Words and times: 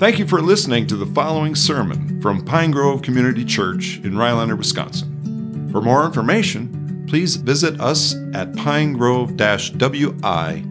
Thank 0.00 0.18
you 0.18 0.26
for 0.26 0.40
listening 0.40 0.86
to 0.86 0.96
the 0.96 1.04
following 1.04 1.54
sermon 1.54 2.22
from 2.22 2.42
Pine 2.42 2.70
Grove 2.70 3.02
Community 3.02 3.44
Church 3.44 3.98
in 4.02 4.16
Rhinelander, 4.16 4.56
Wisconsin. 4.56 5.68
For 5.70 5.82
more 5.82 6.06
information, 6.06 7.04
please 7.06 7.36
visit 7.36 7.78
us 7.82 8.14
at 8.32 8.50
pinegrove 8.52 9.36
wi.com. 9.76 10.64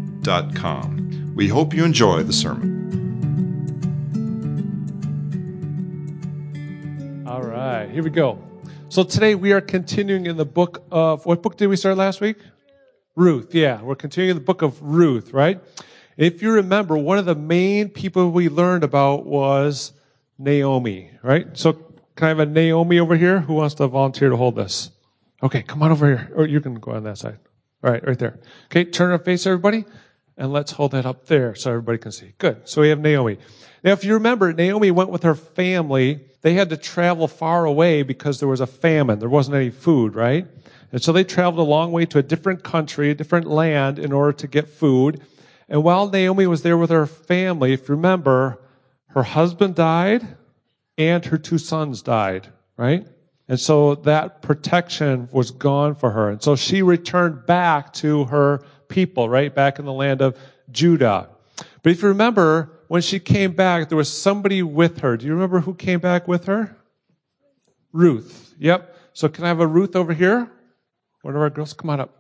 We 1.36 1.48
hope 1.48 1.76
you 1.76 1.86
enjoy 1.86 2.24
the 2.24 2.34
sermon. 2.34 2.74
All 7.28 7.44
right, 7.44 7.88
here 7.92 8.02
we 8.02 8.10
go. 8.10 8.40
So 8.90 9.04
today 9.04 9.36
we 9.36 9.52
are 9.52 9.62
continuing 9.62 10.26
in 10.26 10.38
the 10.38 10.46
book 10.46 10.84
of, 10.92 11.24
what 11.28 11.44
book 11.44 11.56
did 11.56 11.68
we 11.68 11.76
start 11.76 11.98
last 11.98 12.20
week? 12.20 12.38
Ruth, 13.16 13.54
yeah. 13.54 13.80
We're 13.84 13.94
continuing 13.94 14.34
the 14.40 14.44
book 14.44 14.64
of 14.64 14.82
Ruth, 14.82 15.34
right? 15.34 15.62
If 16.20 16.42
you 16.42 16.52
remember, 16.52 16.98
one 16.98 17.18
of 17.18 17.24
the 17.24 17.34
main 17.34 17.88
people 17.88 18.30
we 18.30 18.50
learned 18.50 18.84
about 18.84 19.26
was 19.26 19.94
Naomi, 20.38 21.12
right? 21.24 21.48
So 21.58 21.72
can 22.18 22.26
I 22.26 22.28
have 22.28 22.40
a 22.40 22.46
Naomi 22.46 23.00
over 23.00 23.16
here? 23.16 23.40
Who 23.40 23.54
wants 23.54 23.76
to 23.76 23.88
volunteer 23.88 24.28
to 24.28 24.36
hold 24.36 24.58
this? 24.58 24.92
Okay, 25.42 25.64
come 25.64 25.82
on 25.82 25.94
over 25.94 26.06
here. 26.06 26.30
Or 26.36 26.46
you 26.46 26.60
can 26.60 26.74
go 26.74 26.92
on 26.92 27.04
that 27.06 27.20
side. 27.20 27.40
All 27.82 27.90
right, 27.90 28.06
right 28.06 28.20
there. 28.20 28.38
Okay, 28.66 28.84
turn 28.84 29.12
our 29.12 29.18
face, 29.18 29.48
everybody, 29.48 29.86
and 30.36 30.52
let's 30.52 30.74
hold 30.74 30.92
that 30.92 31.06
up 31.06 31.28
there 31.28 31.56
so 31.56 31.70
everybody 31.70 31.98
can 31.98 32.12
see. 32.12 32.34
Good. 32.38 32.68
So 32.68 32.82
we 32.82 32.90
have 32.90 33.00
Naomi. 33.00 33.38
Now, 33.82 33.94
if 33.94 34.04
you 34.04 34.16
remember, 34.16 34.52
Naomi 34.52 34.92
went 34.92 35.12
with 35.12 35.24
her 35.24 35.36
family. 35.36 36.20
They 36.42 36.56
had 36.56 36.70
to 36.72 36.78
travel 36.78 37.30
far 37.30 37.64
away 37.64 38.04
because 38.04 38.42
there 38.42 38.50
was 38.50 38.60
a 38.60 38.68
famine. 38.68 39.20
There 39.20 39.30
wasn't 39.30 39.56
any 39.56 39.70
food, 39.70 40.16
right? 40.16 40.46
And 40.92 41.02
so 41.02 41.14
they 41.14 41.24
traveled 41.24 41.66
a 41.66 41.70
long 41.70 41.94
way 41.94 42.06
to 42.08 42.18
a 42.18 42.24
different 42.24 42.66
country, 42.66 43.10
a 43.10 43.16
different 43.16 43.48
land 43.48 43.98
in 43.98 44.12
order 44.12 44.34
to 44.34 44.48
get 44.48 44.68
food. 44.68 45.22
And 45.70 45.84
while 45.84 46.10
Naomi 46.10 46.48
was 46.48 46.64
there 46.64 46.78
with 46.78 46.90
her 46.90 47.06
family, 47.06 47.74
if 47.74 47.88
you 47.88 47.96
remember, 47.96 48.60
her 49.10 49.24
husband 49.24 49.76
died 49.76 50.28
and 50.98 51.24
her 51.26 51.38
two 51.38 51.60
sons 51.60 52.02
died, 52.02 52.48
right? 52.76 53.08
And 53.48 53.60
so 53.60 53.96
that 53.96 54.42
protection 54.42 55.30
was 55.32 55.52
gone 55.52 55.96
for 55.96 56.12
her. 56.12 56.30
And 56.30 56.42
so 56.42 56.56
she 56.56 56.82
returned 56.82 57.46
back 57.46 57.94
to 57.94 58.26
her 58.26 58.64
people, 58.88 59.30
right? 59.30 59.54
Back 59.54 59.80
in 59.80 59.86
the 59.86 59.94
land 59.94 60.22
of 60.22 60.38
Judah. 60.72 61.30
But 61.84 61.92
if 61.92 62.02
you 62.02 62.10
remember, 62.10 62.72
when 62.88 63.02
she 63.02 63.20
came 63.20 63.54
back, 63.54 63.90
there 63.90 63.98
was 63.98 64.12
somebody 64.12 64.64
with 64.64 65.00
her. 65.00 65.18
Do 65.18 65.26
you 65.28 65.34
remember 65.34 65.60
who 65.62 65.76
came 65.76 66.00
back 66.00 66.28
with 66.28 66.46
her? 66.46 66.76
Ruth. 67.92 68.54
Yep. 68.60 68.96
So 69.14 69.30
can 69.30 69.46
I 69.46 69.48
have 69.48 69.60
a 69.60 69.68
Ruth 69.68 69.96
over 69.96 70.14
here? 70.14 70.52
One 71.22 71.36
of 71.36 71.42
our 71.42 71.50
girls, 71.50 71.74
come 71.74 71.90
on 71.90 72.00
up 72.00 72.19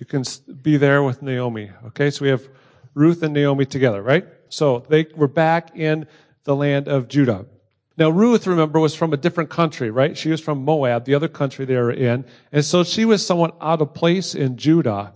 you 0.00 0.06
can 0.06 0.24
be 0.62 0.78
there 0.78 1.02
with 1.02 1.20
Naomi. 1.20 1.70
Okay, 1.88 2.10
so 2.10 2.24
we 2.24 2.30
have 2.30 2.48
Ruth 2.94 3.22
and 3.22 3.34
Naomi 3.34 3.66
together, 3.66 4.02
right? 4.02 4.26
So 4.48 4.84
they 4.88 5.06
were 5.14 5.28
back 5.28 5.76
in 5.76 6.06
the 6.44 6.56
land 6.56 6.88
of 6.88 7.06
Judah. 7.06 7.44
Now, 7.98 8.08
Ruth, 8.08 8.46
remember, 8.46 8.80
was 8.80 8.94
from 8.94 9.12
a 9.12 9.18
different 9.18 9.50
country, 9.50 9.90
right? 9.90 10.16
She 10.16 10.30
was 10.30 10.40
from 10.40 10.64
Moab, 10.64 11.04
the 11.04 11.14
other 11.14 11.28
country 11.28 11.66
they 11.66 11.76
were 11.76 11.92
in. 11.92 12.24
And 12.50 12.64
so 12.64 12.82
she 12.82 13.04
was 13.04 13.24
somewhat 13.24 13.54
out 13.60 13.82
of 13.82 13.92
place 13.92 14.34
in 14.34 14.56
Judah. 14.56 15.12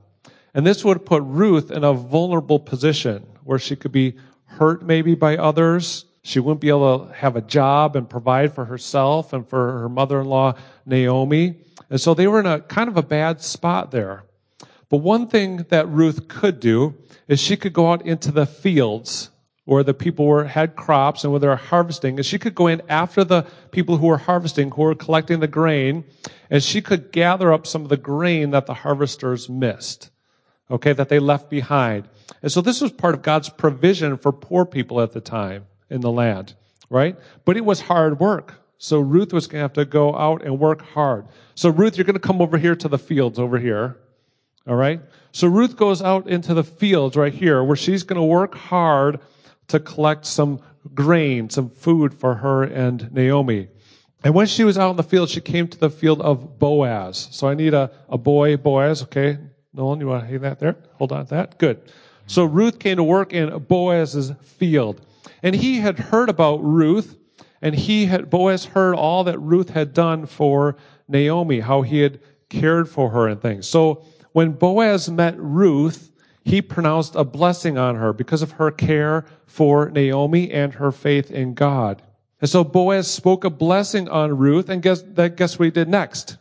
And 0.52 0.66
this 0.66 0.84
would 0.84 1.06
put 1.06 1.22
Ruth 1.22 1.70
in 1.70 1.82
a 1.82 1.94
vulnerable 1.94 2.58
position 2.60 3.27
where 3.42 3.58
she 3.58 3.77
could 3.77 3.90
be 3.90 4.16
hurt 4.44 4.84
maybe 4.84 5.14
by 5.14 5.38
others. 5.38 6.05
She 6.22 6.40
wouldn't 6.40 6.60
be 6.60 6.68
able 6.68 7.06
to 7.06 7.14
have 7.14 7.36
a 7.36 7.40
job 7.40 7.96
and 7.96 8.08
provide 8.08 8.55
for 8.55 8.66
herself 8.66 9.32
and 9.32 9.48
for 9.48 9.80
her 9.80 9.88
mother-in-law, 9.88 10.56
Naomi. 10.84 11.56
And 11.88 11.98
so 11.98 12.12
they 12.12 12.27
were 12.27 12.40
in 12.40 12.46
a 12.46 12.60
kind 12.60 12.90
of 12.90 12.98
a 12.98 13.02
bad 13.02 13.40
spot 13.40 13.90
there. 13.90 14.24
But 14.88 14.98
one 14.98 15.27
thing 15.27 15.66
that 15.70 15.88
Ruth 15.88 16.28
could 16.28 16.60
do 16.60 16.94
is 17.28 17.40
she 17.40 17.56
could 17.56 17.72
go 17.72 17.90
out 17.92 18.06
into 18.06 18.30
the 18.30 18.46
fields 18.46 19.30
where 19.64 19.82
the 19.82 19.94
people 19.94 20.27
were 20.27 20.44
had 20.44 20.77
crops 20.77 21.24
and 21.24 21.32
where 21.32 21.40
they 21.40 21.46
were 21.46 21.56
harvesting, 21.56 22.16
and 22.16 22.27
she 22.27 22.38
could 22.38 22.54
go 22.54 22.66
in 22.66 22.82
after 22.88 23.24
the 23.24 23.46
people 23.70 23.96
who 23.96 24.08
were 24.08 24.18
harvesting, 24.18 24.70
who 24.70 24.82
were 24.82 24.94
collecting 24.94 25.40
the 25.40 25.48
grain, 25.48 26.05
and 26.50 26.62
she 26.62 26.82
could 26.82 27.10
gather 27.12 27.52
up 27.52 27.66
some 27.66 27.82
of 27.82 27.89
the 27.89 27.96
grain 27.96 28.50
that 28.50 28.67
the 28.67 28.74
harvesters 28.74 29.48
missed. 29.48 30.11
Okay, 30.70 30.92
that 30.92 31.08
they 31.08 31.18
left 31.18 31.51
behind. 31.51 32.08
And 32.42 32.51
so 32.51 32.61
this 32.61 32.80
was 32.80 32.90
part 32.90 33.14
of 33.14 33.22
God's 33.22 33.51
provision 33.51 34.16
for 34.16 34.33
poor 34.33 34.64
people 34.64 35.01
at 35.01 35.12
the 35.12 35.20
time 35.20 35.66
in 35.90 36.01
the 36.01 36.11
land, 36.11 36.55
right? 36.89 37.18
But 37.45 37.56
it 37.56 37.64
was 37.64 37.83
hard 37.83 38.18
work. 38.18 38.62
So 38.78 38.98
Ruth 38.98 39.33
was 39.33 39.46
going 39.46 39.61
to 39.61 39.64
have 39.64 39.72
to 39.74 39.84
go 39.84 40.16
out 40.16 40.42
and 40.42 40.58
work 40.58 40.83
hard. 40.83 41.27
So 41.55 41.68
Ruth, 41.68 41.96
you're 41.96 42.05
going 42.05 42.14
to 42.14 42.20
come 42.20 42.42
over 42.42 42.58
here 42.58 42.74
to 42.77 42.89
the 42.89 42.98
fields 42.98 43.39
over 43.39 43.58
here. 43.58 43.98
All 44.67 44.77
right? 44.77 45.01
So 45.33 45.48
Ruth 45.48 45.77
goes 45.77 46.01
out 46.01 46.29
into 46.29 46.55
the 46.55 46.64
fields 46.64 47.17
right 47.17 47.33
here 47.33 47.63
where 47.63 47.77
she's 47.77 48.02
going 48.02 48.20
to 48.20 48.27
work 48.27 48.55
hard 48.55 49.20
to 49.69 49.80
collect 49.80 50.27
some 50.27 50.61
grain, 50.95 51.51
some 51.51 51.70
food 51.70 52.14
for 52.14 52.36
her 52.36 52.63
and 52.63 53.13
Naomi. 53.13 53.69
And 54.23 54.35
when 54.35 54.47
she 54.47 54.64
was 54.64 54.79
out 54.79 54.91
in 54.91 54.97
the 54.97 55.02
field, 55.02 55.29
she 55.29 55.41
came 55.41 55.69
to 55.69 55.79
the 55.79 55.91
field 55.91 56.23
of 56.23 56.58
Boaz. 56.58 57.29
So 57.30 57.47
I 57.47 57.55
need 57.55 57.75
a, 57.75 57.91
a 58.08 58.17
boy, 58.17 58.57
Boaz, 58.57 59.02
okay? 59.02 59.39
Nolan, 59.75 60.01
you 60.01 60.07
want 60.07 60.23
to 60.23 60.27
hang 60.27 60.41
that 60.41 60.61
there? 60.61 60.77
Hold 60.95 61.13
on 61.13 61.27
to 61.27 61.35
that. 61.35 61.58
Good. 61.58 61.92
So 62.27 62.45
Ruth 62.45 62.79
came 62.79 62.96
to 62.96 63.02
work 63.02 63.35
in 63.35 63.58
Boaz's 63.58 64.33
field. 64.42 65.05
And 65.42 65.55
he 65.55 65.81
had 65.81 65.98
heard 65.98 66.31
about 66.31 66.64
Ruth, 66.64 67.17
and 67.61 67.75
he 67.75 68.07
had, 68.07 68.31
Boaz 68.31 68.64
heard 68.64 68.95
all 68.95 69.25
that 69.25 69.39
Ruth 69.39 69.70
had 69.70 69.92
done 69.92 70.25
for 70.25 70.77
Naomi, 71.07 71.61
how 71.61 71.83
he 71.83 72.01
had 72.01 72.20
cared 72.48 72.89
for 72.89 73.11
her 73.11 73.29
and 73.29 73.42
things. 73.42 73.69
So 73.69 74.07
when 74.34 74.50
Boaz 74.50 75.08
met 75.08 75.36
Ruth, 75.39 76.11
he 76.42 76.61
pronounced 76.61 77.14
a 77.14 77.22
blessing 77.22 77.78
on 77.78 77.95
her 77.95 78.12
because 78.12 78.42
of 78.42 78.50
her 78.52 78.72
care 78.72 79.24
for 79.46 79.89
Naomi 79.90 80.50
and 80.50 80.74
her 80.74 80.90
faith 80.90 81.30
in 81.30 81.55
God. 81.55 82.02
And 82.40 82.50
so 82.50 82.64
Boaz 82.64 83.08
spoke 83.08 83.45
a 83.45 83.48
blessing 83.48 84.08
on 84.08 84.36
Ruth, 84.36 84.68
and 84.68 84.83
guess, 84.83 85.02
that, 85.02 85.36
guess 85.36 85.56
what 85.56 85.67
he 85.67 85.70
did 85.70 85.89
next? 85.89 86.36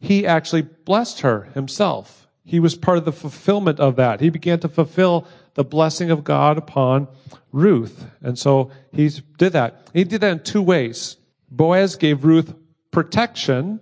He 0.00 0.26
actually 0.26 0.62
blessed 0.62 1.20
her 1.20 1.42
himself. 1.54 2.26
He 2.44 2.58
was 2.58 2.74
part 2.74 2.98
of 2.98 3.04
the 3.04 3.12
fulfillment 3.12 3.78
of 3.78 3.94
that. 3.94 4.20
He 4.20 4.28
began 4.28 4.58
to 4.60 4.68
fulfill 4.68 5.24
the 5.54 5.62
blessing 5.62 6.10
of 6.10 6.24
God 6.24 6.58
upon 6.58 7.06
Ruth. 7.52 8.06
And 8.22 8.36
so 8.36 8.72
he 8.92 9.08
did 9.38 9.52
that. 9.52 9.88
He 9.94 10.02
did 10.02 10.22
that 10.22 10.32
in 10.32 10.42
two 10.42 10.62
ways. 10.62 11.16
Boaz 11.48 11.94
gave 11.94 12.24
Ruth 12.24 12.52
protection 12.90 13.78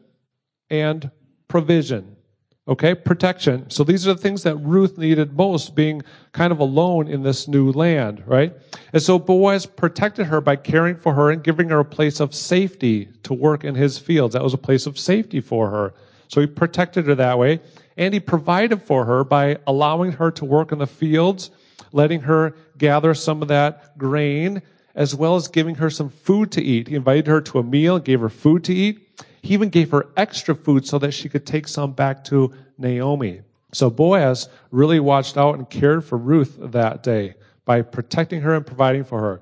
and 0.68 1.10
provision. 1.48 2.17
Okay, 2.68 2.94
protection. 2.94 3.70
So 3.70 3.82
these 3.82 4.06
are 4.06 4.12
the 4.12 4.20
things 4.20 4.42
that 4.42 4.56
Ruth 4.56 4.98
needed 4.98 5.34
most, 5.34 5.74
being 5.74 6.02
kind 6.32 6.52
of 6.52 6.60
alone 6.60 7.08
in 7.08 7.22
this 7.22 7.48
new 7.48 7.72
land, 7.72 8.22
right? 8.26 8.52
And 8.92 9.02
so 9.02 9.18
Boaz 9.18 9.64
protected 9.64 10.26
her 10.26 10.42
by 10.42 10.56
caring 10.56 10.96
for 10.96 11.14
her 11.14 11.30
and 11.30 11.42
giving 11.42 11.70
her 11.70 11.80
a 11.80 11.84
place 11.84 12.20
of 12.20 12.34
safety 12.34 13.08
to 13.22 13.32
work 13.32 13.64
in 13.64 13.74
his 13.74 13.98
fields. 13.98 14.34
That 14.34 14.42
was 14.42 14.52
a 14.52 14.58
place 14.58 14.84
of 14.84 14.98
safety 14.98 15.40
for 15.40 15.70
her. 15.70 15.94
So 16.28 16.42
he 16.42 16.46
protected 16.46 17.06
her 17.06 17.14
that 17.14 17.38
way. 17.38 17.60
And 17.96 18.12
he 18.12 18.20
provided 18.20 18.82
for 18.82 19.06
her 19.06 19.24
by 19.24 19.56
allowing 19.66 20.12
her 20.12 20.30
to 20.32 20.44
work 20.44 20.70
in 20.70 20.78
the 20.78 20.86
fields, 20.86 21.50
letting 21.92 22.20
her 22.20 22.54
gather 22.76 23.14
some 23.14 23.40
of 23.40 23.48
that 23.48 23.96
grain, 23.96 24.60
as 24.94 25.14
well 25.14 25.36
as 25.36 25.48
giving 25.48 25.76
her 25.76 25.88
some 25.88 26.10
food 26.10 26.52
to 26.52 26.62
eat. 26.62 26.88
He 26.88 26.96
invited 26.96 27.28
her 27.28 27.40
to 27.40 27.60
a 27.60 27.62
meal 27.62 27.98
gave 27.98 28.20
her 28.20 28.28
food 28.28 28.62
to 28.64 28.74
eat. 28.74 29.08
He 29.42 29.54
even 29.54 29.68
gave 29.68 29.90
her 29.90 30.06
extra 30.16 30.54
food 30.54 30.86
so 30.86 30.98
that 30.98 31.12
she 31.12 31.28
could 31.28 31.46
take 31.46 31.68
some 31.68 31.92
back 31.92 32.24
to 32.24 32.52
Naomi. 32.76 33.42
So 33.72 33.90
Boaz 33.90 34.48
really 34.70 35.00
watched 35.00 35.36
out 35.36 35.56
and 35.56 35.68
cared 35.68 36.04
for 36.04 36.16
Ruth 36.16 36.56
that 36.58 37.02
day 37.02 37.34
by 37.64 37.82
protecting 37.82 38.40
her 38.40 38.54
and 38.54 38.66
providing 38.66 39.04
for 39.04 39.20
her. 39.20 39.40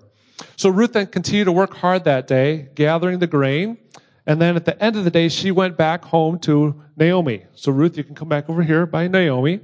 So 0.56 0.68
Ruth 0.68 0.92
then 0.92 1.06
continued 1.06 1.44
to 1.44 1.52
work 1.52 1.74
hard 1.74 2.04
that 2.04 2.26
day, 2.26 2.68
gathering 2.74 3.20
the 3.20 3.26
grain. 3.26 3.78
And 4.26 4.40
then 4.40 4.56
at 4.56 4.64
the 4.64 4.82
end 4.82 4.96
of 4.96 5.04
the 5.04 5.10
day, 5.10 5.28
she 5.28 5.52
went 5.52 5.76
back 5.76 6.04
home 6.04 6.38
to 6.40 6.82
Naomi. 6.96 7.44
So 7.54 7.70
Ruth, 7.70 7.96
you 7.96 8.02
can 8.04 8.16
come 8.16 8.28
back 8.28 8.50
over 8.50 8.62
here 8.62 8.84
by 8.84 9.06
Naomi. 9.06 9.60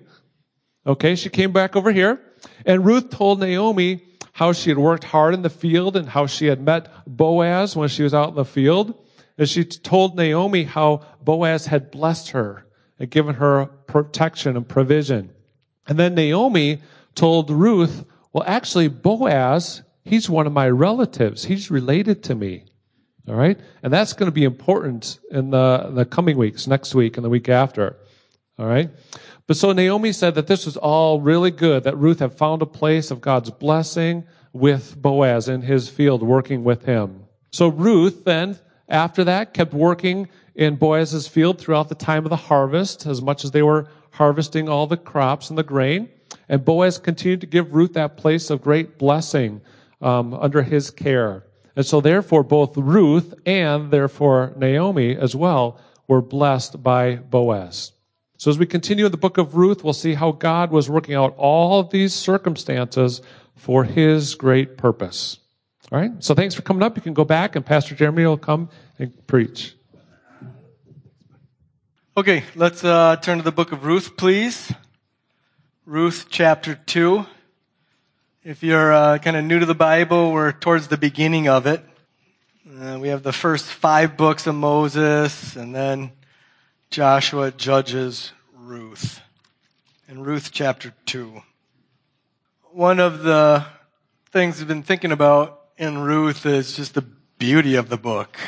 Okay, 0.87 1.17
she 1.17 1.29
came 1.29 1.53
back 1.53 1.75
over 1.75 1.91
here. 1.91 2.21
And 2.65 2.87
Ruth 2.87 3.11
told 3.11 3.41
Naomi 3.41 4.03
how 4.33 4.53
she 4.53 4.71
had 4.71 4.79
worked 4.79 5.05
hard 5.05 5.35
in 5.35 5.43
the 5.43 5.51
field 5.51 5.97
and 5.97 6.09
how 6.09 6.27
she 6.27 6.47
had 6.47 6.61
met 6.61 6.89
Boaz 7.07 7.77
when 7.77 7.89
she 7.89 8.03
was 8.03 8.15
out 8.15 8.31
in 8.31 8.35
the 8.37 8.45
field. 8.45 8.95
And 9.43 9.51
she 9.51 9.65
told 9.65 10.15
Naomi 10.15 10.63
how 10.63 11.01
Boaz 11.21 11.67
had 11.67 11.91
blessed 11.91 12.31
her 12.31 12.65
and 13.01 13.11
given 13.11 13.35
her 13.35 13.67
protection 13.67 14.57
and 14.57 14.69
provision. 14.69 15.33
And 15.89 15.99
then 15.99 16.15
Naomi 16.15 16.81
told 17.17 17.51
Ruth, 17.51 18.05
well, 18.33 18.45
actually, 18.47 18.87
Boaz, 18.87 19.83
he's 20.05 20.31
one 20.31 20.47
of 20.47 20.53
my 20.53 20.71
relatives. 20.71 21.45
He's 21.45 21.73
related 21.73 22.23
to 22.23 22.37
me. 22.37 22.67
All 23.27 23.35
right? 23.35 23.59
And 23.83 23.93
that's 23.93 24.13
going 24.13 24.29
to 24.29 24.33
be 24.33 24.45
important 24.45 25.19
in 25.33 25.51
the, 25.51 25.91
the 25.93 26.05
coming 26.05 26.37
weeks, 26.37 26.69
next 26.69 26.95
week 26.95 27.17
and 27.17 27.25
the 27.25 27.29
week 27.29 27.49
after. 27.49 27.97
All 28.61 28.67
right? 28.67 28.91
But 29.49 29.57
so 29.57 29.73
Naomi 29.73 30.13
said 30.13 30.37
that 30.37 30.47
this 30.47 30.67
was 30.67 30.77
all 30.77 31.21
really 31.21 31.51
good, 31.51 31.83
that 31.83 31.99
Ruth 31.99 32.21
had 32.21 32.33
found 32.33 32.63
a 32.63 32.67
place 32.67 33.11
of 33.11 33.21
God's 33.21 33.51
blessing 33.51 34.23
with 34.53 34.97
Boaz 35.03 35.49
in 35.49 35.63
his 35.63 35.89
field, 35.89 36.23
working 36.23 36.63
with 36.63 36.85
him. 36.85 37.25
So 37.51 37.67
Ruth 37.67 38.23
then 38.25 38.57
after 38.93 39.25
that, 39.25 39.55
kept 39.55 39.73
working 39.73 40.29
in 40.55 40.77
Boaz's 40.77 41.27
field 41.27 41.59
throughout 41.59 41.89
the 41.89 41.95
time 41.95 42.25
of 42.25 42.31
the 42.31 42.37
harvest, 42.37 43.07
as 43.07 43.23
much 43.23 43.45
as 43.45 43.51
they 43.51 43.63
were 43.63 43.89
harvesting 44.11 44.69
all 44.69 44.87
the 44.87 44.97
crops 44.97 45.49
and 45.49 45.59
the 45.59 45.63
grain. 45.63 46.09
And 46.49 46.65
Boaz 46.65 46.99
continued 46.99 47.41
to 47.41 47.47
give 47.47 47.75
Ruth 47.75 47.95
that 47.95 48.17
place 48.17 48.51
of 48.51 48.63
great 48.63 48.99
blessing 48.99 49.63
um, 50.01 50.35
under 50.35 50.63
his 50.63 50.91
care. 50.91 51.47
And 51.75 51.87
so 51.87 52.01
therefore 52.01 52.43
both 52.43 52.77
Ruth 52.77 53.33
and 53.47 53.91
therefore 53.91 54.53
Naomi 54.57 55.17
as 55.17 55.35
well 55.35 55.81
were 56.07 56.21
blessed 56.21 56.83
by 56.83 57.17
Boaz. 57.17 57.93
So 58.37 58.51
as 58.51 58.59
we 58.59 58.67
continue 58.67 59.07
in 59.07 59.13
the 59.13 59.17
book 59.17 59.39
of 59.39 59.55
Ruth, 59.55 59.83
we'll 59.83 59.93
see 59.93 60.15
how 60.15 60.33
God 60.33 60.71
was 60.71 60.91
working 60.91 61.15
out 61.15 61.35
all 61.39 61.81
of 61.81 61.91
these 61.91 62.13
circumstances 62.13 63.23
for 63.55 63.85
his 63.85 64.35
great 64.35 64.77
purpose. 64.77 65.39
All 65.93 66.01
right. 66.01 66.25
So 66.25 66.35
thanks 66.35 66.55
for 66.55 66.63
coming 66.63 66.83
up. 66.83 66.97
You 66.97 67.03
can 67.03 67.13
go 67.13 67.27
back 67.27 67.55
and 67.55 67.67
Pastor 67.67 67.95
Jeremy 67.95 68.25
will 68.25 68.39
come 68.39 68.71
and 68.99 69.27
preach. 69.27 69.75
Okay, 72.17 72.45
let's 72.55 72.83
uh, 72.83 73.17
turn 73.17 73.37
to 73.37 73.45
the 73.45 73.53
book 73.53 73.73
of 73.73 73.85
Ruth, 73.85 74.17
please. 74.17 74.73
Ruth 75.85 76.29
chapter 76.31 76.77
2. 76.87 77.27
If 78.43 78.63
you're 78.63 78.91
uh, 78.91 79.19
kind 79.19 79.37
of 79.37 79.45
new 79.45 79.59
to 79.59 79.67
the 79.67 79.75
Bible, 79.75 80.33
we're 80.33 80.53
towards 80.53 80.89
the 80.89 80.97
beginning 80.97 81.47
of 81.47 81.67
it. 81.67 81.85
Uh, 82.81 82.99
we 82.99 83.09
have 83.09 83.23
the 83.23 83.33
first 83.33 83.67
five 83.67 84.17
books 84.17 84.47
of 84.47 84.55
Moses, 84.55 85.57
and 85.57 85.75
then 85.75 86.13
Joshua, 86.89 87.51
Judges, 87.51 88.33
Ruth. 88.55 89.21
And 90.09 90.25
Ruth 90.25 90.53
chapter 90.53 90.95
2. 91.05 91.43
One 92.71 92.99
of 92.99 93.25
the 93.25 93.67
things 94.31 94.63
I've 94.63 94.69
been 94.69 94.83
thinking 94.83 95.13
about 95.13 95.62
in 95.83 95.99
Ruth 95.99 96.47
is 96.47 96.77
just 96.77 96.95
the 96.95 97.03
beauty 97.03 97.75
of 97.75 97.89
the 97.89 97.97
book. 97.97 98.39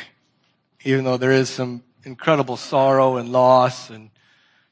Even 0.85 1.03
though 1.03 1.17
there 1.17 1.33
is 1.33 1.49
some 1.49 1.83
incredible 2.05 2.55
sorrow 2.55 3.17
and 3.17 3.29
loss 3.29 3.89
and 3.89 4.09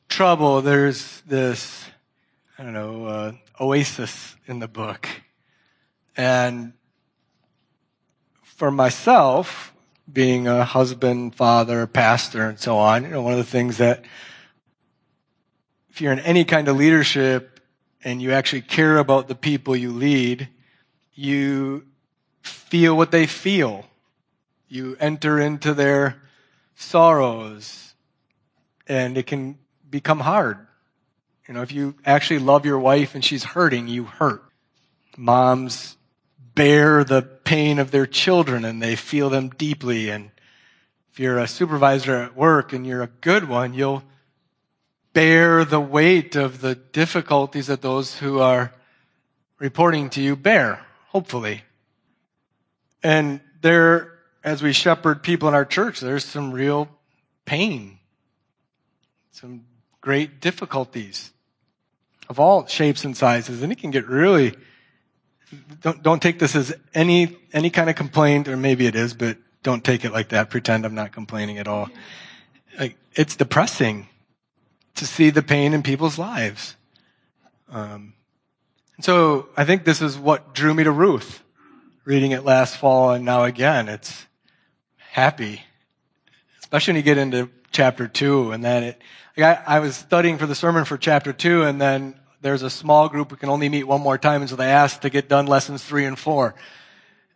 trouble, 0.07 0.61
there's 0.61 1.19
this, 1.27 1.83
I 2.57 2.63
don't 2.63 2.71
know, 2.71 3.05
uh, 3.05 3.31
oasis 3.59 4.37
in 4.47 4.59
the 4.59 4.69
book. 4.69 5.09
And 6.15 6.71
for 8.43 8.71
myself, 8.71 9.73
being 10.11 10.47
a 10.47 10.63
husband, 10.63 11.35
father, 11.35 11.85
pastor, 11.85 12.47
and 12.47 12.57
so 12.57 12.77
on, 12.77 13.03
you 13.03 13.09
know, 13.09 13.21
one 13.23 13.33
of 13.33 13.39
the 13.39 13.43
things 13.43 13.75
that 13.79 14.05
if 15.89 15.99
you're 15.99 16.13
in 16.13 16.19
any 16.21 16.45
kind 16.45 16.69
of 16.69 16.77
leadership 16.77 17.59
and 18.05 18.21
you 18.21 18.31
actually 18.31 18.61
care 18.61 18.99
about 18.99 19.27
the 19.27 19.35
people 19.35 19.75
you 19.75 19.91
lead, 19.91 20.47
you 21.13 21.87
feel 22.73 22.97
what 22.97 23.11
they 23.11 23.27
feel. 23.27 23.85
You 24.67 24.97
enter 24.99 25.39
into 25.39 25.75
their 25.75 26.19
sorrows 26.73 27.93
and 28.87 29.15
it 29.15 29.27
can 29.27 29.59
become 29.87 30.19
hard. 30.19 30.57
You 31.47 31.53
know, 31.53 31.61
if 31.61 31.71
you 31.71 31.93
actually 32.03 32.39
love 32.39 32.65
your 32.65 32.79
wife 32.79 33.13
and 33.13 33.23
she's 33.23 33.43
hurting, 33.43 33.87
you 33.87 34.05
hurt. 34.05 34.43
Moms 35.15 35.97
bear 36.55 37.03
the 37.03 37.21
pain 37.21 37.77
of 37.77 37.91
their 37.91 38.07
children 38.07 38.65
and 38.65 38.81
they 38.81 38.95
feel 38.95 39.29
them 39.29 39.49
deeply. 39.49 40.09
And 40.09 40.31
if 41.11 41.19
you're 41.19 41.37
a 41.37 41.47
supervisor 41.47 42.15
at 42.15 42.35
work 42.35 42.73
and 42.73 42.87
you're 42.87 43.03
a 43.03 43.11
good 43.21 43.47
one, 43.47 43.75
you'll 43.75 44.01
bear 45.13 45.63
the 45.63 45.79
weight 45.79 46.35
of 46.35 46.61
the 46.61 46.73
difficulties 46.73 47.67
that 47.67 47.83
those 47.83 48.17
who 48.17 48.39
are 48.39 48.73
reporting 49.59 50.09
to 50.09 50.23
you 50.23 50.35
bear, 50.35 50.83
hopefully. 51.09 51.61
And 53.03 53.41
there 53.61 54.13
as 54.43 54.61
we 54.61 54.73
shepherd 54.73 55.23
people 55.23 55.47
in 55.47 55.53
our 55.53 55.65
church, 55.65 55.99
there's 55.99 56.25
some 56.25 56.51
real 56.51 56.89
pain, 57.45 57.99
some 59.31 59.65
great 60.01 60.41
difficulties 60.41 61.31
of 62.29 62.39
all 62.39 62.65
shapes 62.67 63.05
and 63.05 63.15
sizes, 63.15 63.61
and 63.61 63.71
it 63.71 63.77
can 63.77 63.91
get 63.91 64.07
really. 64.07 64.55
Don't 65.81 66.01
don't 66.01 66.21
take 66.21 66.39
this 66.39 66.55
as 66.55 66.73
any 66.93 67.37
any 67.53 67.69
kind 67.69 67.89
of 67.89 67.95
complaint, 67.95 68.47
or 68.47 68.57
maybe 68.57 68.87
it 68.87 68.95
is, 68.95 69.13
but 69.13 69.37
don't 69.61 69.83
take 69.83 70.03
it 70.03 70.11
like 70.11 70.29
that. 70.29 70.49
Pretend 70.49 70.85
I'm 70.85 70.95
not 70.95 71.11
complaining 71.11 71.59
at 71.59 71.67
all. 71.67 71.89
Like 72.79 72.97
it's 73.13 73.35
depressing 73.35 74.07
to 74.95 75.05
see 75.05 75.29
the 75.29 75.43
pain 75.43 75.73
in 75.73 75.83
people's 75.83 76.17
lives. 76.17 76.75
Um, 77.69 78.13
and 78.95 79.05
so 79.05 79.49
I 79.55 79.65
think 79.65 79.85
this 79.85 80.01
is 80.01 80.17
what 80.17 80.53
drew 80.53 80.73
me 80.73 80.83
to 80.83 80.91
Ruth, 80.91 81.43
reading 82.05 82.31
it 82.31 82.43
last 82.43 82.77
fall 82.77 83.11
and 83.11 83.23
now 83.23 83.45
again. 83.45 83.87
It's 83.87 84.25
happy, 84.97 85.61
especially 86.59 86.93
when 86.93 86.97
you 86.97 87.03
get 87.03 87.17
into 87.17 87.49
chapter 87.71 88.07
two. 88.07 88.51
And 88.51 88.63
then 88.63 88.83
it, 88.83 89.01
like 89.37 89.59
I, 89.67 89.77
I 89.77 89.79
was 89.79 89.95
studying 89.95 90.37
for 90.37 90.45
the 90.45 90.55
sermon 90.55 90.85
for 90.85 90.97
chapter 90.97 91.31
two, 91.33 91.63
and 91.63 91.79
then 91.79 92.15
there's 92.41 92.61
a 92.61 92.69
small 92.69 93.07
group 93.07 93.29
who 93.29 93.37
can 93.37 93.49
only 93.49 93.69
meet 93.69 93.85
one 93.85 94.01
more 94.01 94.17
time, 94.17 94.41
and 94.41 94.49
so 94.49 94.55
they 94.55 94.69
asked 94.69 95.03
to 95.03 95.09
get 95.09 95.29
done 95.29 95.45
lessons 95.45 95.83
three 95.83 96.05
and 96.05 96.19
four. 96.19 96.55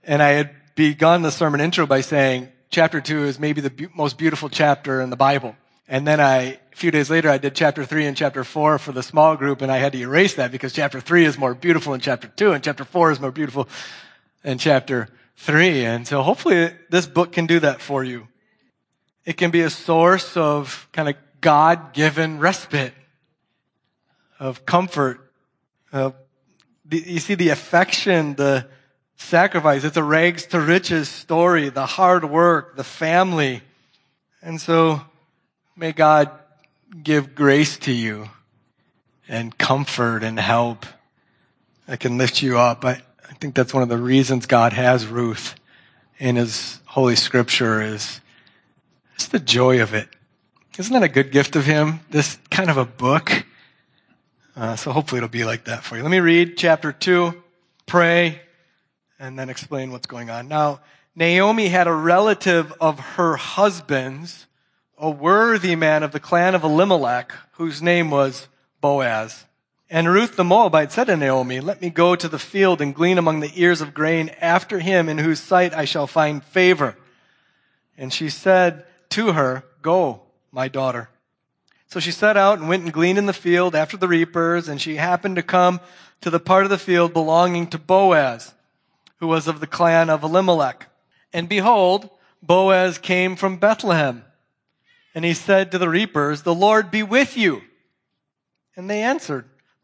And 0.03 0.21
I 0.21 0.29
had 0.29 0.51
begun 0.75 1.21
the 1.21 1.31
sermon 1.31 1.61
intro 1.61 1.85
by 1.85 2.01
saying 2.01 2.49
chapter 2.69 2.99
two 2.99 3.23
is 3.23 3.39
maybe 3.39 3.61
the 3.61 3.69
be- 3.69 3.87
most 3.95 4.17
beautiful 4.17 4.49
chapter 4.49 5.01
in 5.01 5.09
the 5.09 5.15
Bible. 5.15 5.55
And 5.87 6.05
then 6.05 6.19
I, 6.19 6.59
a 6.73 6.75
few 6.75 6.91
days 6.91 7.09
later, 7.09 7.29
I 7.29 7.37
did 7.37 7.55
chapter 7.55 7.85
three 7.85 8.05
and 8.05 8.17
chapter 8.17 8.43
four 8.43 8.77
for 8.77 8.91
the 8.91 9.01
small 9.01 9.37
group, 9.37 9.61
and 9.61 9.71
I 9.71 9.77
had 9.77 9.93
to 9.93 9.99
erase 9.99 10.33
that 10.33 10.51
because 10.51 10.73
chapter 10.73 10.99
three 10.99 11.23
is 11.23 11.37
more 11.37 11.55
beautiful 11.55 11.93
than 11.93 12.01
chapter 12.01 12.27
two, 12.27 12.51
and 12.51 12.61
chapter 12.61 12.83
four 12.83 13.11
is 13.11 13.21
more 13.21 13.31
beautiful 13.31 13.69
than 14.47 14.57
chapter 14.57 15.09
3. 15.35 15.83
And 15.83 16.07
so 16.07 16.21
hopefully 16.21 16.71
this 16.89 17.05
book 17.05 17.33
can 17.33 17.47
do 17.47 17.59
that 17.59 17.81
for 17.81 18.01
you. 18.01 18.29
It 19.25 19.35
can 19.35 19.51
be 19.51 19.59
a 19.59 19.69
source 19.69 20.37
of 20.37 20.87
kind 20.93 21.09
of 21.09 21.15
God 21.41 21.91
given 21.91 22.39
respite, 22.39 22.93
of 24.39 24.65
comfort. 24.65 25.19
You 25.91 27.19
see 27.19 27.35
the 27.35 27.49
affection, 27.49 28.35
the 28.35 28.67
sacrifice. 29.17 29.83
It's 29.83 29.97
a 29.97 30.03
rags 30.03 30.45
to 30.45 30.61
riches 30.61 31.09
story, 31.09 31.67
the 31.67 31.85
hard 31.85 32.23
work, 32.23 32.77
the 32.77 32.85
family. 32.85 33.63
And 34.41 34.61
so 34.61 35.01
may 35.75 35.91
God 35.91 36.31
give 37.03 37.35
grace 37.35 37.77
to 37.79 37.91
you 37.91 38.29
and 39.27 39.57
comfort 39.57 40.23
and 40.23 40.39
help 40.39 40.85
that 41.85 41.99
can 41.99 42.17
lift 42.17 42.41
you 42.41 42.57
up. 42.57 42.85
I 43.29 43.33
think 43.33 43.55
that's 43.55 43.73
one 43.73 43.83
of 43.83 43.89
the 43.89 43.97
reasons 43.97 44.45
God 44.45 44.73
has 44.73 45.05
Ruth 45.05 45.55
in 46.17 46.35
his 46.35 46.79
holy 46.85 47.15
scripture 47.15 47.81
is 47.81 48.21
it's 49.15 49.27
the 49.27 49.39
joy 49.39 49.81
of 49.81 49.93
it. 49.93 50.07
Isn't 50.77 50.93
that 50.93 51.03
a 51.03 51.07
good 51.07 51.31
gift 51.31 51.55
of 51.55 51.65
him? 51.65 52.01
This 52.09 52.37
kind 52.51 52.69
of 52.69 52.77
a 52.77 52.85
book. 52.85 53.45
Uh, 54.55 54.75
so 54.75 54.91
hopefully 54.91 55.17
it'll 55.17 55.29
be 55.29 55.43
like 55.43 55.65
that 55.65 55.83
for 55.83 55.97
you. 55.97 56.03
Let 56.03 56.11
me 56.11 56.19
read 56.19 56.57
chapter 56.57 56.91
two, 56.91 57.43
pray, 57.85 58.41
and 59.19 59.37
then 59.37 59.49
explain 59.49 59.91
what's 59.91 60.07
going 60.07 60.29
on. 60.29 60.47
Now, 60.47 60.81
Naomi 61.15 61.67
had 61.67 61.87
a 61.87 61.93
relative 61.93 62.71
of 62.79 62.99
her 62.99 63.37
husband's, 63.37 64.45
a 64.97 65.09
worthy 65.09 65.75
man 65.75 66.03
of 66.03 66.11
the 66.11 66.19
clan 66.19 66.53
of 66.53 66.63
Elimelech, 66.63 67.33
whose 67.53 67.81
name 67.81 68.11
was 68.11 68.47
Boaz. 68.81 69.45
And 69.89 70.09
Ruth 70.09 70.35
the 70.35 70.43
Moabite 70.43 70.91
said 70.91 71.05
to 71.05 71.15
Naomi, 71.15 71.61
Let 71.61 71.81
me 71.81 71.89
go 71.89 72.15
to 72.15 72.27
the 72.27 72.39
field 72.39 72.81
and 72.81 72.93
glean 72.93 73.17
among 73.17 73.39
the 73.39 73.51
ears 73.55 73.79
of 73.79 73.93
grain 73.93 74.29
after 74.41 74.79
him 74.79 75.07
in 75.07 75.17
whose 75.17 75.39
sight 75.39 75.73
I 75.73 75.85
shall 75.85 76.07
find 76.07 76.43
favor. 76.43 76.97
And 77.97 78.11
she 78.11 78.29
said 78.29 78.85
to 79.09 79.31
her, 79.31 79.63
Go, 79.81 80.23
my 80.51 80.67
daughter. 80.67 81.09
So 81.87 82.01
she 82.01 82.11
set 82.11 82.35
out 82.35 82.59
and 82.59 82.67
went 82.67 82.83
and 82.83 82.91
gleaned 82.91 83.17
in 83.17 83.27
the 83.27 83.33
field 83.33 83.73
after 83.73 83.95
the 83.95 84.09
reapers, 84.09 84.67
and 84.67 84.81
she 84.81 84.95
happened 84.95 85.37
to 85.37 85.43
come 85.43 85.79
to 86.19 86.29
the 86.29 86.39
part 86.39 86.65
of 86.65 86.69
the 86.69 86.77
field 86.77 87.13
belonging 87.13 87.67
to 87.67 87.77
Boaz, 87.77 88.53
who 89.19 89.27
was 89.27 89.47
of 89.47 89.61
the 89.61 89.67
clan 89.67 90.09
of 90.09 90.21
Elimelech. 90.21 90.87
And 91.31 91.47
behold, 91.47 92.09
Boaz 92.43 92.97
came 92.97 93.37
from 93.37 93.55
Bethlehem. 93.55 94.25
And 95.15 95.23
he 95.23 95.33
said 95.33 95.71
to 95.71 95.77
the 95.77 95.89
reapers, 95.89 96.41
The 96.41 96.53
Lord 96.53 96.91
be 96.91 97.03
with 97.03 97.37
you. 97.37 97.61
And 98.75 98.89
they 98.89 99.01
answered, 99.01 99.45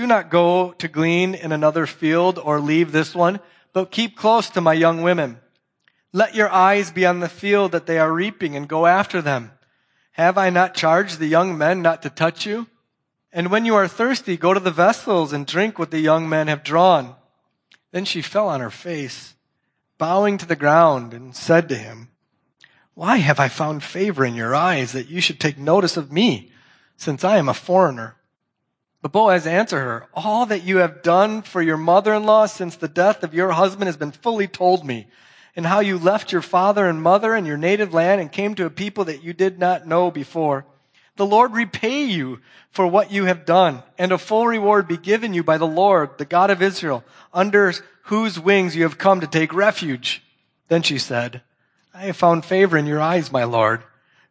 Do 0.00 0.06
not 0.06 0.30
go 0.30 0.72
to 0.78 0.88
glean 0.88 1.34
in 1.34 1.52
another 1.52 1.84
field 1.84 2.38
or 2.38 2.58
leave 2.58 2.90
this 2.90 3.14
one, 3.14 3.38
but 3.74 3.90
keep 3.90 4.16
close 4.16 4.48
to 4.48 4.62
my 4.62 4.72
young 4.72 5.02
women. 5.02 5.38
Let 6.10 6.34
your 6.34 6.48
eyes 6.48 6.90
be 6.90 7.04
on 7.04 7.20
the 7.20 7.28
field 7.28 7.72
that 7.72 7.84
they 7.84 7.98
are 7.98 8.10
reaping 8.10 8.56
and 8.56 8.66
go 8.66 8.86
after 8.86 9.20
them. 9.20 9.52
Have 10.12 10.38
I 10.38 10.48
not 10.48 10.72
charged 10.72 11.18
the 11.18 11.26
young 11.26 11.58
men 11.58 11.82
not 11.82 12.00
to 12.00 12.08
touch 12.08 12.46
you? 12.46 12.66
And 13.30 13.50
when 13.50 13.66
you 13.66 13.74
are 13.74 13.86
thirsty, 13.86 14.38
go 14.38 14.54
to 14.54 14.60
the 14.60 14.70
vessels 14.70 15.34
and 15.34 15.46
drink 15.46 15.78
what 15.78 15.90
the 15.90 16.00
young 16.00 16.30
men 16.30 16.48
have 16.48 16.64
drawn. 16.64 17.14
Then 17.92 18.06
she 18.06 18.22
fell 18.22 18.48
on 18.48 18.62
her 18.62 18.70
face. 18.70 19.34
bowing 19.98 20.38
to 20.38 20.46
the 20.46 20.56
ground, 20.56 21.12
and 21.12 21.36
said 21.36 21.68
to 21.68 21.76
him, 21.76 22.08
Why 22.94 23.18
have 23.18 23.38
I 23.38 23.48
found 23.48 23.84
favor 23.84 24.24
in 24.24 24.34
your 24.34 24.54
eyes 24.54 24.92
that 24.92 25.10
you 25.10 25.20
should 25.20 25.38
take 25.38 25.58
notice 25.58 25.98
of 25.98 26.10
me, 26.10 26.52
since 26.96 27.22
I 27.22 27.36
am 27.36 27.50
a 27.50 27.52
foreigner? 27.52 28.16
But 29.02 29.12
Boaz 29.12 29.46
answered 29.46 29.80
her, 29.80 30.06
All 30.14 30.46
that 30.46 30.64
you 30.64 30.78
have 30.78 31.02
done 31.02 31.42
for 31.42 31.62
your 31.62 31.78
mother-in-law 31.78 32.46
since 32.46 32.76
the 32.76 32.88
death 32.88 33.22
of 33.22 33.34
your 33.34 33.52
husband 33.52 33.86
has 33.86 33.96
been 33.96 34.12
fully 34.12 34.46
told 34.46 34.84
me, 34.84 35.06
and 35.56 35.66
how 35.66 35.80
you 35.80 35.98
left 35.98 36.32
your 36.32 36.42
father 36.42 36.86
and 36.86 37.02
mother 37.02 37.34
and 37.34 37.46
your 37.46 37.56
native 37.56 37.94
land 37.94 38.20
and 38.20 38.30
came 38.30 38.54
to 38.54 38.66
a 38.66 38.70
people 38.70 39.04
that 39.04 39.22
you 39.22 39.32
did 39.32 39.58
not 39.58 39.86
know 39.86 40.10
before. 40.10 40.66
The 41.16 41.26
Lord 41.26 41.52
repay 41.52 42.04
you 42.04 42.40
for 42.70 42.86
what 42.86 43.10
you 43.10 43.24
have 43.24 43.44
done, 43.44 43.82
and 43.98 44.12
a 44.12 44.18
full 44.18 44.46
reward 44.46 44.86
be 44.86 44.96
given 44.96 45.34
you 45.34 45.42
by 45.42 45.58
the 45.58 45.66
Lord, 45.66 46.18
the 46.18 46.24
God 46.24 46.50
of 46.50 46.62
Israel, 46.62 47.04
under 47.32 47.72
whose 48.04 48.38
wings 48.38 48.76
you 48.76 48.82
have 48.84 48.98
come 48.98 49.20
to 49.20 49.26
take 49.26 49.52
refuge. 49.52 50.22
Then 50.68 50.82
she 50.82 50.98
said, 50.98 51.42
I 51.92 52.02
have 52.02 52.16
found 52.16 52.44
favor 52.44 52.76
in 52.76 52.86
your 52.86 53.00
eyes, 53.00 53.32
my 53.32 53.44
Lord, 53.44 53.82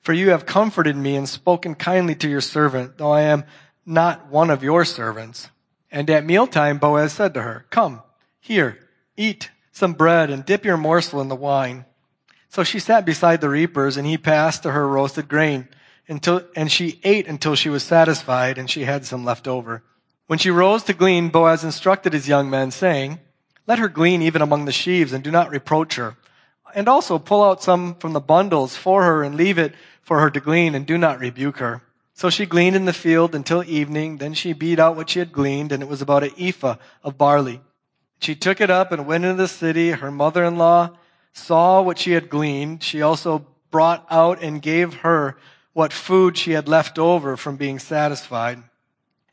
for 0.02 0.14
you 0.14 0.30
have 0.30 0.46
comforted 0.46 0.96
me 0.96 1.16
and 1.16 1.28
spoken 1.28 1.76
kindly 1.76 2.16
to 2.16 2.30
your 2.30 2.42
servant, 2.42 2.98
though 2.98 3.12
I 3.12 3.22
am 3.22 3.44
not 3.90 4.28
one 4.28 4.52
of 4.52 4.64
your 4.64 4.86
servants. 4.86 5.50
And 5.92 6.10
at 6.10 6.26
mealtime, 6.26 6.78
Boaz 6.78 7.12
said 7.12 7.34
to 7.34 7.42
her, 7.42 7.66
Come, 7.72 8.04
here, 8.40 8.78
eat 9.18 9.50
some 9.72 9.94
bread 9.94 10.30
and 10.30 10.46
dip 10.46 10.64
your 10.64 10.78
morsel 10.78 11.22
in 11.22 11.28
the 11.28 11.36
wine. 11.36 11.86
So 12.50 12.64
she 12.64 12.80
sat 12.80 13.06
beside 13.06 13.42
the 13.42 13.50
reapers, 13.50 13.98
and 13.98 14.08
he 14.08 14.18
passed 14.18 14.64
to 14.64 14.72
her 14.72 14.88
roasted 14.88 15.28
grain 15.28 15.68
until, 16.08 16.44
and 16.56 16.72
she 16.72 17.00
ate 17.04 17.28
until 17.28 17.56
she 17.56 17.70
was 17.70 17.84
satisfied 17.84 18.58
and 18.58 18.70
she 18.70 18.84
had 18.84 19.06
some 19.06 19.26
left 19.26 19.48
over. 19.48 19.84
When 20.28 20.40
she 20.40 20.52
rose 20.52 20.84
to 20.84 20.94
glean, 20.94 21.30
Boaz 21.30 21.64
instructed 21.64 22.14
his 22.14 22.28
young 22.28 22.50
men, 22.50 22.72
saying, 22.72 23.20
Let 23.66 23.80
her 23.80 23.90
glean 23.90 24.22
even 24.22 24.42
among 24.42 24.66
the 24.66 24.72
sheaves 24.72 25.14
and 25.14 25.24
do 25.24 25.32
not 25.32 25.50
reproach 25.50 25.96
her. 25.96 26.16
And 26.76 26.88
also 26.88 27.18
pull 27.18 27.44
out 27.44 27.64
some 27.64 27.96
from 27.96 28.14
the 28.14 28.20
bundles 28.20 28.76
for 28.76 29.04
her 29.04 29.24
and 29.24 29.36
leave 29.36 29.58
it 29.58 29.74
for 30.04 30.20
her 30.20 30.30
to 30.30 30.40
glean 30.40 30.76
and 30.76 30.86
do 30.86 31.00
not 31.00 31.20
rebuke 31.20 31.58
her. 31.58 31.82
So 32.20 32.30
she 32.30 32.46
gleaned 32.46 32.76
in 32.76 32.84
the 32.84 32.92
field 32.92 33.34
until 33.34 33.64
evening. 33.64 34.18
Then 34.18 34.34
she 34.34 34.52
beat 34.52 34.78
out 34.78 34.98
what 34.98 35.10
she 35.10 35.20
had 35.20 35.32
gleaned 35.32 35.72
and 35.72 35.82
it 35.82 35.88
was 35.88 36.02
about 36.02 36.26
an 36.26 36.34
ephah 36.38 36.76
of 37.02 37.18
barley. 37.18 37.62
She 38.20 38.36
took 38.36 38.60
it 38.60 38.70
up 38.70 38.92
and 38.92 39.08
went 39.08 39.24
into 39.24 39.38
the 39.38 39.48
city. 39.48 39.92
Her 39.92 40.12
mother-in-law 40.12 40.98
saw 41.32 41.82
what 41.82 41.98
she 41.98 42.12
had 42.12 42.30
gleaned. 42.30 42.84
She 42.84 43.02
also 43.02 43.48
brought 43.72 44.06
out 44.10 44.44
and 44.44 44.62
gave 44.62 44.96
her 44.96 45.38
what 45.72 45.94
food 45.94 46.38
she 46.38 46.52
had 46.52 46.68
left 46.68 47.00
over 47.00 47.38
from 47.38 47.56
being 47.56 47.80
satisfied. 47.80 48.64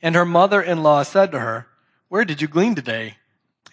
And 0.01 0.15
her 0.15 0.25
mother-in-law 0.25 1.03
said 1.03 1.33
to 1.33 1.41
her, 1.41 1.67
Where 2.09 2.25
did 2.25 2.41
you 2.41 2.47
glean 2.47 2.77
today? 2.77 3.17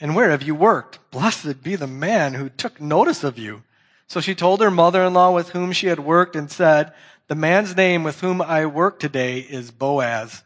And 0.02 0.16
where 0.16 0.32
have 0.32 0.42
you 0.42 0.56
worked? 0.56 0.98
Blessed 1.12 1.62
be 1.62 1.76
the 1.76 1.86
man 1.86 2.34
who 2.34 2.50
took 2.50 2.82
notice 2.82 3.24
of 3.24 3.38
you. 3.38 3.62
So 4.08 4.22
she 4.22 4.36
told 4.36 4.62
her 4.62 4.72
mother-in-law 4.72 5.32
with 5.34 5.50
whom 5.50 5.72
she 5.72 5.88
had 5.88 6.00
worked 6.00 6.36
and 6.36 6.52
said, 6.52 6.94
The 7.28 7.36
man's 7.36 7.76
name 7.76 8.04
with 8.04 8.22
whom 8.22 8.42
I 8.42 8.66
work 8.66 9.00
today 9.00 9.40
is 9.40 9.72
Boaz. 9.72 10.44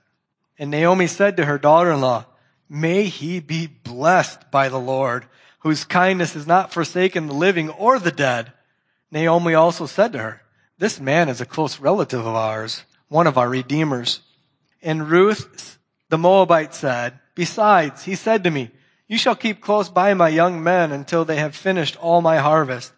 And 0.60 0.72
Naomi 0.72 1.08
said 1.08 1.38
to 1.38 1.46
her 1.46 1.58
daughter-in-law, 1.58 2.26
May 2.70 3.06
he 3.06 3.40
be 3.40 3.68
blessed 3.68 4.52
by 4.52 4.70
the 4.70 4.80
Lord, 4.80 5.26
whose 5.60 5.84
kindness 5.84 6.34
has 6.34 6.46
not 6.46 6.74
forsaken 6.74 7.28
the 7.28 7.34
living 7.34 7.70
or 7.70 8.00
the 8.00 8.12
dead. 8.12 8.52
Naomi 9.12 9.54
also 9.54 9.86
said 9.86 10.14
to 10.14 10.20
her, 10.20 10.42
this 10.80 11.00
man 11.00 11.28
is 11.28 11.42
a 11.42 11.46
close 11.46 11.80
relative 11.80 12.20
of 12.20 12.36
ours, 12.36 12.84
one 13.08 13.26
of 13.26 13.38
our 13.38 13.50
redeemers. 13.50 14.22
And 14.82 15.10
Ruth, 15.10 15.80
the 16.10 16.20
Moabite 16.20 16.76
said, 16.76 17.20
Besides, 17.34 18.04
he 18.04 18.14
said 18.14 18.44
to 18.44 18.52
me, 18.52 18.70
You 19.08 19.18
shall 19.18 19.36
keep 19.36 19.60
close 19.60 19.90
by 19.90 20.14
my 20.14 20.30
young 20.30 20.64
men 20.64 20.92
until 20.92 21.26
they 21.26 21.38
have 21.38 21.56
finished 21.56 21.98
all 21.98 22.22
my 22.22 22.38
harvest. 22.38 22.94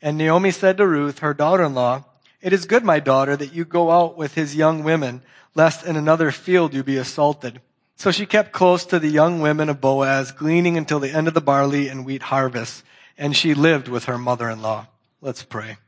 And 0.00 0.16
Naomi 0.16 0.52
said 0.52 0.78
to 0.78 0.86
Ruth, 0.86 1.18
her 1.18 1.34
daughter-in-law, 1.34 2.04
It 2.40 2.52
is 2.52 2.66
good, 2.66 2.84
my 2.84 3.00
daughter, 3.00 3.36
that 3.36 3.52
you 3.52 3.64
go 3.64 3.90
out 3.90 4.16
with 4.16 4.34
his 4.34 4.54
young 4.54 4.84
women, 4.84 5.22
lest 5.54 5.84
in 5.84 5.96
another 5.96 6.30
field 6.30 6.72
you 6.72 6.84
be 6.84 6.96
assaulted. 6.96 7.60
So 7.96 8.12
she 8.12 8.26
kept 8.26 8.52
close 8.52 8.84
to 8.86 9.00
the 9.00 9.08
young 9.08 9.40
women 9.40 9.68
of 9.68 9.80
Boaz, 9.80 10.30
gleaning 10.30 10.76
until 10.76 11.00
the 11.00 11.10
end 11.10 11.26
of 11.26 11.34
the 11.34 11.40
barley 11.40 11.88
and 11.88 12.06
wheat 12.06 12.22
harvest, 12.22 12.84
and 13.16 13.36
she 13.36 13.54
lived 13.54 13.88
with 13.88 14.04
her 14.04 14.16
mother-in-law. 14.16 14.86
Let's 15.20 15.42
pray. 15.42 15.78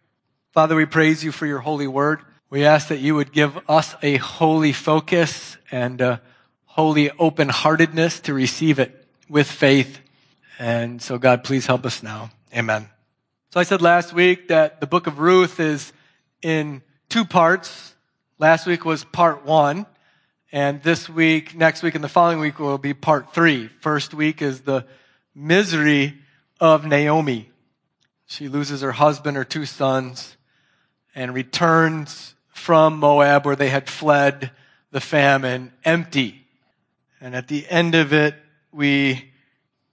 Father, 0.52 0.74
we 0.74 0.86
praise 0.86 1.22
you 1.22 1.30
for 1.30 1.46
your 1.46 1.60
holy 1.60 1.86
word. 1.86 2.20
We 2.50 2.64
ask 2.64 2.88
that 2.88 2.98
you 2.98 3.14
would 3.14 3.30
give 3.30 3.56
us 3.68 3.94
a 4.02 4.16
holy 4.16 4.72
focus 4.72 5.56
and 5.70 6.00
a 6.00 6.20
holy 6.64 7.12
open 7.12 7.48
heartedness 7.48 8.18
to 8.20 8.34
receive 8.34 8.80
it 8.80 9.06
with 9.28 9.48
faith. 9.48 10.00
And 10.58 11.00
so, 11.00 11.16
God, 11.16 11.44
please 11.44 11.66
help 11.66 11.86
us 11.86 12.02
now. 12.02 12.30
Amen. 12.52 12.88
So 13.52 13.60
I 13.60 13.62
said 13.62 13.80
last 13.82 14.12
week 14.12 14.48
that 14.48 14.80
the 14.80 14.88
book 14.88 15.06
of 15.06 15.20
Ruth 15.20 15.60
is 15.60 15.92
in 16.42 16.82
two 17.08 17.24
parts. 17.24 17.94
Last 18.38 18.66
week 18.66 18.84
was 18.84 19.04
part 19.04 19.44
one. 19.44 19.86
And 20.52 20.82
this 20.82 21.08
week, 21.08 21.54
next 21.54 21.82
week, 21.82 21.94
and 21.94 22.02
the 22.02 22.08
following 22.08 22.40
week 22.40 22.58
will 22.58 22.78
be 22.78 22.94
part 22.94 23.32
three. 23.32 23.68
First 23.80 24.14
week 24.14 24.42
is 24.42 24.62
the 24.62 24.84
misery 25.34 26.18
of 26.60 26.84
Naomi. 26.84 27.50
She 28.26 28.48
loses 28.48 28.80
her 28.80 28.92
husband, 28.92 29.36
her 29.36 29.44
two 29.44 29.66
sons 29.66 30.36
and 31.14 31.34
returns 31.34 32.34
from 32.48 32.98
Moab 32.98 33.44
where 33.44 33.56
they 33.56 33.70
had 33.70 33.88
fled 33.88 34.50
the 34.90 35.00
famine 35.00 35.72
empty. 35.84 36.46
And 37.20 37.34
at 37.34 37.48
the 37.48 37.68
end 37.68 37.94
of 37.94 38.12
it, 38.12 38.34
we 38.72 39.30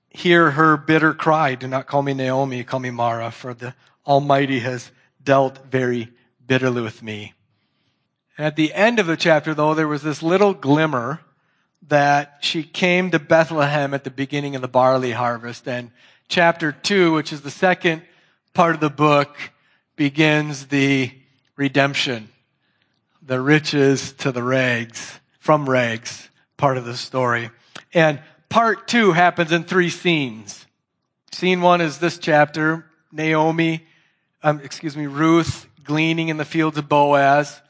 hear 0.09 0.51
her 0.51 0.77
bitter 0.77 1.13
cry, 1.13 1.55
do 1.55 1.67
not 1.67 1.87
call 1.87 2.01
me 2.01 2.13
Naomi, 2.13 2.63
call 2.63 2.79
me 2.79 2.89
Mara, 2.89 3.31
for 3.31 3.53
the 3.53 3.75
Almighty 4.05 4.59
has 4.59 4.91
dealt 5.23 5.65
very 5.69 6.09
bitterly 6.47 6.81
with 6.81 7.03
me. 7.03 7.33
And 8.37 8.45
at 8.45 8.55
the 8.55 8.73
end 8.73 8.99
of 8.99 9.07
the 9.07 9.17
chapter, 9.17 9.53
though, 9.53 9.73
there 9.73 9.87
was 9.87 10.03
this 10.03 10.23
little 10.23 10.53
glimmer 10.53 11.21
that 11.87 12.37
she 12.41 12.63
came 12.63 13.11
to 13.11 13.19
Bethlehem 13.19 13.93
at 13.93 14.03
the 14.03 14.11
beginning 14.11 14.55
of 14.55 14.61
the 14.61 14.67
barley 14.67 15.11
harvest. 15.11 15.67
And 15.67 15.91
chapter 16.27 16.71
two, 16.71 17.13
which 17.13 17.31
is 17.33 17.41
the 17.41 17.51
second 17.51 18.03
part 18.53 18.75
of 18.75 18.81
the 18.81 18.89
book, 18.89 19.35
begins 19.95 20.67
the 20.67 21.11
redemption, 21.55 22.29
the 23.21 23.41
riches 23.41 24.13
to 24.13 24.31
the 24.31 24.43
rags, 24.43 25.19
from 25.39 25.69
rags, 25.69 26.29
part 26.57 26.77
of 26.77 26.85
the 26.85 26.95
story. 26.95 27.49
And 27.93 28.19
part 28.49 28.87
two 28.87 29.11
happens 29.11 29.51
in 29.51 29.63
three 29.63 29.89
scenes. 29.89 30.65
Scene 31.31 31.61
one 31.61 31.81
is 31.81 31.97
this 31.99 32.17
chapter, 32.17 32.85
Naomi, 33.11 33.85
um, 34.43 34.61
excuse 34.63 34.95
me, 34.95 35.07
Ruth 35.07 35.66
gleaning 35.87 36.27
in 36.27 36.37
the 36.37 36.45
fields 36.45 36.77
of 36.77 36.87
Boaz. 36.87 37.61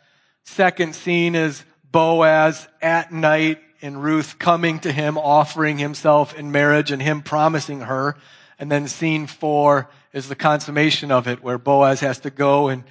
Second 0.44 0.96
scene 0.96 1.36
is 1.36 1.64
Boaz 1.92 2.68
at 2.82 3.14
night 3.14 3.60
and 3.82 4.04
Ruth 4.04 4.40
coming 4.40 4.80
to 4.80 4.92
him, 4.92 5.18
offering 5.18 5.78
himself 5.78 6.38
in 6.38 6.52
marriage 6.52 6.92
and 6.92 7.02
him 7.02 7.22
promising 7.22 7.82
her. 7.82 8.18
And 8.60 8.72
then 8.72 8.88
scene 8.88 9.28
four 9.28 9.90
is 10.12 10.28
the 10.28 10.36
consummation 10.36 11.12
of 11.12 11.28
it 11.28 11.44
where 11.44 11.58
Boaz 11.58 12.00
has 12.02 12.20
to 12.22 12.30
go 12.30 12.70
and 12.70 12.84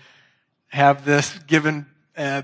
have 0.69 1.05
this 1.05 1.37
given 1.41 1.87
uh, 2.17 2.43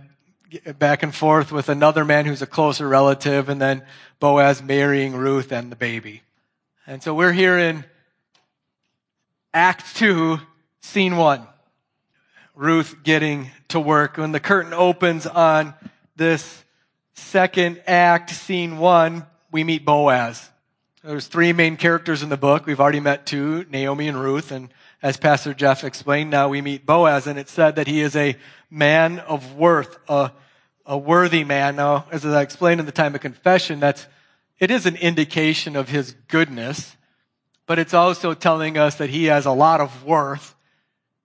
back 0.78 1.02
and 1.02 1.14
forth 1.14 1.52
with 1.52 1.68
another 1.68 2.04
man 2.04 2.26
who's 2.26 2.42
a 2.42 2.46
closer 2.46 2.86
relative 2.86 3.48
and 3.48 3.60
then 3.60 3.82
Boaz 4.20 4.62
marrying 4.62 5.14
Ruth 5.14 5.52
and 5.52 5.70
the 5.70 5.76
baby. 5.76 6.22
And 6.86 7.02
so 7.02 7.14
we're 7.14 7.32
here 7.32 7.58
in 7.58 7.84
Act 9.54 9.96
2, 9.96 10.40
Scene 10.80 11.16
1. 11.16 11.46
Ruth 12.54 13.02
getting 13.02 13.50
to 13.68 13.80
work. 13.80 14.18
When 14.18 14.32
the 14.32 14.40
curtain 14.40 14.74
opens 14.74 15.26
on 15.26 15.74
this 16.16 16.64
second 17.14 17.82
act, 17.86 18.30
Scene 18.30 18.78
1, 18.78 19.26
we 19.50 19.64
meet 19.64 19.84
Boaz. 19.84 20.50
There's 21.02 21.26
three 21.26 21.52
main 21.52 21.76
characters 21.76 22.22
in 22.22 22.28
the 22.28 22.36
book. 22.36 22.66
We've 22.66 22.78
already 22.78 23.00
met 23.00 23.26
two, 23.26 23.64
Naomi 23.70 24.06
and 24.06 24.20
Ruth, 24.20 24.52
and 24.52 24.68
as 25.02 25.16
Pastor 25.16 25.52
Jeff 25.54 25.82
explained, 25.82 26.30
now 26.30 26.48
we 26.48 26.60
meet 26.60 26.86
Boaz, 26.86 27.26
and 27.26 27.38
it 27.38 27.48
said 27.48 27.76
that 27.76 27.88
he 27.88 28.00
is 28.00 28.14
a 28.14 28.36
man 28.70 29.18
of 29.18 29.54
worth, 29.54 29.98
a, 30.08 30.30
a 30.86 30.96
worthy 30.96 31.42
man. 31.44 31.74
Now, 31.74 32.06
as 32.12 32.24
I 32.24 32.42
explained 32.42 32.80
in 32.80 32.86
the 32.86 32.92
time 32.92 33.14
of 33.14 33.20
confession, 33.20 33.80
that's, 33.80 34.06
it 34.60 34.70
is 34.70 34.86
an 34.86 34.96
indication 34.96 35.74
of 35.74 35.88
his 35.88 36.14
goodness, 36.28 36.96
but 37.66 37.78
it's 37.78 37.94
also 37.94 38.34
telling 38.34 38.78
us 38.78 38.96
that 38.96 39.10
he 39.10 39.24
has 39.24 39.46
a 39.46 39.52
lot 39.52 39.80
of 39.80 40.04
worth. 40.04 40.54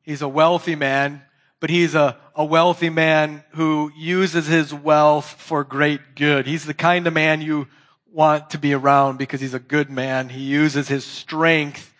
He's 0.07 0.21
a 0.21 0.29
wealthy 0.29 0.75
man, 0.75 1.21
but 1.59 1.69
he's 1.69 1.93
a, 1.93 2.17
a 2.33 2.45
wealthy 2.45 2.89
man 2.89 3.43
who 3.55 3.91
uses 3.97 4.47
his 4.47 4.73
wealth 4.73 5.25
for 5.25 5.65
great 5.65 6.15
good. 6.15 6.47
He's 6.47 6.65
the 6.65 6.73
kind 6.73 7.05
of 7.07 7.13
man 7.13 7.41
you 7.41 7.67
want 8.13 8.51
to 8.51 8.57
be 8.57 8.73
around 8.73 9.17
because 9.17 9.41
he's 9.41 9.53
a 9.53 9.59
good 9.59 9.89
man. 9.89 10.29
He 10.29 10.39
uses 10.39 10.87
his 10.87 11.03
strength 11.03 11.93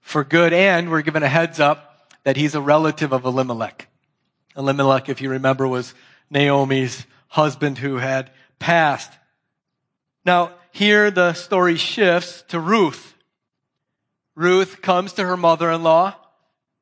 for 0.00 0.24
good, 0.24 0.52
and 0.52 0.90
we're 0.90 1.02
given 1.02 1.22
a 1.22 1.28
heads 1.28 1.60
up 1.60 2.10
that 2.24 2.36
he's 2.36 2.56
a 2.56 2.60
relative 2.60 3.12
of 3.12 3.24
Elimelech. 3.24 3.86
Elimelech, 4.56 5.08
if 5.08 5.20
you 5.20 5.30
remember, 5.30 5.68
was 5.68 5.94
Naomi's 6.28 7.06
husband 7.28 7.78
who 7.78 7.98
had 7.98 8.32
passed. 8.58 9.12
Now, 10.24 10.50
here 10.72 11.12
the 11.12 11.32
story 11.34 11.76
shifts 11.76 12.42
to 12.48 12.58
Ruth. 12.58 13.14
Ruth 14.34 14.82
comes 14.82 15.12
to 15.12 15.24
her 15.24 15.36
mother-in-law, 15.36 16.16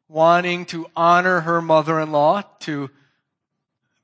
wanting 0.09 0.67
to 0.67 0.87
honor 0.95 1.41
her 1.41 1.63
mother-in-law, 1.63 2.43
to 2.61 2.91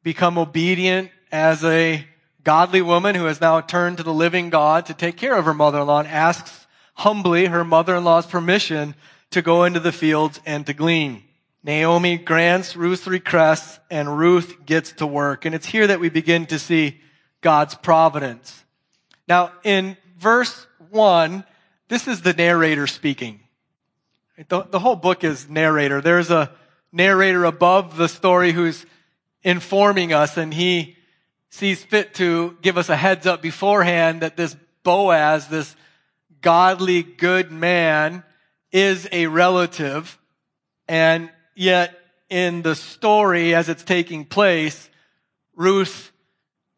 become 0.03 0.39
obedient 0.39 1.11
as 1.31 1.63
a 1.65 2.05
godly 2.43 2.83
woman 2.83 3.15
who 3.15 3.27
has 3.27 3.41
now 3.41 3.61
turned 3.61 3.99
to 3.99 4.03
the 4.03 4.13
living 4.13 4.51
God 4.51 4.87
to 4.87 4.95
take 4.95 5.17
care 5.17 5.37
of 5.37 5.45
her 5.45 5.55
mother-in-law 5.55 6.01
and 6.01 6.09
asks 6.09 6.67
humbly 6.95 7.47
her 7.47 7.65
mother-in-law's 7.65 8.27
permission 8.27 8.95
to 9.31 9.43
go 9.43 9.65
into 9.65 9.81
the 9.81 9.93
fields 9.93 10.41
and 10.47 10.67
to 10.67 10.73
glean. 10.73 11.23
Naomi 11.63 12.17
grants 12.17 12.75
Ruth's 12.75 13.07
request 13.07 13.79
and 13.91 14.19
Ruth 14.19 14.65
gets 14.65 14.93
to 14.93 15.07
work. 15.07 15.45
And 15.45 15.55
it's 15.55 15.67
here 15.67 15.87
that 15.87 16.01
we 16.01 16.09
begin 16.09 16.47
to 16.47 16.59
see 16.59 17.01
God's 17.43 17.75
providence. 17.75 18.65
Now, 19.29 19.53
in 19.63 19.97
verse 20.19 20.67
one, 20.91 21.45
this 21.89 22.09
is 22.09 22.23
the 22.23 22.33
narrator 22.33 22.87
speaking. 22.87 23.41
The, 24.49 24.63
the 24.63 24.79
whole 24.79 24.97
book 24.97 25.23
is 25.23 25.51
narrator. 25.51 26.01
There's 26.01 26.31
a 26.31 26.51
narrator 26.93 27.45
above 27.45 27.97
the 27.97 28.09
story 28.09 28.53
who's 28.53 28.87
informing 29.43 30.13
us 30.13 30.37
and 30.37 30.53
he 30.53 30.97
sees 31.51 31.83
fit 31.83 32.15
to 32.15 32.57
give 32.63 32.79
us 32.79 32.89
a 32.89 32.97
heads 32.97 33.27
up 33.27 33.43
beforehand 33.43 34.23
that 34.23 34.37
this 34.37 34.57
Boaz, 34.83 35.49
this 35.49 35.77
godly, 36.41 37.03
good 37.03 37.53
man, 37.53 38.25
is 38.73 39.07
a 39.13 39.27
relative. 39.27 40.19
And 40.89 41.31
yet, 41.55 41.99
in 42.31 42.63
the 42.63 42.75
story 42.75 43.55
as 43.55 43.69
it's 43.69 43.85
taking 43.85 44.25
place, 44.25 44.89
Ruth 45.55 46.13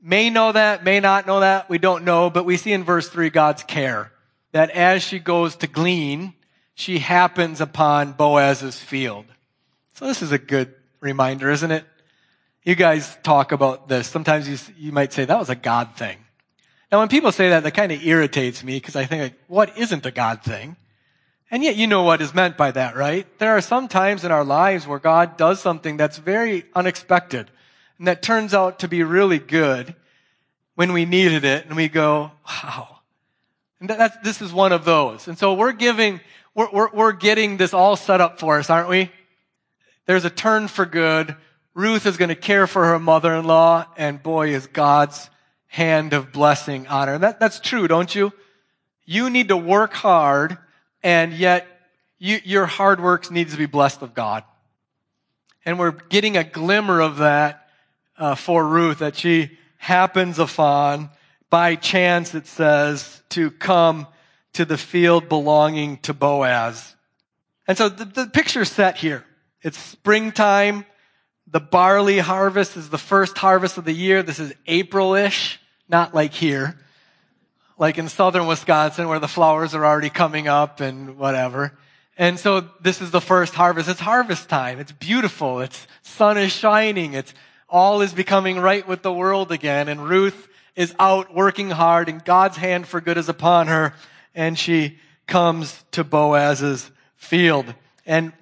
may 0.01 0.31
know 0.31 0.51
that, 0.51 0.83
may 0.83 0.99
not 0.99 1.29
know 1.29 1.41
that, 1.41 1.71
we 1.71 1.79
don't 1.79 2.05
know, 2.05 2.29
but 2.29 2.45
we 2.45 2.57
see 2.57 2.73
in 2.73 2.83
verse 2.83 3.09
3 3.09 3.31
God's 3.31 3.63
care. 3.63 4.11
That 4.51 4.71
as 4.71 5.03
she 5.03 5.21
goes 5.21 5.55
to 5.57 5.69
glean, 5.69 6.35
she 6.83 6.99
happens 6.99 7.61
upon 7.61 8.13
Boaz's 8.13 8.77
field. 8.77 9.25
So 9.95 10.05
this 10.05 10.21
is 10.21 10.33
a 10.33 10.39
good 10.39 10.75
reminder, 10.99 11.49
isn't 11.49 11.71
it? 11.71 11.85
You 12.65 12.75
guys 12.75 13.17
talk 13.23 13.53
about 13.53 13.89
this. 13.89 14.09
Sometimes 14.09 14.49
you, 14.49 14.59
you 14.77 14.91
might 14.91 15.13
say 15.13 15.25
that 15.25 15.39
was 15.39 15.49
a 15.49 15.55
God 15.55 15.95
thing. 15.95 16.19
Now 16.91 16.99
when 16.99 17.09
people 17.09 17.31
say 17.31 17.51
that, 17.51 17.63
that 17.63 17.75
kind 17.75 17.93
of 17.93 18.05
irritates 18.05 18.65
me 18.65 18.77
because 18.79 18.97
I 18.97 19.05
think, 19.05 19.23
like, 19.23 19.41
what 19.47 19.79
isn't 19.79 20.05
a 20.05 20.11
God 20.11 20.43
thing? 20.43 20.75
And 21.53 21.63
yet 21.63 21.77
you 21.77 21.87
know 21.87 22.03
what 22.03 22.21
is 22.21 22.35
meant 22.35 22.57
by 22.57 22.73
that, 22.73 22.97
right? 22.97 23.27
There 23.39 23.53
are 23.53 23.61
some 23.61 23.87
times 23.87 24.25
in 24.25 24.33
our 24.33 24.45
lives 24.45 24.85
where 24.85 24.99
God 24.99 25.37
does 25.37 25.61
something 25.61 25.97
that's 25.97 26.19
very 26.19 26.65
unexpected 26.75 27.49
and 27.99 28.09
that 28.09 28.23
turns 28.23 28.55
out 28.55 28.81
to 28.81 28.89
be 28.89 29.05
really 29.05 29.39
good 29.39 29.95
when 30.75 30.93
we 30.93 31.05
needed 31.05 31.45
it 31.45 31.67
and 31.67 31.77
we 31.77 31.89
go, 31.89 32.33
wow. 32.45 32.99
And 33.79 33.91
that, 33.91 34.25
this 34.25 34.43
is 34.43 34.53
one 34.53 34.73
of 34.73 34.85
those. 34.85 35.29
And 35.29 35.39
so 35.39 35.55
we're 35.55 35.73
giving, 35.73 36.21
we're, 36.55 36.71
we're, 36.73 36.91
we're 36.93 37.13
getting 37.13 37.57
this 37.57 37.75
all 37.75 37.97
set 37.97 38.21
up 38.21 38.39
for 38.39 38.59
us, 38.59 38.71
aren't 38.71 38.89
we? 38.89 39.11
There's 40.07 40.25
a 40.25 40.31
turn 40.31 40.69
for 40.69 40.85
good. 40.85 41.37
Ruth 41.75 42.07
is 42.07 42.17
going 42.17 42.29
to 42.29 42.35
care 42.35 42.67
for 42.67 42.85
her 42.85 42.99
mother-in-law, 42.99 43.87
and 43.97 44.23
boy, 44.23 44.51
is 44.51 44.67
God's 44.67 45.31
hand 45.67 46.13
of 46.13 46.33
blessing 46.33 46.87
on 46.87 47.09
her. 47.09 47.19
That, 47.19 47.41
that's 47.41 47.61
true, 47.61 47.89
don't 47.89 48.15
you? 48.15 48.33
You 49.05 49.31
need 49.31 49.49
to 49.49 49.57
work 49.57 49.95
hard, 49.95 50.59
and 51.03 51.33
yet 51.33 51.67
you, 52.19 52.41
your 52.45 52.67
hard 52.67 53.01
work 53.01 53.31
needs 53.31 53.53
to 53.53 53.59
be 53.59 53.67
blessed 53.67 54.03
of 54.03 54.15
God. 54.15 54.45
And 55.65 55.79
we're 55.79 55.93
getting 55.93 56.37
a 56.37 56.45
glimmer 56.45 57.01
of 57.01 57.19
that 57.19 57.69
uh, 58.19 58.35
for 58.35 58.67
Ruth, 58.67 58.99
that 58.99 59.17
she 59.17 59.59
happens 59.79 60.39
upon 60.39 61.11
by 61.49 61.77
chance, 61.77 62.35
it 62.35 62.47
says, 62.47 63.23
to 63.31 63.51
come 63.51 64.07
to 64.55 64.65
the 64.65 64.79
field 64.79 65.29
belonging 65.29 65.99
to 65.99 66.15
Boaz. 66.15 66.95
And 67.67 67.79
so 67.79 67.89
the, 67.89 68.05
the 68.05 68.27
picture's 68.27 68.71
set 68.71 68.97
here. 68.97 69.25
It's 69.63 69.79
springtime. 69.79 70.85
The 71.47 71.61
barley 71.61 72.19
harvest 72.19 72.77
is 72.77 72.91
the 72.91 72.99
first 72.99 73.39
harvest 73.39 73.79
of 73.79 73.85
the 73.85 73.93
year. 73.93 74.23
This 74.23 74.39
is 74.39 74.53
April-ish, 74.67 75.61
not 75.89 76.15
like 76.15 76.35
here. 76.35 76.79
Like 77.79 77.99
in 77.99 78.09
southern 78.09 78.47
Wisconsin 78.47 79.09
where 79.09 79.19
the 79.19 79.29
flowers 79.29 79.75
are 79.75 79.85
already 79.85 80.11
coming 80.11 80.49
up 80.49 80.81
and 80.81 81.17
whatever. 81.17 81.77
And 82.19 82.39
so 82.39 82.69
this 82.81 83.01
is 83.01 83.11
the 83.11 83.21
first 83.21 83.55
harvest. 83.55 83.89
It's 83.89 84.01
harvest 84.01 84.49
time. 84.49 84.79
It's 84.79 84.93
beautiful. 84.93 85.61
It's 85.61 85.87
sun 86.03 86.37
is 86.37 86.53
shining. 86.53 87.15
It's 87.15 87.33
all 87.69 88.03
is 88.03 88.13
becoming 88.13 88.59
right 88.59 88.87
with 88.87 89.03
the 89.03 89.13
world 89.13 89.51
again. 89.51 89.89
And 89.89 90.07
Ruth 90.07 90.49
is 90.77 90.95
out 90.99 91.35
working 91.35 91.71
hard 91.71 92.09
and 92.09 92.25
God's 92.25 92.57
hand 92.57 92.87
for 92.87 93.01
good 93.01 93.19
is 93.19 93.29
upon 93.29 93.69
her 93.69 93.95
and 94.35 94.59
she 94.59 94.99
comes 95.27 95.85
to 95.93 96.05
Boaz's 96.05 96.91
field. 97.17 97.75
And 98.07 98.33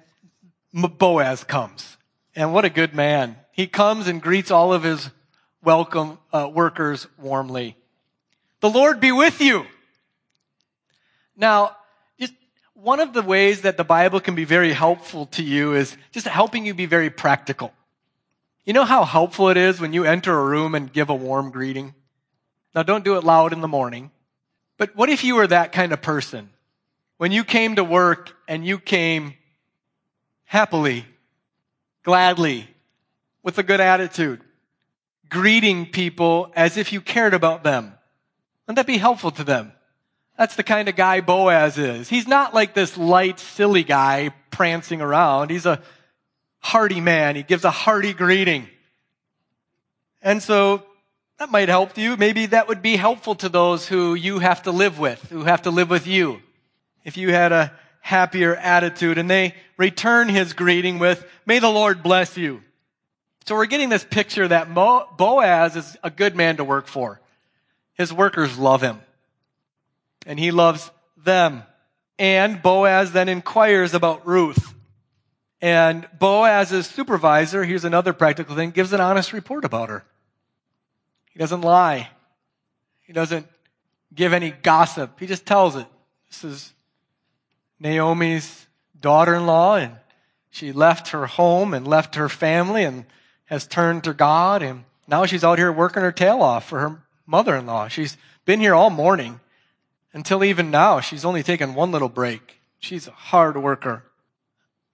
Boaz 0.73 1.43
comes. 1.43 1.97
And 2.35 2.53
what 2.53 2.65
a 2.65 2.69
good 2.69 2.93
man. 2.93 3.37
He 3.51 3.67
comes 3.67 4.07
and 4.07 4.21
greets 4.21 4.51
all 4.51 4.73
of 4.73 4.83
his 4.83 5.09
welcome 5.63 6.17
uh, 6.33 6.49
workers 6.51 7.07
warmly. 7.17 7.75
The 8.61 8.69
Lord 8.69 8.99
be 8.99 9.11
with 9.11 9.41
you. 9.41 9.65
Now, 11.35 11.75
just 12.19 12.33
one 12.73 12.99
of 12.99 13.13
the 13.13 13.21
ways 13.21 13.61
that 13.61 13.77
the 13.77 13.83
Bible 13.83 14.19
can 14.19 14.35
be 14.35 14.45
very 14.45 14.73
helpful 14.73 15.25
to 15.27 15.43
you 15.43 15.73
is 15.75 15.95
just 16.11 16.27
helping 16.27 16.65
you 16.65 16.73
be 16.73 16.85
very 16.85 17.09
practical. 17.09 17.73
You 18.65 18.73
know 18.73 18.85
how 18.85 19.03
helpful 19.03 19.49
it 19.49 19.57
is 19.57 19.81
when 19.81 19.93
you 19.93 20.03
enter 20.03 20.37
a 20.37 20.45
room 20.45 20.75
and 20.75 20.91
give 20.91 21.09
a 21.09 21.15
warm 21.15 21.51
greeting? 21.51 21.95
Now, 22.73 22.83
don't 22.83 23.03
do 23.03 23.17
it 23.17 23.23
loud 23.23 23.53
in 23.53 23.61
the 23.61 23.67
morning. 23.67 24.11
But 24.81 24.95
what 24.95 25.09
if 25.09 25.23
you 25.23 25.35
were 25.35 25.45
that 25.45 25.73
kind 25.73 25.93
of 25.93 26.01
person? 26.01 26.49
When 27.17 27.31
you 27.31 27.43
came 27.43 27.75
to 27.75 27.83
work 27.83 28.31
and 28.47 28.65
you 28.65 28.79
came 28.79 29.35
happily, 30.45 31.05
gladly, 32.01 32.67
with 33.43 33.59
a 33.59 33.63
good 33.63 33.79
attitude, 33.79 34.41
greeting 35.29 35.85
people 35.85 36.51
as 36.55 36.77
if 36.77 36.93
you 36.93 36.99
cared 36.99 37.35
about 37.35 37.61
them. 37.63 37.93
Wouldn't 38.65 38.77
that 38.77 38.87
be 38.87 38.97
helpful 38.97 39.29
to 39.29 39.43
them? 39.43 39.71
That's 40.35 40.55
the 40.55 40.63
kind 40.63 40.89
of 40.89 40.95
guy 40.95 41.21
Boaz 41.21 41.77
is. 41.77 42.09
He's 42.09 42.27
not 42.27 42.55
like 42.55 42.73
this 42.73 42.97
light, 42.97 43.39
silly 43.39 43.83
guy 43.83 44.33
prancing 44.49 44.99
around. 44.99 45.51
He's 45.51 45.67
a 45.67 45.79
hearty 46.57 47.01
man. 47.01 47.35
He 47.35 47.43
gives 47.43 47.65
a 47.65 47.69
hearty 47.69 48.13
greeting. 48.13 48.67
And 50.23 50.41
so 50.41 50.81
that 51.41 51.49
might 51.49 51.69
help 51.69 51.97
you. 51.97 52.15
Maybe 52.17 52.45
that 52.45 52.67
would 52.67 52.83
be 52.83 52.95
helpful 52.95 53.33
to 53.33 53.49
those 53.49 53.87
who 53.87 54.13
you 54.13 54.37
have 54.37 54.61
to 54.63 54.71
live 54.71 54.99
with, 54.99 55.19
who 55.31 55.43
have 55.43 55.63
to 55.63 55.71
live 55.71 55.89
with 55.89 56.05
you. 56.05 56.39
If 57.03 57.17
you 57.17 57.31
had 57.31 57.51
a 57.51 57.73
happier 57.99 58.55
attitude 58.55 59.17
and 59.17 59.27
they 59.27 59.55
return 59.75 60.29
his 60.29 60.53
greeting 60.53 60.99
with, 60.99 61.25
may 61.47 61.57
the 61.57 61.67
Lord 61.67 62.03
bless 62.03 62.37
you. 62.37 62.61
So 63.47 63.55
we're 63.55 63.65
getting 63.65 63.89
this 63.89 64.03
picture 64.03 64.47
that 64.47 64.69
Mo- 64.69 65.07
Boaz 65.17 65.75
is 65.75 65.97
a 66.03 66.11
good 66.11 66.35
man 66.35 66.57
to 66.57 66.63
work 66.63 66.85
for. 66.85 67.19
His 67.95 68.13
workers 68.13 68.59
love 68.59 68.83
him 68.83 69.01
and 70.27 70.37
he 70.37 70.51
loves 70.51 70.91
them. 71.17 71.63
And 72.19 72.61
Boaz 72.61 73.13
then 73.13 73.29
inquires 73.29 73.95
about 73.95 74.27
Ruth. 74.27 74.75
And 75.59 76.07
Boaz's 76.19 76.85
supervisor, 76.85 77.63
here's 77.63 77.83
another 77.83 78.13
practical 78.13 78.55
thing, 78.55 78.69
gives 78.69 78.93
an 78.93 79.01
honest 79.01 79.33
report 79.33 79.65
about 79.65 79.89
her. 79.89 80.05
He 81.33 81.39
doesn't 81.39 81.61
lie. 81.61 82.09
He 83.05 83.13
doesn't 83.13 83.47
give 84.13 84.33
any 84.33 84.51
gossip. 84.51 85.19
He 85.19 85.27
just 85.27 85.45
tells 85.45 85.75
it. 85.75 85.87
This 86.29 86.43
is 86.43 86.73
Naomi's 87.79 88.67
daughter-in-law 88.99 89.77
and 89.77 89.95
she 90.49 90.71
left 90.71 91.09
her 91.09 91.25
home 91.25 91.73
and 91.73 91.87
left 91.87 92.15
her 92.15 92.29
family 92.29 92.83
and 92.83 93.05
has 93.45 93.65
turned 93.65 94.03
to 94.03 94.13
God 94.13 94.61
and 94.61 94.83
now 95.07 95.25
she's 95.25 95.43
out 95.43 95.57
here 95.57 95.71
working 95.71 96.03
her 96.03 96.11
tail 96.11 96.41
off 96.41 96.69
for 96.69 96.79
her 96.79 97.03
mother-in-law. 97.25 97.87
She's 97.87 98.17
been 98.45 98.59
here 98.59 98.75
all 98.75 98.89
morning 98.89 99.39
until 100.13 100.43
even 100.43 100.71
now. 100.71 100.99
She's 100.99 101.25
only 101.25 101.43
taken 101.43 101.73
one 101.73 101.91
little 101.91 102.09
break. 102.09 102.61
She's 102.79 103.07
a 103.07 103.11
hard 103.11 103.57
worker. 103.57 104.03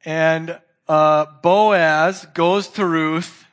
And 0.05 0.59
uh, 0.87 1.25
Boaz 1.41 2.25
goes 2.33 2.67
to 2.69 2.85
Ruth 2.85 3.45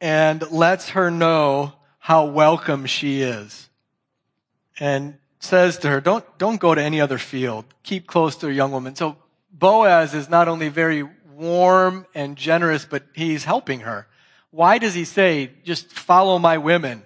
and 0.00 0.50
lets 0.50 0.90
her 0.90 1.10
know 1.10 1.74
how 2.02 2.24
welcome 2.24 2.84
she 2.84 3.22
is. 3.22 3.68
And 4.80 5.18
says 5.38 5.78
to 5.78 5.88
her, 5.88 6.00
don't, 6.00 6.24
don't 6.36 6.60
go 6.60 6.74
to 6.74 6.82
any 6.82 7.00
other 7.00 7.16
field. 7.16 7.64
Keep 7.84 8.08
close 8.08 8.34
to 8.38 8.48
a 8.48 8.52
young 8.52 8.72
woman. 8.72 8.96
So 8.96 9.16
Boaz 9.52 10.12
is 10.12 10.28
not 10.28 10.48
only 10.48 10.68
very 10.68 11.08
warm 11.36 12.04
and 12.12 12.36
generous, 12.36 12.84
but 12.84 13.04
he's 13.14 13.44
helping 13.44 13.80
her. 13.80 14.08
Why 14.50 14.78
does 14.78 14.94
he 14.94 15.04
say, 15.04 15.52
just 15.62 15.92
follow 15.92 16.40
my 16.40 16.58
women? 16.58 17.04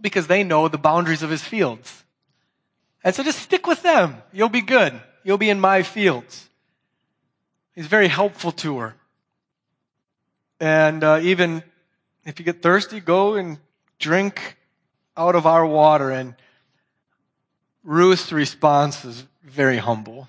Because 0.00 0.28
they 0.28 0.44
know 0.44 0.68
the 0.68 0.78
boundaries 0.78 1.24
of 1.24 1.30
his 1.30 1.42
fields. 1.42 2.04
And 3.02 3.12
so 3.12 3.24
just 3.24 3.40
stick 3.40 3.66
with 3.66 3.82
them. 3.82 4.22
You'll 4.32 4.48
be 4.48 4.62
good. 4.62 4.92
You'll 5.24 5.38
be 5.38 5.50
in 5.50 5.58
my 5.58 5.82
fields. 5.82 6.48
He's 7.74 7.88
very 7.88 8.08
helpful 8.08 8.52
to 8.52 8.78
her. 8.78 8.94
And 10.60 11.02
uh, 11.02 11.18
even 11.20 11.64
if 12.24 12.38
you 12.38 12.44
get 12.44 12.62
thirsty, 12.62 13.00
go 13.00 13.34
and 13.34 13.58
drink 14.00 14.56
out 15.16 15.36
of 15.36 15.46
our 15.46 15.64
water. 15.64 16.10
And 16.10 16.34
Ruth's 17.84 18.32
response 18.32 19.04
is 19.04 19.24
very 19.44 19.76
humble. 19.76 20.28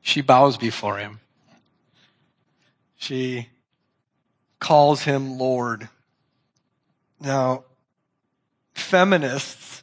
She 0.00 0.22
bows 0.22 0.56
before 0.56 0.96
him. 0.96 1.20
She 2.96 3.48
calls 4.58 5.02
him 5.02 5.38
Lord. 5.38 5.88
Now, 7.20 7.64
feminists 8.72 9.82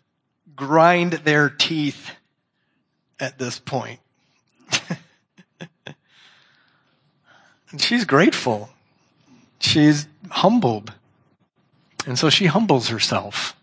grind 0.56 1.14
their 1.14 1.50
teeth 1.50 2.12
at 3.20 3.38
this 3.38 3.60
point. 3.60 4.00
and 7.72 7.80
she's 7.80 8.06
grateful. 8.06 8.70
She's 9.60 10.08
humbled. 10.30 10.94
And 12.08 12.18
so 12.18 12.30
she 12.30 12.46
humbles 12.46 12.88
herself. 12.88 13.56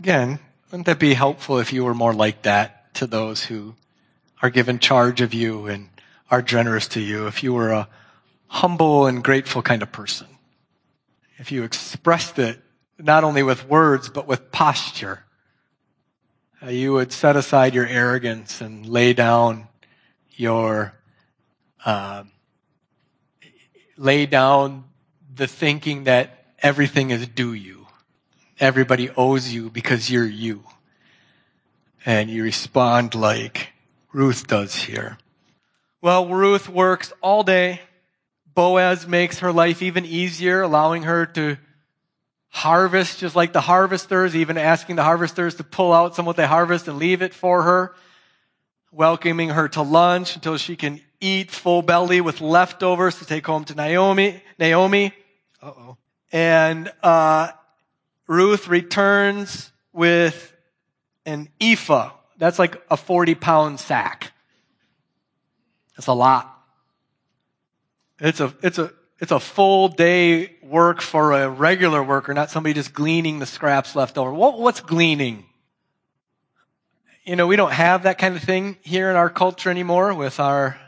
Again, 0.00 0.40
wouldn't 0.70 0.86
that 0.86 0.98
be 0.98 1.14
helpful 1.14 1.58
if 1.58 1.72
you 1.72 1.84
were 1.84 1.94
more 1.94 2.12
like 2.12 2.42
that 2.42 2.92
to 2.96 3.06
those 3.06 3.44
who 3.44 3.76
are 4.42 4.50
given 4.50 4.80
charge 4.80 5.20
of 5.20 5.32
you 5.32 5.66
and 5.66 5.88
are 6.32 6.42
generous 6.42 6.88
to 6.88 7.00
you? 7.00 7.28
If 7.28 7.44
you 7.44 7.54
were 7.54 7.70
a 7.70 7.88
humble 8.48 9.06
and 9.06 9.22
grateful 9.22 9.62
kind 9.62 9.82
of 9.82 9.92
person. 9.92 10.26
If 11.38 11.52
you 11.52 11.62
expressed 11.62 12.38
it 12.40 12.60
not 12.98 13.22
only 13.24 13.42
with 13.42 13.68
words, 13.68 14.08
but 14.08 14.26
with 14.26 14.50
posture. 14.50 15.24
Uh, 16.62 16.70
you 16.70 16.92
would 16.92 17.12
set 17.12 17.36
aside 17.36 17.74
your 17.74 17.86
arrogance 17.86 18.60
and 18.60 18.86
lay 18.86 19.12
down 19.12 19.68
your, 20.32 20.94
uh, 21.84 22.24
lay 23.96 24.26
down 24.26 24.84
the 25.34 25.46
thinking 25.46 26.04
that 26.04 26.43
everything 26.64 27.10
is 27.10 27.28
due 27.28 27.52
you. 27.52 27.86
Everybody 28.58 29.10
owes 29.10 29.52
you 29.52 29.68
because 29.68 30.10
you're 30.10 30.24
you. 30.26 30.64
And 32.06 32.30
you 32.30 32.42
respond 32.42 33.14
like 33.14 33.72
Ruth 34.12 34.46
does 34.46 34.74
here. 34.74 35.18
Well, 36.00 36.28
Ruth 36.28 36.68
works 36.68 37.12
all 37.20 37.42
day. 37.42 37.80
Boaz 38.54 39.06
makes 39.06 39.40
her 39.40 39.52
life 39.52 39.82
even 39.82 40.04
easier, 40.04 40.62
allowing 40.62 41.02
her 41.02 41.26
to 41.26 41.58
harvest 42.48 43.18
just 43.18 43.34
like 43.36 43.52
the 43.52 43.60
harvesters, 43.60 44.34
even 44.34 44.56
asking 44.56 44.96
the 44.96 45.02
harvesters 45.02 45.56
to 45.56 45.64
pull 45.64 45.92
out 45.92 46.14
some 46.14 46.24
of 46.24 46.28
what 46.28 46.36
they 46.36 46.46
harvest 46.46 46.88
and 46.88 46.98
leave 46.98 47.20
it 47.20 47.34
for 47.34 47.62
her, 47.62 47.94
welcoming 48.92 49.50
her 49.50 49.68
to 49.68 49.82
lunch 49.82 50.36
until 50.36 50.56
she 50.56 50.76
can 50.76 51.00
eat 51.20 51.50
full 51.50 51.82
belly 51.82 52.20
with 52.20 52.40
leftovers 52.40 53.18
to 53.18 53.26
take 53.26 53.46
home 53.46 53.64
to 53.64 53.74
Naomi. 53.74 54.40
Naomi. 54.58 55.12
Uh-oh. 55.60 55.96
And 56.34 56.90
uh, 57.00 57.52
Ruth 58.26 58.66
returns 58.66 59.70
with 59.92 60.52
an 61.24 61.48
ephah. 61.60 62.10
That's 62.38 62.58
like 62.58 62.82
a 62.90 62.96
40 62.96 63.36
pound 63.36 63.78
sack. 63.78 64.32
That's 65.96 66.08
a 66.08 66.12
lot. 66.12 66.50
It's 68.18 68.40
a, 68.40 68.52
it's 68.62 68.78
a, 68.78 68.92
it's 69.20 69.30
a 69.30 69.38
full 69.38 69.86
day 69.86 70.56
work 70.60 71.00
for 71.00 71.30
a 71.30 71.48
regular 71.48 72.02
worker, 72.02 72.34
not 72.34 72.50
somebody 72.50 72.74
just 72.74 72.92
gleaning 72.92 73.38
the 73.38 73.46
scraps 73.46 73.94
left 73.94 74.18
over. 74.18 74.34
What, 74.34 74.58
what's 74.58 74.80
gleaning? 74.80 75.44
You 77.24 77.36
know, 77.36 77.46
we 77.46 77.54
don't 77.54 77.72
have 77.72 78.02
that 78.02 78.18
kind 78.18 78.34
of 78.34 78.42
thing 78.42 78.76
here 78.82 79.08
in 79.08 79.14
our 79.14 79.30
culture 79.30 79.70
anymore 79.70 80.12
with 80.12 80.40
our 80.40 80.80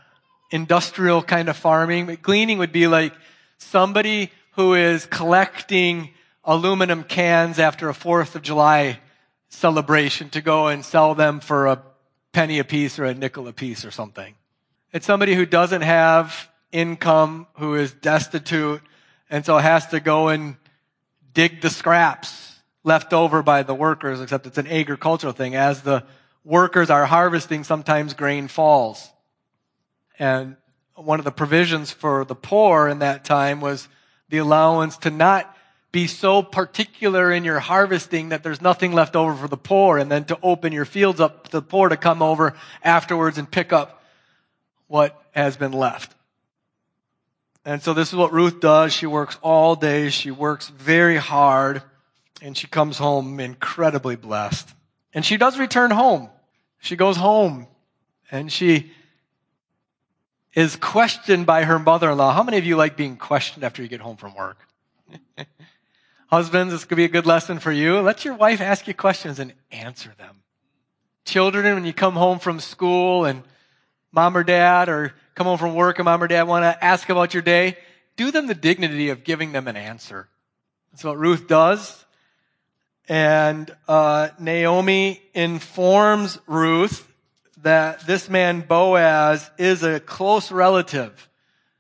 industrial 0.51 1.23
kind 1.23 1.49
of 1.49 1.57
farming. 1.57 2.07
But 2.07 2.21
gleaning 2.21 2.59
would 2.59 2.73
be 2.73 2.89
like 2.89 3.15
somebody 3.59 4.33
who 4.57 4.75
is 4.75 5.07
collecting 5.07 6.11
aluminum 6.43 7.05
cans 7.05 7.59
after 7.59 7.89
a 7.91 7.93
4th 7.93 8.35
of 8.35 8.43
July 8.43 8.99
celebration 9.49 10.31
to 10.31 10.41
go 10.41 10.69
and 10.69 10.85
sell 10.85 11.15
them 11.15 11.41
for 11.41 11.67
a 11.67 11.83
penny 12.33 12.59
a 12.59 12.65
piece 12.65 12.99
or 12.99 13.05
a 13.05 13.15
nickel 13.15 13.49
a 13.49 13.53
piece 13.53 13.85
or 13.85 13.91
something. 13.91 14.35
It's 14.93 15.07
somebody 15.07 15.35
who 15.35 15.45
doesn't 15.45 15.83
have 15.83 16.51
income, 16.73 17.47
who 17.59 17.75
is 17.75 17.93
destitute, 17.93 18.81
and 19.29 19.45
so 19.45 19.59
has 19.59 19.87
to 19.89 20.01
go 20.01 20.29
and 20.29 20.57
dig 21.35 21.61
the 21.61 21.71
scraps 21.71 22.59
left 22.83 23.13
over 23.13 23.43
by 23.43 23.63
the 23.63 23.75
workers, 23.75 24.21
except 24.21 24.47
it's 24.47 24.59
an 24.59 24.67
agricultural 24.67 25.35
thing. 25.35 25.55
As 25.55 25.83
the 25.83 26.05
workers 26.45 26.89
are 26.89 27.05
harvesting, 27.05 27.63
sometimes 27.63 28.15
grain 28.15 28.49
falls. 28.49 29.11
And 30.19 30.57
one 30.95 31.19
of 31.19 31.27
the 31.27 31.31
provisions 31.33 31.91
for 31.91 32.25
the 32.25 32.35
poor 32.35 32.89
in 32.89 33.01
that 33.01 33.25
time 33.25 33.61
was 33.61 33.87
the 34.29 34.39
allowance 34.39 34.97
to 34.99 35.11
not 35.11 35.55
be 35.93 36.07
so 36.07 36.43
particular 36.43 37.33
in 37.33 37.45
your 37.45 37.59
harvesting 37.59 38.29
that 38.31 38.43
there's 38.43 38.61
nothing 38.61 38.93
left 38.93 39.17
over 39.17 39.35
for 39.35 39.49
the 39.49 39.57
poor 39.57 39.99
and 39.99 40.11
then 40.11 40.25
to 40.25 40.39
open 40.43 40.73
your 40.73 40.85
fields 40.85 41.21
up 41.21 41.45
to 41.45 41.53
the 41.53 41.63
poor 41.63 41.89
to 41.89 41.97
come 41.97 42.23
over 42.23 42.55
afterwards 42.83 43.39
and 43.39 43.51
pick 43.51 43.73
up 43.73 44.03
what 44.89 45.21
has 45.31 45.57
been 45.57 45.73
left. 45.73 46.15
And 47.65 47.83
so 47.83 47.95
this 47.95 48.09
is 48.11 48.15
what 48.15 48.33
Ruth 48.33 48.61
does. 48.61 48.93
She 48.93 49.07
works 49.07 49.39
all 49.43 49.75
day. 49.75 50.11
She 50.11 50.31
works 50.31 50.69
very 50.69 51.17
hard 51.17 51.83
and 52.43 52.57
she 52.57 52.67
comes 52.67 52.99
home 52.99 53.41
incredibly 53.41 54.17
blessed. 54.17 54.69
And 55.15 55.25
she 55.25 55.37
does 55.37 55.59
return 55.59 55.91
home. 55.91 56.29
She 56.79 56.95
goes 56.95 57.17
home 57.17 57.67
and 58.31 58.53
she 58.53 58.93
is 60.57 60.75
questioned 60.75 61.45
by 61.45 61.65
her 61.65 61.79
mother-in-law. 61.79 62.33
How 62.33 62.43
many 62.43 62.57
of 62.57 62.65
you 62.65 62.77
like 62.77 62.97
being 62.97 63.19
questioned 63.19 63.63
after 63.63 63.83
you 63.83 63.89
get 63.89 64.01
home 64.01 64.17
from 64.17 64.35
work? 64.35 64.57
Husbands, 66.29 66.73
this 66.73 66.87
could 66.87 66.97
be 66.97 67.05
a 67.05 67.09
good 67.09 67.27
lesson 67.27 67.59
for 67.59 67.71
you. 67.71 68.01
Let 68.01 68.25
your 68.25 68.35
wife 68.35 68.63
ask 68.63 68.89
you 68.89 68.95
questions 68.95 69.39
and 69.39 69.53
answer 69.71 70.13
them. 70.19 70.43
Children, 71.27 71.75
when 71.75 71.85
you 71.85 71.93
come 71.93 72.15
home 72.15 72.39
from 72.39 72.59
school 72.59 73.27
and 73.27 73.43
mom 74.13 74.35
or 74.35 74.43
dad 74.43 74.89
or 74.89 75.13
come 75.35 75.47
home 75.47 75.59
from 75.59 75.75
work 75.75 75.99
and 75.99 76.07
mom 76.07 76.23
or 76.23 76.27
dad 76.27 76.45
want 76.45 76.63
to 76.63 76.85
ask 76.85 77.11
about 77.11 77.35
your 77.35 77.43
day, 77.43 77.77
do 78.17 78.31
them 78.31 78.47
the 78.47 78.55
dignity 78.55 79.11
of 79.11 79.25
giving 79.25 79.53
them 79.53 79.69
an 79.69 79.77
answer. 79.77 80.27
That's 80.91 81.05
what 81.05 81.19
Ruth 81.19 81.47
does. 81.47 82.05
And 83.09 83.71
uh, 83.87 84.31
Naomi 84.39 85.21
informs 85.35 86.39
Ruth 86.47 87.06
that 87.63 88.07
this 88.07 88.29
man 88.29 88.61
Boaz 88.61 89.51
is 89.59 89.83
a 89.83 90.01
close 90.01 90.53
relative. 90.53 91.29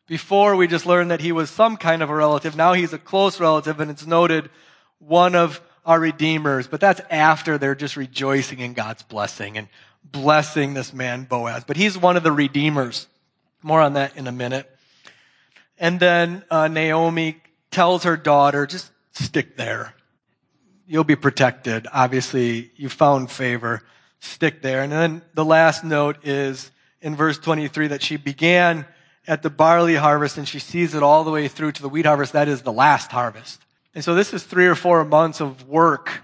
Before 0.06 0.54
we 0.54 0.68
just 0.68 0.86
learned 0.86 1.10
that 1.10 1.20
he 1.20 1.32
was 1.32 1.50
some 1.50 1.76
kind 1.76 2.02
of 2.02 2.10
a 2.10 2.14
relative. 2.14 2.56
Now 2.56 2.72
he's 2.72 2.92
a 2.92 2.98
close 2.98 3.40
relative 3.40 3.80
and 3.80 3.90
it's 3.90 4.06
noted 4.06 4.50
one 4.98 5.34
of 5.34 5.60
our 5.84 5.98
redeemers. 5.98 6.68
But 6.68 6.80
that's 6.80 7.00
after 7.10 7.58
they're 7.58 7.74
just 7.74 7.96
rejoicing 7.96 8.60
in 8.60 8.72
God's 8.72 9.02
blessing 9.02 9.58
and 9.58 9.68
blessing 10.04 10.74
this 10.74 10.92
man 10.92 11.24
Boaz. 11.24 11.64
But 11.64 11.76
he's 11.76 11.98
one 11.98 12.16
of 12.16 12.22
the 12.22 12.32
redeemers. 12.32 13.08
More 13.62 13.80
on 13.80 13.94
that 13.94 14.16
in 14.16 14.26
a 14.26 14.32
minute. 14.32 14.70
And 15.78 15.98
then 15.98 16.44
uh, 16.50 16.68
Naomi 16.68 17.36
tells 17.70 18.04
her 18.04 18.16
daughter, 18.16 18.66
just 18.66 18.90
stick 19.12 19.56
there. 19.56 19.94
You'll 20.86 21.04
be 21.04 21.16
protected. 21.16 21.86
Obviously, 21.92 22.70
you 22.76 22.88
found 22.88 23.30
favor. 23.30 23.82
Stick 24.20 24.62
there. 24.62 24.83
And 24.83 24.92
then 24.92 25.22
the 25.35 25.44
last 25.44 25.85
note 25.85 26.24
is 26.24 26.70
in 27.00 27.16
verse 27.16 27.38
23 27.38 27.88
that 27.88 28.02
she 28.02 28.16
began 28.16 28.87
at 29.26 29.42
the 29.42 29.50
barley 29.50 29.96
harvest 29.96 30.38
and 30.38 30.46
she 30.46 30.59
sees 30.59 30.94
it 30.94 31.02
all 31.02 31.24
the 31.24 31.31
way 31.31 31.48
through 31.48 31.72
to 31.72 31.83
the 31.83 31.88
wheat 31.88 32.07
harvest. 32.07 32.33
That 32.33 32.48
is 32.48 32.62
the 32.62 32.72
last 32.72 33.11
harvest. 33.11 33.61
And 33.94 34.05
so 34.05 34.14
this 34.14 34.35
is 34.35 34.42
three 34.44 34.66
or 34.66 34.74
four 34.74 35.05
months 35.05 35.40
of 35.40 35.68
work. 35.68 36.22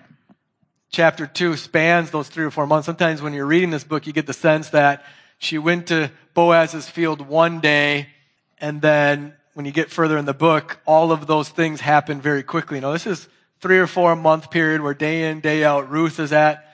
Chapter 0.91 1.27
two 1.27 1.57
spans 1.57 2.11
those 2.11 2.29
three 2.29 2.45
or 2.45 2.51
four 2.51 2.67
months. 2.67 2.87
Sometimes 2.87 3.23
when 3.23 3.33
you're 3.33 3.47
reading 3.47 3.71
this 3.71 3.85
book, 3.85 4.07
you 4.07 4.13
get 4.13 4.27
the 4.27 4.35
sense 4.35 4.71
that 4.71 5.05
she 5.39 5.59
went 5.59 5.89
to 5.89 6.11
Boaz's 6.35 6.89
field 6.89 7.27
one 7.27 7.61
day, 7.61 8.09
and 8.59 8.81
then 8.81 9.35
when 9.55 9.67
you 9.67 9.73
get 9.73 9.91
further 9.91 10.17
in 10.17 10.25
the 10.25 10.35
book, 10.35 10.79
all 10.87 11.11
of 11.13 11.27
those 11.27 11.49
things 11.49 11.81
happen 11.81 12.21
very 12.21 12.43
quickly. 12.43 12.79
Now, 12.79 12.93
this 12.93 13.07
is 13.07 13.29
three 13.61 13.79
or 13.79 13.87
four 13.87 14.15
month 14.15 14.51
period 14.51 14.83
where 14.83 14.95
day 14.95 15.31
in, 15.31 15.41
day 15.41 15.65
out, 15.65 15.91
Ruth 15.91 16.21
is 16.21 16.33
at 16.33 16.65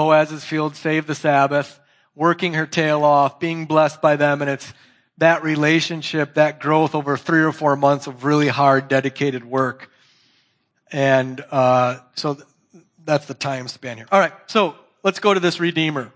Boaz's 0.00 0.42
field, 0.42 0.76
save 0.76 1.06
the 1.06 1.14
Sabbath, 1.14 1.78
working 2.14 2.54
her 2.54 2.64
tail 2.64 3.04
off, 3.04 3.38
being 3.38 3.66
blessed 3.66 4.00
by 4.00 4.16
them, 4.16 4.40
and 4.40 4.50
it's 4.50 4.72
that 5.18 5.42
relationship, 5.42 6.36
that 6.36 6.58
growth 6.58 6.94
over 6.94 7.18
three 7.18 7.42
or 7.42 7.52
four 7.52 7.76
months 7.76 8.06
of 8.06 8.24
really 8.24 8.48
hard, 8.48 8.88
dedicated 8.88 9.44
work. 9.44 9.90
And 10.90 11.44
uh, 11.50 11.98
so 12.14 12.32
th- 12.32 12.46
that's 13.04 13.26
the 13.26 13.34
time 13.34 13.68
span 13.68 13.98
here. 13.98 14.06
All 14.10 14.18
right, 14.18 14.32
so 14.46 14.74
let's 15.02 15.18
go 15.18 15.34
to 15.34 15.40
this 15.40 15.60
Redeemer. 15.60 16.10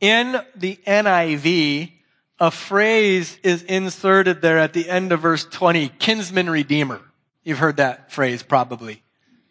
In 0.00 0.40
the 0.56 0.80
NIV, 0.86 1.92
a 2.40 2.50
phrase 2.50 3.38
is 3.42 3.62
inserted 3.64 4.40
there 4.40 4.58
at 4.58 4.72
the 4.72 4.88
end 4.88 5.12
of 5.12 5.20
verse 5.20 5.44
20, 5.44 5.90
kinsman 5.98 6.48
redeemer. 6.48 7.02
You've 7.42 7.58
heard 7.58 7.76
that 7.76 8.12
phrase 8.12 8.42
probably. 8.42 9.02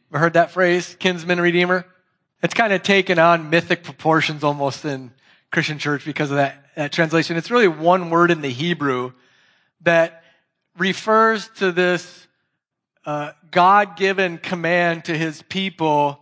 Ever 0.10 0.18
heard 0.18 0.34
that 0.34 0.50
phrase, 0.50 0.96
kinsman 0.98 1.40
redeemer? 1.40 1.86
It's 2.44 2.54
kind 2.54 2.74
of 2.74 2.84
taken 2.84 3.20
on 3.20 3.50
mythic 3.50 3.84
proportions 3.84 4.44
almost 4.44 4.84
in 4.84 5.12
Christian 5.50 5.80
church 5.80 6.04
because 6.04 6.30
of 6.30 6.36
that, 6.36 6.66
that 6.76 6.92
translation. 6.92 7.38
It's 7.38 7.50
really 7.50 7.70
one 7.70 8.10
word 8.10 8.32
in 8.32 8.42
the 8.42 8.50
Hebrew 8.50 9.14
that 9.84 10.26
refers 10.78 11.48
to 11.60 11.72
this 11.72 12.28
uh, 13.06 13.32
God 13.50 13.96
given 13.96 14.38
command 14.40 15.06
to 15.06 15.18
his 15.18 15.42
people 15.44 16.20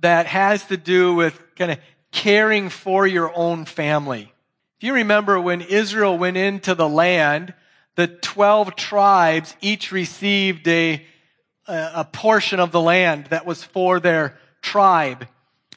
that 0.00 0.26
has 0.26 0.62
to 0.66 0.76
do 0.76 1.14
with 1.14 1.42
kind 1.56 1.70
of 1.70 1.78
caring 2.12 2.68
for 2.68 3.06
your 3.06 3.34
own 3.34 3.64
family. 3.64 4.30
If 4.78 4.86
you 4.86 4.92
remember 4.92 5.40
when 5.40 5.62
Israel 5.62 6.18
went 6.18 6.36
into 6.36 6.74
the 6.74 6.88
land, 6.88 7.54
the 7.94 8.08
12 8.08 8.76
tribes 8.76 9.56
each 9.62 9.90
received 9.90 10.68
a, 10.68 11.02
a 11.66 12.04
portion 12.04 12.60
of 12.60 12.72
the 12.72 12.80
land 12.80 13.28
that 13.28 13.46
was 13.46 13.64
for 13.64 14.00
their 14.00 14.38
tribe. 14.60 15.26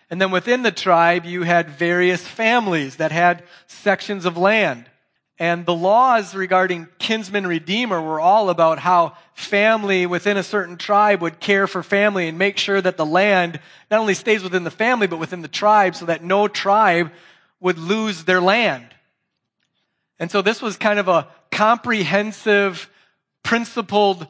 And 0.10 0.20
then 0.20 0.32
within 0.32 0.64
the 0.64 0.72
tribe, 0.72 1.26
you 1.26 1.44
had 1.44 1.70
various 1.70 2.26
families 2.26 2.96
that 2.96 3.12
had 3.12 3.44
sections 3.68 4.26
of 4.26 4.38
land. 4.38 4.90
And 5.38 5.66
the 5.66 5.74
laws 5.74 6.36
regarding 6.36 6.88
kinsman 6.98 7.48
redeemer 7.48 8.02
were 8.02 8.20
all 8.20 8.50
about 8.50 8.80
how 8.80 9.16
family 9.34 10.06
within 10.06 10.36
a 10.36 10.44
certain 10.44 10.78
tribe 10.78 11.22
would 11.22 11.40
care 11.40 11.66
for 11.66 11.82
family 11.82 12.28
and 12.28 12.38
make 12.38 12.58
sure 12.58 12.82
that 12.82 12.98
the 12.98 13.06
land 13.06 13.60
not 13.90 14.02
only 14.02 14.16
stays 14.16 14.44
within 14.44 14.66
the 14.66 14.72
family, 14.72 15.08
but 15.08 15.20
within 15.20 15.42
the 15.42 15.48
tribe 15.48 15.96
so 15.96 16.06
that 16.08 16.24
no 16.24 16.50
tribe 16.50 17.12
would 17.62 17.78
lose 17.78 18.26
their 18.26 18.42
land. 18.42 18.86
And 20.20 20.30
so 20.30 20.42
this 20.42 20.62
was 20.62 20.76
kind 20.76 21.00
of 21.00 21.08
a 21.08 21.28
comprehensive, 21.52 22.90
principled 23.44 24.28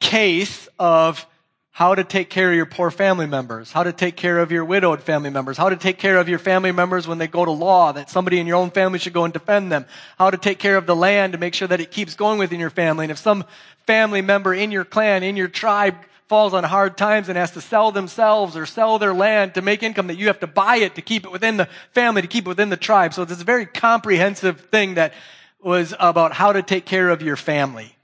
case 0.00 0.68
of 0.78 1.26
how 1.72 1.94
to 1.94 2.02
take 2.02 2.28
care 2.28 2.50
of 2.50 2.56
your 2.56 2.66
poor 2.66 2.90
family 2.90 3.26
members, 3.26 3.70
how 3.70 3.82
to 3.82 3.92
take 3.92 4.16
care 4.16 4.38
of 4.38 4.50
your 4.50 4.64
widowed 4.64 5.02
family 5.02 5.30
members, 5.30 5.56
how 5.56 5.68
to 5.68 5.76
take 5.76 5.98
care 5.98 6.18
of 6.18 6.28
your 6.28 6.38
family 6.38 6.72
members 6.72 7.06
when 7.06 7.18
they 7.18 7.28
go 7.28 7.44
to 7.44 7.50
law, 7.50 7.92
that 7.92 8.10
somebody 8.10 8.38
in 8.38 8.46
your 8.46 8.56
own 8.56 8.70
family 8.70 8.98
should 8.98 9.12
go 9.12 9.24
and 9.24 9.32
defend 9.32 9.70
them, 9.70 9.86
how 10.18 10.30
to 10.30 10.36
take 10.36 10.58
care 10.58 10.76
of 10.76 10.86
the 10.86 10.96
land 10.96 11.32
to 11.32 11.38
make 11.38 11.54
sure 11.54 11.68
that 11.68 11.80
it 11.80 11.90
keeps 11.90 12.14
going 12.14 12.38
within 12.38 12.60
your 12.60 12.70
family. 12.70 13.04
And 13.04 13.12
if 13.12 13.18
some 13.18 13.44
family 13.86 14.20
member 14.20 14.52
in 14.52 14.72
your 14.72 14.84
clan, 14.84 15.22
in 15.22 15.36
your 15.36 15.48
tribe, 15.48 15.94
falls 16.30 16.54
on 16.54 16.62
hard 16.62 16.96
times 16.96 17.28
and 17.28 17.36
has 17.36 17.50
to 17.50 17.60
sell 17.60 17.90
themselves 17.90 18.56
or 18.56 18.64
sell 18.64 19.00
their 19.00 19.12
land 19.12 19.54
to 19.54 19.62
make 19.62 19.82
income, 19.82 20.06
that 20.06 20.16
you 20.16 20.28
have 20.28 20.38
to 20.38 20.46
buy 20.46 20.76
it 20.76 20.94
to 20.94 21.02
keep 21.02 21.24
it 21.24 21.32
within 21.32 21.56
the 21.56 21.68
family, 21.90 22.22
to 22.22 22.28
keep 22.28 22.46
it 22.46 22.48
within 22.48 22.68
the 22.68 22.76
tribe. 22.76 23.12
So 23.12 23.22
it's 23.22 23.32
a 23.32 23.44
very 23.44 23.66
comprehensive 23.66 24.60
thing 24.60 24.94
that 24.94 25.12
was 25.60 25.92
about 25.98 26.32
how 26.32 26.52
to 26.52 26.62
take 26.62 26.84
care 26.84 27.08
of 27.08 27.20
your 27.20 27.34
family. 27.34 27.96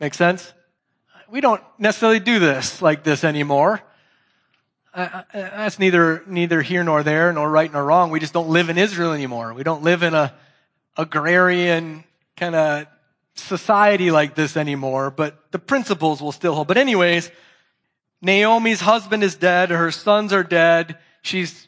Make 0.00 0.14
sense? 0.14 0.52
We 1.32 1.40
don't 1.40 1.62
necessarily 1.78 2.20
do 2.20 2.38
this 2.38 2.82
like 2.82 3.04
this 3.04 3.24
anymore. 3.24 3.80
Uh, 4.92 5.22
that's 5.32 5.78
neither 5.78 6.22
neither 6.26 6.60
here 6.60 6.84
nor 6.84 7.02
there, 7.02 7.32
nor 7.32 7.50
right 7.50 7.72
nor 7.72 7.82
wrong. 7.82 8.10
We 8.10 8.20
just 8.20 8.34
don't 8.34 8.50
live 8.50 8.68
in 8.68 8.76
Israel 8.76 9.14
anymore. 9.14 9.54
We 9.54 9.62
don't 9.62 9.82
live 9.82 10.02
in 10.02 10.12
a 10.14 10.34
agrarian 10.94 12.04
kind 12.36 12.54
of 12.54 12.86
society 13.34 14.10
like 14.10 14.34
this 14.34 14.58
anymore. 14.58 15.10
But 15.10 15.50
the 15.52 15.58
principles 15.58 16.20
will 16.20 16.32
still 16.32 16.54
hold. 16.54 16.68
But 16.68 16.76
anyways, 16.76 17.30
Naomi's 18.20 18.82
husband 18.82 19.24
is 19.24 19.34
dead. 19.34 19.70
Her 19.70 19.90
sons 19.90 20.34
are 20.34 20.44
dead. 20.44 20.98
She's 21.22 21.66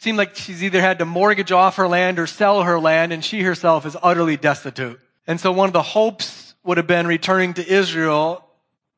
seemed 0.00 0.18
like 0.18 0.36
she's 0.36 0.62
either 0.62 0.82
had 0.82 0.98
to 0.98 1.06
mortgage 1.06 1.50
off 1.50 1.76
her 1.76 1.88
land 1.88 2.18
or 2.18 2.26
sell 2.26 2.62
her 2.62 2.78
land, 2.78 3.14
and 3.14 3.24
she 3.24 3.40
herself 3.40 3.86
is 3.86 3.96
utterly 4.02 4.36
destitute. 4.36 5.00
And 5.26 5.40
so 5.40 5.50
one 5.50 5.70
of 5.70 5.72
the 5.72 5.82
hopes 5.82 6.54
would 6.62 6.76
have 6.76 6.86
been 6.86 7.06
returning 7.06 7.54
to 7.54 7.66
Israel 7.66 8.44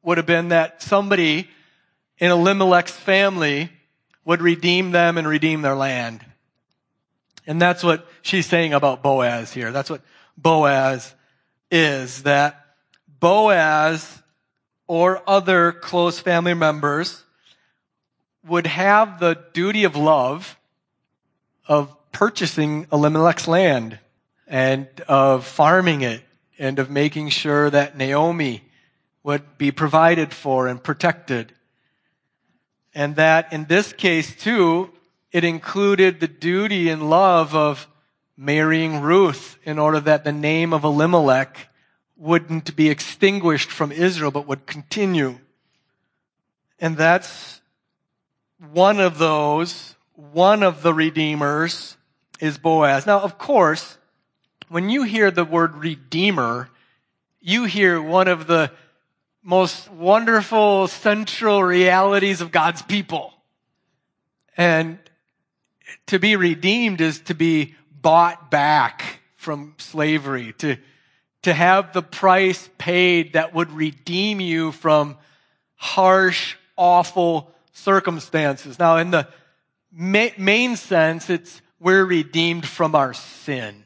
would 0.02 0.16
have 0.16 0.26
been 0.26 0.48
that 0.48 0.82
somebody 0.82 1.48
in 2.18 2.30
Elimelech's 2.30 2.92
family 2.92 3.70
would 4.24 4.42
redeem 4.42 4.92
them 4.92 5.18
and 5.18 5.26
redeem 5.26 5.62
their 5.62 5.74
land. 5.74 6.24
And 7.46 7.60
that's 7.60 7.82
what 7.82 8.06
she's 8.22 8.46
saying 8.46 8.74
about 8.74 9.02
Boaz 9.02 9.52
here. 9.52 9.72
That's 9.72 9.90
what 9.90 10.02
Boaz 10.36 11.14
is, 11.70 12.22
that 12.22 12.64
Boaz 13.18 14.22
or 14.86 15.22
other 15.26 15.72
close 15.72 16.20
family 16.20 16.54
members 16.54 17.22
would 18.46 18.66
have 18.66 19.20
the 19.20 19.38
duty 19.52 19.84
of 19.84 19.96
love 19.96 20.58
of 21.66 21.94
purchasing 22.12 22.86
Elimelech's 22.92 23.46
land 23.46 23.98
and 24.46 24.88
of 25.06 25.46
farming 25.46 26.02
it 26.02 26.22
and 26.58 26.78
of 26.78 26.90
making 26.90 27.28
sure 27.28 27.70
that 27.70 27.96
Naomi 27.96 28.62
would 29.22 29.58
be 29.58 29.70
provided 29.70 30.32
for 30.32 30.66
and 30.66 30.82
protected. 30.82 31.52
And 32.94 33.16
that 33.16 33.52
in 33.52 33.66
this 33.66 33.92
case 33.92 34.34
too, 34.34 34.90
it 35.32 35.44
included 35.44 36.18
the 36.18 36.28
duty 36.28 36.88
and 36.88 37.08
love 37.08 37.54
of 37.54 37.86
marrying 38.36 39.00
Ruth 39.00 39.58
in 39.64 39.78
order 39.78 40.00
that 40.00 40.24
the 40.24 40.32
name 40.32 40.72
of 40.72 40.84
Elimelech 40.84 41.68
wouldn't 42.16 42.74
be 42.74 42.88
extinguished 42.90 43.70
from 43.70 43.92
Israel, 43.92 44.30
but 44.30 44.46
would 44.46 44.66
continue. 44.66 45.38
And 46.78 46.96
that's 46.96 47.60
one 48.72 49.00
of 49.00 49.18
those, 49.18 49.94
one 50.14 50.62
of 50.62 50.82
the 50.82 50.92
redeemers 50.92 51.96
is 52.40 52.58
Boaz. 52.58 53.06
Now, 53.06 53.20
of 53.20 53.38
course, 53.38 53.98
when 54.68 54.88
you 54.88 55.02
hear 55.02 55.30
the 55.30 55.44
word 55.44 55.76
redeemer, 55.76 56.70
you 57.40 57.64
hear 57.64 58.00
one 58.00 58.28
of 58.28 58.46
the 58.46 58.70
most 59.42 59.90
wonderful 59.90 60.86
central 60.88 61.62
realities 61.62 62.40
of 62.40 62.52
God's 62.52 62.82
people. 62.82 63.32
And 64.56 64.98
to 66.06 66.18
be 66.18 66.36
redeemed 66.36 67.00
is 67.00 67.20
to 67.20 67.34
be 67.34 67.74
bought 67.90 68.50
back 68.50 69.20
from 69.36 69.74
slavery, 69.78 70.52
to, 70.58 70.76
to 71.42 71.54
have 71.54 71.92
the 71.92 72.02
price 72.02 72.68
paid 72.76 73.32
that 73.32 73.54
would 73.54 73.72
redeem 73.72 74.40
you 74.40 74.72
from 74.72 75.16
harsh, 75.76 76.56
awful 76.76 77.50
circumstances. 77.72 78.78
Now, 78.78 78.98
in 78.98 79.10
the 79.10 79.26
ma- 79.90 80.28
main 80.36 80.76
sense, 80.76 81.30
it's 81.30 81.62
we're 81.78 82.04
redeemed 82.04 82.66
from 82.66 82.94
our 82.94 83.14
sin. 83.14 83.84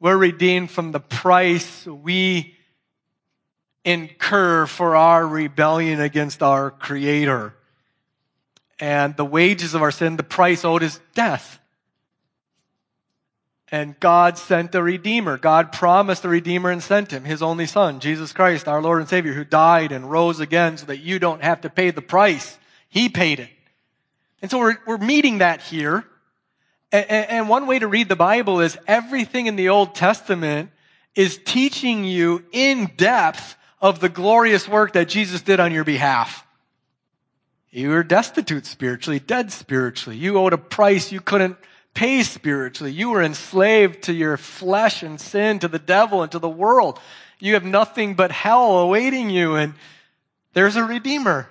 We're 0.00 0.16
redeemed 0.16 0.70
from 0.70 0.90
the 0.90 0.98
price 0.98 1.86
we 1.86 2.56
incur 3.84 4.66
for 4.66 4.96
our 4.96 5.26
rebellion 5.26 6.00
against 6.00 6.42
our 6.42 6.70
Creator. 6.70 7.54
And 8.78 9.16
the 9.16 9.24
wages 9.24 9.74
of 9.74 9.82
our 9.82 9.90
sin, 9.90 10.16
the 10.16 10.22
price 10.22 10.64
owed 10.64 10.82
is 10.82 11.00
death. 11.14 11.58
And 13.72 13.98
God 14.00 14.36
sent 14.36 14.74
a 14.74 14.82
Redeemer. 14.82 15.38
God 15.38 15.70
promised 15.70 16.24
a 16.24 16.28
Redeemer 16.28 16.70
and 16.70 16.82
sent 16.82 17.12
him, 17.12 17.24
His 17.24 17.40
only 17.40 17.66
Son, 17.66 18.00
Jesus 18.00 18.32
Christ, 18.32 18.66
our 18.66 18.82
Lord 18.82 19.00
and 19.00 19.08
Savior, 19.08 19.32
who 19.32 19.44
died 19.44 19.92
and 19.92 20.10
rose 20.10 20.40
again 20.40 20.76
so 20.76 20.86
that 20.86 20.98
you 20.98 21.18
don't 21.18 21.42
have 21.42 21.60
to 21.60 21.70
pay 21.70 21.90
the 21.90 22.02
price. 22.02 22.58
He 22.88 23.08
paid 23.08 23.38
it. 23.38 23.50
And 24.42 24.50
so 24.50 24.58
we're, 24.58 24.78
we're 24.86 24.98
meeting 24.98 25.38
that 25.38 25.60
here. 25.60 26.04
And, 26.90 27.08
and 27.08 27.48
one 27.48 27.68
way 27.68 27.78
to 27.78 27.86
read 27.86 28.08
the 28.08 28.16
Bible 28.16 28.60
is 28.60 28.76
everything 28.88 29.46
in 29.46 29.54
the 29.54 29.68
Old 29.68 29.94
Testament 29.94 30.70
is 31.14 31.38
teaching 31.44 32.04
you 32.04 32.44
in 32.50 32.90
depth 32.96 33.56
of 33.80 34.00
the 34.00 34.08
glorious 34.08 34.68
work 34.68 34.92
that 34.92 35.08
Jesus 35.08 35.42
did 35.42 35.60
on 35.60 35.72
your 35.72 35.84
behalf. 35.84 36.46
You 37.70 37.90
were 37.90 38.02
destitute 38.02 38.66
spiritually, 38.66 39.20
dead 39.20 39.52
spiritually. 39.52 40.18
You 40.18 40.38
owed 40.38 40.52
a 40.52 40.58
price 40.58 41.12
you 41.12 41.20
couldn't 41.20 41.56
pay 41.94 42.22
spiritually. 42.22 42.92
You 42.92 43.10
were 43.10 43.22
enslaved 43.22 44.02
to 44.04 44.12
your 44.12 44.36
flesh 44.36 45.02
and 45.02 45.20
sin, 45.20 45.60
to 45.60 45.68
the 45.68 45.78
devil 45.78 46.22
and 46.22 46.32
to 46.32 46.38
the 46.38 46.48
world. 46.48 46.98
You 47.38 47.54
have 47.54 47.64
nothing 47.64 48.14
but 48.14 48.32
hell 48.32 48.78
awaiting 48.78 49.30
you 49.30 49.54
and 49.54 49.74
there's 50.52 50.76
a 50.76 50.84
redeemer. 50.84 51.48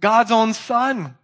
God's 0.00 0.30
own 0.30 0.54
son. 0.54 1.16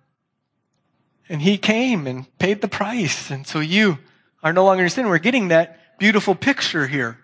And 1.28 1.42
he 1.42 1.58
came 1.58 2.06
and 2.06 2.26
paid 2.38 2.60
the 2.60 2.68
price. 2.68 3.30
And 3.30 3.46
so 3.46 3.60
you 3.60 3.98
are 4.42 4.52
no 4.52 4.64
longer 4.64 4.84
in 4.84 4.90
sin. 4.90 5.08
We're 5.08 5.18
getting 5.18 5.48
that 5.48 5.98
beautiful 5.98 6.34
picture 6.34 6.86
here. 6.86 7.18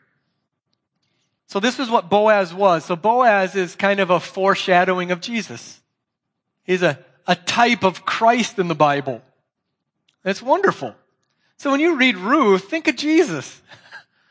So 1.52 1.60
this 1.60 1.78
is 1.78 1.90
what 1.90 2.08
Boaz 2.08 2.54
was. 2.54 2.82
So 2.82 2.96
Boaz 2.96 3.54
is 3.56 3.76
kind 3.76 4.00
of 4.00 4.08
a 4.08 4.18
foreshadowing 4.18 5.10
of 5.10 5.20
Jesus. 5.20 5.82
He's 6.64 6.80
a, 6.80 6.98
a 7.26 7.36
type 7.36 7.84
of 7.84 8.06
Christ 8.06 8.58
in 8.58 8.68
the 8.68 8.74
Bible. 8.74 9.20
That's 10.22 10.40
wonderful. 10.40 10.94
So 11.58 11.70
when 11.70 11.80
you 11.80 11.96
read 11.96 12.16
Ruth, 12.16 12.70
think 12.70 12.88
of 12.88 12.96
Jesus. 12.96 13.60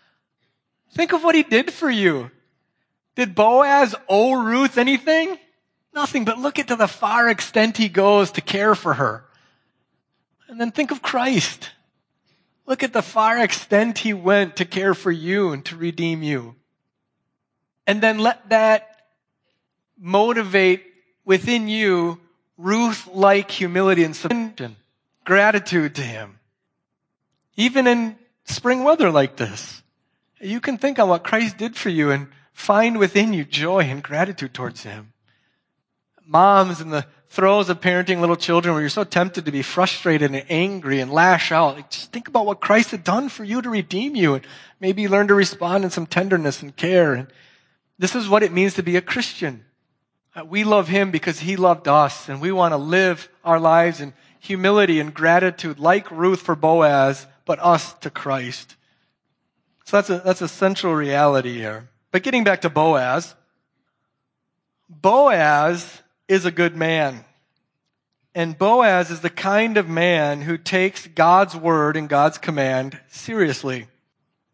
think 0.94 1.14
of 1.14 1.24
what 1.24 1.36
he 1.36 1.44
did 1.44 1.72
for 1.72 1.92
you. 1.92 2.32
Did 3.14 3.36
Boaz 3.36 3.94
owe 4.10 4.44
Ruth 4.44 4.80
anything? 4.80 5.38
Nothing, 5.94 6.26
but 6.26 6.40
look 6.40 6.58
at 6.58 6.70
to 6.70 6.76
the 6.76 6.88
far 6.88 7.30
extent 7.30 7.78
he 7.78 7.88
goes 7.88 8.32
to 8.32 8.42
care 8.42 8.74
for 8.74 8.96
her. 8.96 9.26
And 10.48 10.60
then 10.60 10.72
think 10.72 10.90
of 10.90 11.04
Christ. 11.04 11.70
Look 12.66 12.82
at 12.82 12.94
the 12.94 13.04
far 13.04 13.38
extent 13.38 14.00
he 14.00 14.12
went 14.12 14.56
to 14.56 14.66
care 14.66 14.96
for 14.96 15.12
you 15.12 15.52
and 15.52 15.64
to 15.66 15.78
redeem 15.78 16.24
you. 16.24 16.56
And 17.88 18.02
then 18.02 18.20
let 18.20 18.50
that 18.50 18.88
motivate 20.00 20.84
within 21.26 21.68
you 21.68 22.20
Ruth 22.58 23.08
like 23.08 23.50
humility 23.50 24.04
and 24.04 24.16
submission, 24.16 24.76
gratitude 25.26 25.96
to 25.96 26.02
Him. 26.02 26.40
Even 27.56 27.88
in 27.88 28.16
spring 28.46 28.84
weather 28.84 29.10
like 29.10 29.36
this, 29.38 29.82
you 30.40 30.60
can 30.60 30.78
think 30.78 31.00
on 31.00 31.10
what 31.10 31.24
Christ 31.24 31.58
did 31.58 31.76
for 31.76 31.90
you 31.90 32.12
and 32.12 32.28
find 32.54 33.00
within 33.00 33.34
you 33.34 33.46
joy 33.46 33.82
and 33.86 34.04
gratitude 34.04 34.54
towards 34.54 34.84
Him. 34.84 35.14
moms 36.32 36.80
in 36.80 36.90
the 36.90 37.06
throes 37.28 37.70
of 37.70 37.82
parenting 37.82 38.20
little 38.20 38.36
children 38.36 38.74
where 38.74 38.82
you're 38.82 38.90
so 38.90 39.04
tempted 39.04 39.46
to 39.46 39.52
be 39.52 39.62
frustrated 39.62 40.34
and 40.34 40.46
angry 40.50 41.00
and 41.00 41.12
lash 41.12 41.52
out. 41.52 41.76
Like, 41.76 41.90
just 41.90 42.12
think 42.12 42.28
about 42.28 42.46
what 42.46 42.62
Christ 42.62 42.92
had 42.92 43.04
done 43.04 43.30
for 43.30 43.44
you 43.44 43.62
to 43.62 43.70
redeem 43.70 44.16
you 44.16 44.36
and 44.36 44.48
maybe 44.80 45.08
learn 45.08 45.28
to 45.28 45.36
respond 45.36 45.84
in 45.84 45.90
some 45.90 46.06
tenderness 46.06 46.62
and 46.62 46.76
care. 46.76 47.14
And 47.14 47.28
this 48.02 48.16
is 48.16 48.28
what 48.28 48.42
it 48.42 48.52
means 48.52 48.74
to 48.74 48.84
be 48.84 48.96
a 48.96 49.02
Christian. 49.02 49.64
Uh, 50.36 50.44
we 50.44 50.64
love 50.64 50.88
him 50.88 51.12
because 51.12 51.40
he 51.40 51.56
loved 51.56 51.88
us 51.88 52.30
and 52.30 52.42
we 52.42 52.52
want 52.52 52.72
to 52.72 52.78
live 52.78 53.30
our 53.46 53.60
lives 53.60 54.02
in 54.02 54.14
humility 54.40 55.00
and 55.00 55.14
gratitude 55.14 55.80
like 55.80 56.10
Ruth 56.10 56.42
for 56.42 56.56
Boaz, 56.56 57.28
but 57.46 57.60
us 57.60 57.94
to 58.00 58.10
Christ. 58.10 58.76
So 59.86 59.98
that's 59.98 60.10
a, 60.10 60.18
that's 60.26 60.42
a 60.42 60.48
central 60.48 60.96
reality 60.96 61.54
here. 61.54 61.90
But 62.12 62.24
getting 62.24 62.44
back 62.44 62.62
to 62.62 62.72
Boaz, 62.72 63.36
Boaz 64.90 66.02
is 66.28 66.46
a 66.46 66.52
good 66.52 66.76
man. 66.76 67.24
And 68.34 68.58
Boaz 68.58 69.12
is 69.12 69.20
the 69.20 69.30
kind 69.30 69.78
of 69.78 69.88
man 69.88 70.42
who 70.42 70.58
takes 70.58 71.06
God's 71.06 71.56
word 71.56 71.96
and 71.96 72.10
God's 72.10 72.40
command 72.40 73.00
seriously. 73.10 73.86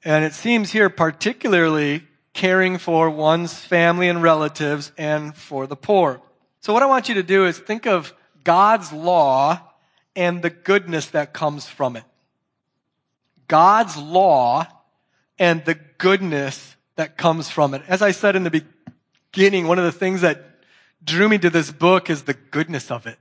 And 0.04 0.26
it 0.26 0.34
seems 0.34 0.72
here 0.72 0.90
particularly 0.90 2.04
caring 2.38 2.78
for 2.78 3.10
one's 3.10 3.56
family 3.56 4.08
and 4.08 4.22
relatives 4.22 4.92
and 4.96 5.36
for 5.36 5.66
the 5.66 5.76
poor. 5.76 6.22
So 6.60 6.72
what 6.72 6.84
I 6.84 6.86
want 6.86 7.10
you 7.10 7.16
to 7.16 7.24
do 7.24 7.48
is 7.48 7.58
think 7.58 7.88
of 7.88 8.14
God's 8.44 8.94
law 8.94 9.60
and 10.16 10.44
the 10.44 10.52
goodness 10.52 11.08
that 11.08 11.34
comes 11.34 11.66
from 11.66 11.96
it. 11.96 12.04
God's 13.48 13.98
law 13.98 14.68
and 15.40 15.66
the 15.66 15.74
goodness 15.74 16.76
that 16.96 17.18
comes 17.18 17.50
from 17.50 17.74
it. 17.74 17.82
As 17.88 18.04
I 18.04 18.12
said 18.12 18.36
in 18.36 18.44
the 18.44 18.64
beginning, 19.32 19.66
one 19.66 19.80
of 19.80 19.86
the 19.86 19.92
things 19.92 20.22
that 20.22 20.62
drew 21.04 21.28
me 21.28 21.40
to 21.40 21.50
this 21.50 21.72
book 21.72 22.08
is 22.08 22.22
the 22.24 22.36
goodness 22.36 22.92
of 22.92 23.08
it. 23.08 23.18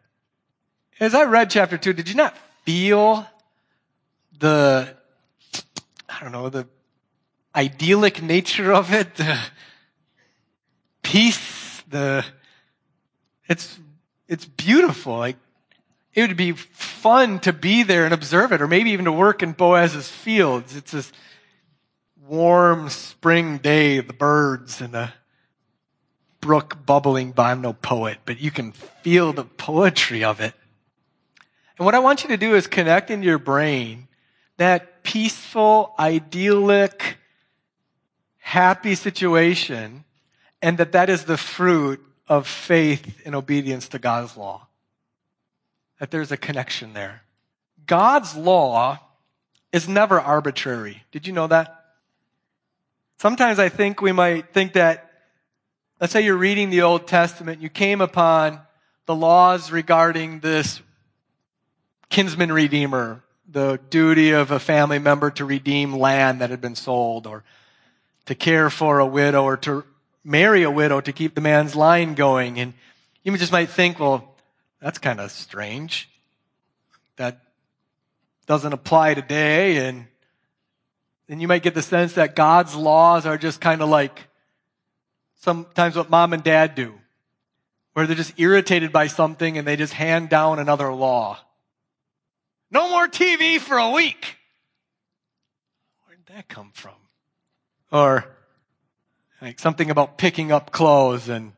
As 1.01 1.15
I 1.15 1.25
read 1.25 1.49
chapter 1.49 1.79
two, 1.79 1.95
did 1.95 2.11
you 2.11 2.17
not 2.17 2.37
feel 2.67 3.27
the, 4.39 4.95
I 6.07 6.21
don't 6.21 6.33
know, 6.33 6.51
the 6.51 6.69
idyllic 7.57 8.23
nature 8.23 8.73
of 8.73 8.93
it, 8.93 9.15
the 9.17 9.39
peace, 11.03 11.83
the, 11.89 12.25
it's, 13.49 13.79
it's 14.29 14.45
beautiful. 14.45 15.17
Like, 15.17 15.37
it 16.15 16.29
would 16.29 16.37
be 16.37 16.53
fun 16.53 17.41
to 17.41 17.53
be 17.53 17.83
there 17.83 18.05
and 18.05 18.15
observe 18.15 18.53
it, 18.53 18.61
or 18.61 18.69
maybe 18.69 18.91
even 18.91 19.05
to 19.05 19.13
work 19.13 19.43
in 19.43 19.53
Boaz's 19.53 20.09
fields. 20.09 20.77
It's 20.77 20.93
this 20.93 21.13
warm 22.27 22.89
spring 22.89 23.59
day, 23.59 24.01
the 24.01 24.13
birds 24.13 24.81
and 24.81 24.93
the 24.93 25.13
brook 26.41 26.85
bubbling 26.87 27.33
by. 27.33 27.51
I'm 27.51 27.61
no 27.61 27.73
poet, 27.73 28.19
but 28.25 28.41
you 28.41 28.51
can 28.51 28.73
feel 28.73 29.33
the 29.33 29.45
poetry 29.45 30.25
of 30.25 30.41
it. 30.41 30.55
And 31.79 31.85
what 31.85 31.95
I 31.95 31.99
want 31.99 32.23
you 32.25 32.29
to 32.31 32.37
do 32.37 32.55
is 32.55 32.67
connect 32.67 33.11
in 33.11 33.23
your 33.23 33.39
brain 33.39 34.09
that 34.57 35.03
peaceful, 35.03 35.95
idyllic, 35.99 37.16
happy 38.47 38.95
situation 38.95 40.05
and 40.63 40.79
that 40.79 40.93
that 40.93 41.11
is 41.11 41.25
the 41.25 41.37
fruit 41.37 42.01
of 42.29 42.47
faith 42.47 43.23
and 43.25 43.35
obedience 43.35 43.89
to 43.89 43.99
God's 43.99 44.37
law. 44.37 44.69
That 45.99 46.13
there's 46.13 46.31
a 46.31 46.37
connection 46.37 46.93
there. 46.93 47.23
God's 47.87 48.37
law 48.37 49.01
is 49.73 49.89
never 49.89 50.21
arbitrary. 50.21 51.03
Did 51.11 51.27
you 51.27 51.33
know 51.33 51.49
that? 51.49 51.87
Sometimes 53.19 53.59
I 53.59 53.69
think 53.69 54.01
we 54.01 54.13
might 54.13 54.55
think 54.55 54.75
that, 54.75 55.11
let's 56.01 56.13
say 56.13 56.21
you're 56.21 56.37
reading 56.37 56.71
the 56.71 56.83
Old 56.83 57.09
Testament, 57.09 57.61
you 57.61 57.69
came 57.69 58.01
upon 58.01 58.61
the 59.07 59.15
laws 59.17 59.73
regarding 59.73 60.39
this 60.39 60.81
kinsman 62.11 62.53
redeemer, 62.53 63.25
the 63.51 63.81
duty 63.91 64.31
of 64.31 64.53
a 64.53 64.61
family 64.61 65.01
member 65.01 65.33
to 65.33 65.45
redeem 65.45 65.95
land 65.95 66.43
that 66.43 66.51
had 66.51 66.61
been 66.61 66.77
sold, 66.77 67.27
or 67.27 67.43
to 68.27 68.35
care 68.35 68.71
for 68.71 68.99
a 68.99 69.07
widow, 69.07 69.45
or 69.45 69.57
to 69.59 69.85
marry 70.25 70.65
a 70.65 70.71
widow 70.71 71.01
to 71.01 71.13
keep 71.13 71.35
the 71.35 71.41
man's 71.41 71.75
line 71.75 72.15
going. 72.15 72.59
And 72.59 72.75
you 73.23 73.37
just 73.39 73.53
might 73.53 73.71
think, 73.71 73.99
well, 73.99 74.35
that's 74.81 74.99
kind 74.99 75.21
of 75.21 75.31
strange. 75.31 76.09
That 77.17 77.41
doesn't 78.47 78.73
apply 78.73 79.15
today. 79.15 79.89
And 79.89 80.07
then 81.29 81.41
you 81.41 81.49
might 81.49 81.63
get 81.63 81.75
the 81.75 81.83
sense 81.83 82.15
that 82.15 82.37
God's 82.37 82.75
laws 82.75 83.27
are 83.27 83.39
just 83.39 83.61
kind 83.61 83.83
of 83.83 83.89
like 83.89 84.27
sometimes 85.41 85.97
what 85.97 86.11
mom 86.11 86.33
and 86.33 86.43
dad 86.43 86.75
do, 86.75 86.95
where 87.93 88.07
they're 88.07 88.17
just 88.17 88.39
irritated 88.39 88.93
by 88.93 89.07
something 89.07 89.57
and 89.57 89.67
they 89.67 89.77
just 89.77 89.93
hand 89.93 90.29
down 90.29 90.59
another 90.59 90.93
law. 90.93 91.39
No 92.71 92.91
more 92.91 93.07
TV 93.07 93.61
for 93.61 93.79
a 93.79 93.91
week. 93.91 94.37
Where'd 96.07 96.27
that 96.27 96.49
come 96.49 96.73
from? 96.75 96.95
Or 97.93 98.25
like 99.41 99.59
something 99.59 99.91
about 99.91 100.19
picking 100.19 100.53
up 100.53 100.73
clothes 100.73 101.29
and 101.29 101.53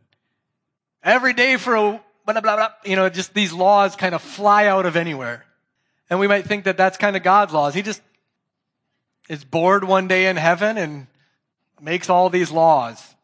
every 1.03 1.33
day 1.33 1.57
for 1.57 1.75
a 1.75 2.01
blah, 2.25 2.41
blah, 2.41 2.57
blah, 2.57 2.69
you 2.85 2.97
know, 2.97 3.09
just 3.09 3.35
these 3.35 3.53
laws 3.53 3.97
kind 3.97 4.14
of 4.14 4.23
fly 4.23 4.67
out 4.67 4.87
of 4.87 4.97
anywhere. 4.97 5.45
And 6.11 6.19
we 6.19 6.27
might 6.27 6.47
think 6.47 6.64
that 6.64 6.77
that's 6.77 6.99
kind 6.99 7.17
of 7.17 7.23
God's 7.23 7.53
laws. 7.53 7.75
He 7.75 7.83
just 7.83 8.03
is 9.29 9.45
bored 9.45 9.85
one 9.85 10.09
day 10.09 10.27
in 10.27 10.37
heaven 10.37 10.79
and 10.79 11.07
makes 11.81 12.11
all 12.11 12.31
these 12.31 12.51
laws. 12.51 13.14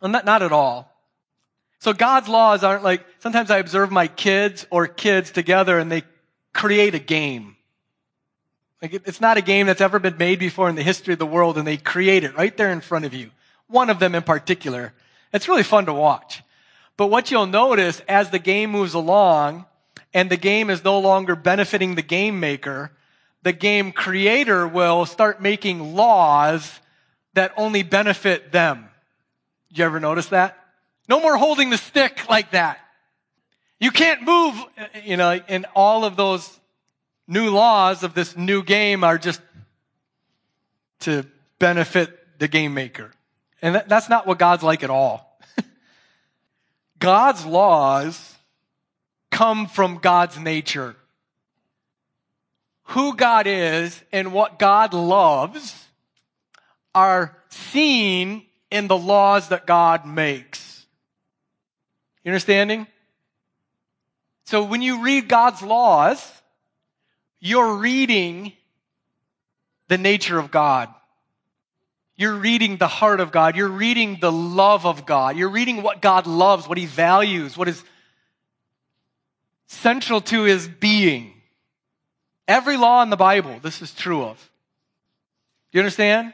Well, 0.00 0.10
not, 0.10 0.24
not 0.24 0.42
at 0.42 0.52
all. 0.52 0.92
So 1.78 1.92
God's 1.92 2.28
laws 2.28 2.64
aren't 2.64 2.82
like, 2.82 3.04
sometimes 3.20 3.50
I 3.50 3.58
observe 3.58 3.90
my 3.90 4.08
kids 4.08 4.66
or 4.70 4.86
kids 4.86 5.30
together 5.30 5.78
and 5.78 5.92
they 5.92 6.02
create 6.52 6.94
a 6.94 6.98
game. 6.98 7.56
Like 8.82 8.92
it's 8.92 9.20
not 9.20 9.38
a 9.38 9.42
game 9.42 9.66
that's 9.66 9.80
ever 9.80 9.98
been 9.98 10.18
made 10.18 10.38
before 10.38 10.68
in 10.68 10.74
the 10.74 10.82
history 10.82 11.14
of 11.14 11.18
the 11.18 11.26
world 11.26 11.56
and 11.56 11.66
they 11.66 11.76
create 11.76 12.24
it 12.24 12.36
right 12.36 12.56
there 12.56 12.70
in 12.70 12.80
front 12.80 13.04
of 13.04 13.14
you. 13.14 13.30
One 13.68 13.90
of 13.90 13.98
them 13.98 14.14
in 14.14 14.22
particular. 14.22 14.92
It's 15.32 15.48
really 15.48 15.62
fun 15.62 15.86
to 15.86 15.94
watch. 15.94 16.42
But 16.96 17.08
what 17.08 17.30
you'll 17.30 17.46
notice 17.46 18.00
as 18.08 18.30
the 18.30 18.38
game 18.38 18.70
moves 18.70 18.94
along 18.94 19.66
and 20.14 20.30
the 20.30 20.36
game 20.36 20.70
is 20.70 20.84
no 20.84 20.98
longer 20.98 21.36
benefiting 21.36 21.94
the 21.94 22.02
game 22.02 22.38
maker, 22.40 22.90
the 23.42 23.52
game 23.52 23.92
creator 23.92 24.66
will 24.66 25.06
start 25.06 25.40
making 25.40 25.94
laws 25.94 26.80
that 27.34 27.52
only 27.56 27.82
benefit 27.82 28.52
them. 28.52 28.88
You 29.70 29.84
ever 29.84 30.00
notice 30.00 30.26
that? 30.28 30.58
No 31.08 31.20
more 31.20 31.36
holding 31.36 31.70
the 31.70 31.78
stick 31.78 32.28
like 32.28 32.52
that. 32.52 32.78
You 33.78 33.90
can't 33.90 34.22
move, 34.22 34.54
you 35.04 35.16
know, 35.16 35.38
and 35.48 35.66
all 35.74 36.04
of 36.04 36.16
those 36.16 36.58
new 37.26 37.50
laws 37.50 38.02
of 38.02 38.14
this 38.14 38.36
new 38.36 38.62
game 38.62 39.04
are 39.04 39.18
just 39.18 39.40
to 41.00 41.26
benefit 41.58 42.38
the 42.38 42.48
game 42.48 42.74
maker. 42.74 43.12
And 43.62 43.74
that, 43.74 43.88
that's 43.88 44.08
not 44.08 44.26
what 44.26 44.38
God's 44.38 44.62
like 44.62 44.82
at 44.82 44.90
all. 44.90 45.38
God's 46.98 47.44
laws 47.44 48.34
come 49.30 49.66
from 49.66 49.98
God's 49.98 50.38
nature. 50.38 50.96
Who 52.90 53.16
God 53.16 53.46
is 53.46 54.00
and 54.12 54.32
what 54.32 54.58
God 54.58 54.94
loves 54.94 55.86
are 56.94 57.36
seen 57.48 58.46
in 58.70 58.88
the 58.88 58.96
laws 58.96 59.48
that 59.48 59.66
God 59.66 60.06
makes. 60.06 60.86
You 62.24 62.30
understanding? 62.30 62.86
So 64.44 64.62
when 64.62 64.82
you 64.82 65.02
read 65.02 65.28
God's 65.28 65.62
laws, 65.62 66.32
you're 67.40 67.76
reading 67.76 68.52
the 69.88 69.98
nature 69.98 70.38
of 70.38 70.50
God. 70.50 70.88
You're 72.16 72.34
reading 72.34 72.78
the 72.78 72.88
heart 72.88 73.20
of 73.20 73.30
God. 73.30 73.56
You're 73.56 73.68
reading 73.68 74.18
the 74.20 74.32
love 74.32 74.86
of 74.86 75.04
God. 75.04 75.36
You're 75.36 75.50
reading 75.50 75.82
what 75.82 76.00
God 76.00 76.26
loves, 76.26 76.66
what 76.66 76.78
He 76.78 76.86
values, 76.86 77.56
what 77.56 77.68
is 77.68 77.82
central 79.66 80.22
to 80.22 80.44
His 80.44 80.66
being. 80.66 81.34
Every 82.48 82.76
law 82.76 83.02
in 83.02 83.10
the 83.10 83.16
Bible, 83.16 83.58
this 83.62 83.82
is 83.82 83.92
true 83.92 84.24
of. 84.24 84.38
Do 85.70 85.78
you 85.78 85.80
understand? 85.82 86.32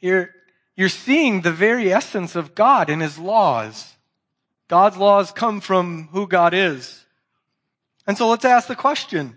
You're, 0.00 0.30
you're 0.74 0.88
seeing 0.88 1.42
the 1.42 1.52
very 1.52 1.92
essence 1.92 2.34
of 2.34 2.54
God 2.54 2.90
in 2.90 3.00
His 3.00 3.18
laws. 3.18 3.94
God's 4.66 4.96
laws 4.96 5.30
come 5.30 5.60
from 5.60 6.08
who 6.10 6.26
God 6.26 6.54
is. 6.54 7.04
And 8.06 8.18
so 8.18 8.28
let's 8.28 8.44
ask 8.44 8.66
the 8.66 8.74
question. 8.74 9.36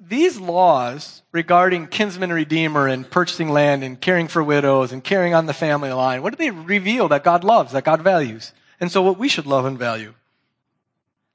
These 0.00 0.38
laws 0.38 1.22
regarding 1.32 1.88
kinsman 1.88 2.32
redeemer 2.32 2.86
and 2.86 3.10
purchasing 3.10 3.48
land 3.48 3.82
and 3.82 4.00
caring 4.00 4.28
for 4.28 4.42
widows 4.42 4.92
and 4.92 5.02
carrying 5.02 5.34
on 5.34 5.46
the 5.46 5.52
family 5.52 5.92
line, 5.92 6.22
what 6.22 6.30
do 6.30 6.36
they 6.36 6.50
reveal 6.50 7.08
that 7.08 7.24
God 7.24 7.42
loves, 7.42 7.72
that 7.72 7.84
God 7.84 8.02
values? 8.02 8.52
And 8.80 8.92
so 8.92 9.02
what 9.02 9.18
we 9.18 9.28
should 9.28 9.46
love 9.46 9.64
and 9.64 9.78
value. 9.78 10.14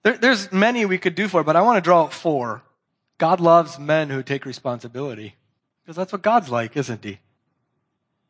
There, 0.03 0.17
there's 0.17 0.51
many 0.51 0.85
we 0.85 0.97
could 0.97 1.15
do 1.15 1.27
for, 1.27 1.43
but 1.43 1.55
I 1.55 1.61
want 1.61 1.77
to 1.77 1.81
draw 1.81 2.03
out 2.03 2.13
four. 2.13 2.61
God 3.17 3.39
loves 3.39 3.77
men 3.77 4.09
who 4.09 4.23
take 4.23 4.45
responsibility. 4.45 5.35
Because 5.83 5.97
that's 5.97 6.13
what 6.13 6.21
God's 6.21 6.49
like, 6.49 6.77
isn't 6.77 7.03
he? 7.03 7.19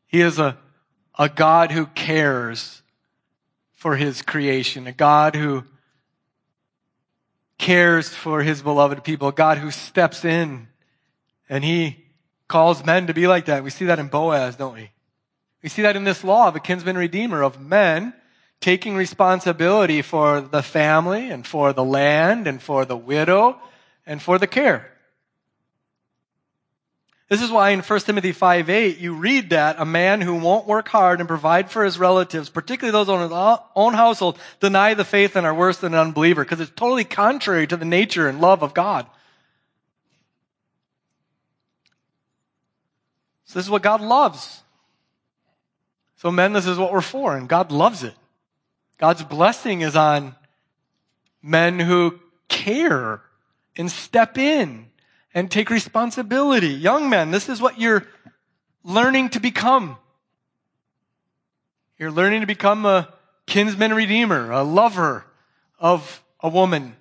He 0.08 0.22
is 0.22 0.40
a, 0.40 0.58
a 1.18 1.30
God 1.30 1.72
who 1.72 1.86
cares 1.86 2.82
for 3.72 3.96
his 3.96 4.22
creation, 4.22 4.88
a 4.88 4.92
God 4.92 5.36
who 5.36 5.66
cares 7.58 8.10
for 8.10 8.41
his 8.41 8.62
beloved 8.62 9.04
people, 9.04 9.32
God 9.32 9.58
who 9.58 9.72
steps 9.72 10.26
in 10.26 10.68
and 11.49 11.64
he 11.64 12.06
calls 12.47 12.86
men 12.86 13.08
to 13.08 13.14
be 13.14 13.28
like 13.28 13.45
that. 13.45 13.64
We 13.64 13.70
see 13.70 13.86
that 13.86 13.99
in 13.99 14.08
Boaz, 14.08 14.56
don't 14.56 14.74
we? 14.74 14.91
We 15.62 15.70
see 15.70 15.84
that 15.84 15.95
in 15.95 16.04
this 16.04 16.24
law 16.24 16.47
of 16.47 16.56
a 16.56 16.60
kinsman 16.60 16.97
redeemer, 16.97 17.41
of 17.41 17.60
men 17.60 18.14
taking 18.60 18.95
responsibility 18.95 20.01
for 20.01 20.41
the 20.41 20.64
family 20.64 21.30
and 21.30 21.45
for 21.45 21.74
the 21.74 21.84
land 21.84 22.47
and 22.47 22.62
for 22.62 22.86
the 22.86 22.97
widow 22.97 23.60
and 24.06 24.22
for 24.22 24.38
the 24.38 24.47
care. 24.47 24.93
This 27.34 27.42
is 27.42 27.50
why 27.50 27.72
in 27.72 27.80
1 27.80 28.00
Timothy 28.02 28.32
5 28.32 28.70
8, 28.70 29.00
you 29.00 29.16
read 29.16 29.50
that 29.50 29.78
a 29.80 29.86
man 29.86 30.22
who 30.22 30.36
won't 30.36 30.68
work 30.68 30.88
hard 30.88 31.20
and 31.20 31.28
provide 31.28 31.72
for 31.72 31.84
his 31.84 31.98
relatives, 31.98 32.48
particularly 32.48 32.92
those 32.92 33.10
on 33.10 33.24
his 33.24 33.66
own 33.76 33.96
household, 33.96 34.38
deny 34.60 34.94
the 34.94 35.04
faith 35.04 35.36
and 35.36 35.44
are 35.44 35.54
worse 35.56 35.78
than 35.78 35.96
an 35.96 36.00
unbeliever 36.00 36.44
because 36.44 36.60
it's 36.60 36.70
totally 36.76 37.04
contrary 37.04 37.66
to 37.66 37.76
the 37.76 37.86
nature 37.86 38.28
and 38.28 38.40
love 38.40 38.62
of 38.62 38.76
God. 38.76 39.08
So 43.46 43.58
this 43.58 43.66
is 43.66 43.72
what 43.72 43.82
God 43.82 44.02
loves. 44.02 44.62
So 46.18 46.30
men, 46.30 46.54
this 46.54 46.68
is 46.68 46.78
what 46.78 46.94
we're 46.94 47.02
for, 47.02 47.36
and 47.36 47.50
God 47.50 47.72
loves 47.72 48.04
it. 48.04 48.14
God's 49.00 49.24
blessing 49.24 49.82
is 49.82 49.96
on 49.96 50.36
men 51.42 51.80
who 51.80 52.20
care 52.48 53.24
and 53.76 53.90
step 53.90 54.38
in 54.38 54.92
and 55.34 55.50
take 55.50 55.70
responsibility. 55.70 56.70
Young 56.70 57.10
men, 57.10 57.32
this 57.32 57.50
is 57.50 57.62
what 57.62 57.80
you're 57.80 58.06
learning 58.84 59.30
to 59.30 59.40
become. 59.40 59.98
You're 61.98 62.12
learning 62.12 62.42
to 62.42 62.48
become 62.48 62.86
a 62.86 63.14
kinsman 63.46 63.94
redeemer, 63.94 64.52
a 64.52 64.64
lover 64.64 65.26
of 65.80 66.24
a 66.40 66.50
woman 66.50 66.96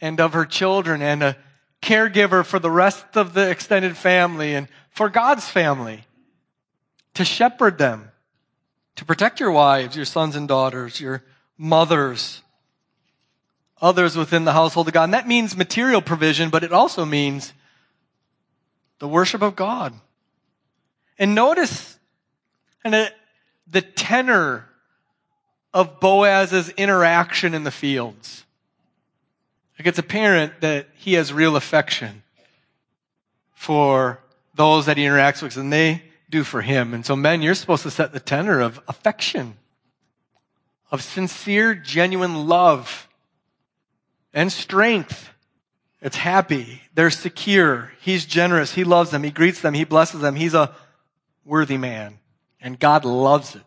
and 0.00 0.20
of 0.20 0.32
her 0.32 0.44
children, 0.44 1.02
and 1.02 1.22
a 1.22 1.36
caregiver 1.82 2.44
for 2.44 2.58
the 2.58 2.70
rest 2.70 3.16
of 3.16 3.34
the 3.34 3.50
extended 3.50 3.96
family 3.96 4.54
and 4.54 4.68
for 4.90 5.08
God's 5.08 5.48
family. 5.48 6.04
To 7.14 7.24
shepherd 7.24 7.78
them, 7.78 8.10
to 8.96 9.04
protect 9.04 9.40
your 9.40 9.52
wives, 9.52 9.94
your 9.94 10.04
sons 10.04 10.34
and 10.34 10.48
daughters, 10.48 11.00
your 11.00 11.22
mothers, 11.56 12.42
others 13.80 14.16
within 14.16 14.44
the 14.44 14.52
household 14.52 14.88
of 14.88 14.94
God. 14.94 15.04
And 15.04 15.14
that 15.14 15.28
means 15.28 15.56
material 15.56 16.02
provision, 16.02 16.50
but 16.50 16.64
it 16.64 16.72
also 16.72 17.04
means 17.04 17.52
the 19.04 19.08
worship 19.08 19.42
of 19.42 19.54
God. 19.54 19.92
And 21.18 21.34
notice 21.34 21.98
and 22.82 23.12
the 23.70 23.82
tenor 23.82 24.66
of 25.74 26.00
Boaz's 26.00 26.70
interaction 26.70 27.52
in 27.52 27.64
the 27.64 27.70
fields. 27.70 28.46
Like 29.78 29.88
it's 29.88 29.98
apparent 29.98 30.62
that 30.62 30.88
he 30.94 31.12
has 31.12 31.34
real 31.34 31.54
affection 31.54 32.22
for 33.52 34.20
those 34.54 34.86
that 34.86 34.96
he 34.96 35.04
interacts 35.04 35.42
with, 35.42 35.58
and 35.58 35.70
they 35.70 36.02
do 36.30 36.42
for 36.42 36.62
him. 36.62 36.94
And 36.94 37.04
so, 37.04 37.14
men, 37.14 37.42
you're 37.42 37.54
supposed 37.54 37.82
to 37.82 37.90
set 37.90 38.14
the 38.14 38.20
tenor 38.20 38.62
of 38.62 38.80
affection, 38.88 39.58
of 40.90 41.02
sincere, 41.02 41.74
genuine 41.74 42.48
love 42.48 43.06
and 44.32 44.50
strength 44.50 45.28
it's 46.04 46.16
happy. 46.16 46.82
They're 46.94 47.10
secure. 47.10 47.90
He's 48.02 48.26
generous. 48.26 48.74
He 48.74 48.84
loves 48.84 49.10
them. 49.10 49.22
He 49.22 49.30
greets 49.30 49.62
them. 49.62 49.72
He 49.72 49.84
blesses 49.84 50.20
them. 50.20 50.34
He's 50.34 50.52
a 50.52 50.70
worthy 51.46 51.78
man. 51.78 52.18
And 52.60 52.78
God 52.78 53.06
loves 53.06 53.56
it. 53.56 53.62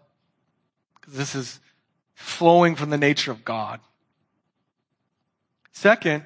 Because 0.94 1.16
this 1.16 1.34
is 1.34 1.60
flowing 2.14 2.76
from 2.76 2.92
the 2.92 2.98
nature 2.98 3.32
of 3.32 3.44
God. 3.44 3.80
Second, 5.72 6.26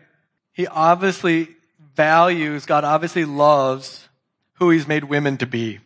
he 0.52 0.68
obviously 0.68 1.48
values, 1.96 2.66
God 2.66 2.84
obviously 2.84 3.24
loves 3.24 4.10
who 4.56 4.70
he's 4.70 4.90
made 4.90 5.06
women 5.06 5.38
to 5.38 5.46
be. 5.46 5.80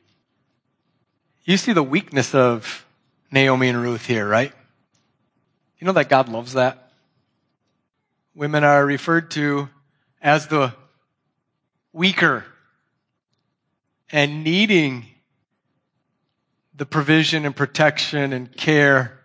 You 1.44 1.58
see 1.58 1.72
the 1.72 1.84
weakness 1.84 2.34
of 2.34 2.84
Naomi 3.32 3.70
and 3.70 3.80
Ruth 3.80 4.08
here, 4.08 4.28
right? 4.28 4.52
You 5.78 5.86
know 5.86 5.94
that 5.94 6.10
God 6.10 6.30
loves 6.30 6.54
that? 6.54 6.90
Women 8.34 8.64
are 8.64 8.84
referred 8.84 9.30
to 9.32 9.70
as 10.26 10.48
the 10.48 10.74
weaker 11.94 12.44
and 14.12 14.44
needing 14.44 15.06
the 16.76 16.86
provision 16.86 17.46
and 17.46 17.56
protection 17.56 18.34
and 18.34 18.52
care 18.58 19.20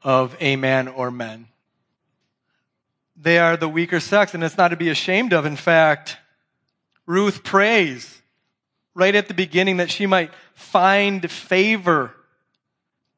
of 0.00 0.36
a 0.38 0.54
man 0.54 0.86
or 0.86 1.10
men. 1.10 1.48
They 3.16 3.38
are 3.38 3.56
the 3.56 3.68
weaker 3.68 3.98
sex, 3.98 4.32
and 4.32 4.44
it's 4.44 4.56
not 4.56 4.68
to 4.68 4.76
be 4.76 4.90
ashamed 4.90 5.32
of. 5.32 5.44
In 5.44 5.56
fact, 5.56 6.16
Ruth 7.04 7.42
prays 7.42 8.22
right 8.94 9.16
at 9.16 9.26
the 9.26 9.34
beginning 9.34 9.78
that 9.78 9.90
she 9.90 10.06
might 10.06 10.30
find 10.54 11.28
favor 11.28 12.14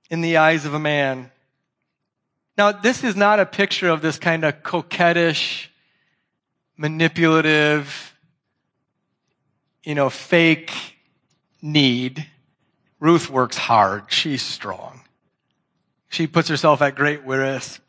in 0.08 0.22
the 0.22 0.38
eyes 0.38 0.64
of 0.64 0.72
a 0.72 0.80
man. 0.80 1.30
Now, 2.56 2.72
this 2.72 3.04
is 3.04 3.14
not 3.14 3.40
a 3.40 3.46
picture 3.46 3.90
of 3.90 4.00
this 4.00 4.18
kind 4.18 4.42
of 4.42 4.62
coquettish, 4.62 5.68
manipulative, 6.76 8.14
you 9.84 9.94
know, 9.94 10.10
fake 10.10 10.72
need. 11.62 12.26
Ruth 13.00 13.30
works 13.30 13.56
hard. 13.56 14.04
She's 14.08 14.42
strong. 14.42 15.02
She 16.08 16.26
puts 16.26 16.48
herself 16.48 16.80
at 16.80 16.94
great 16.94 17.24
risk 17.24 17.80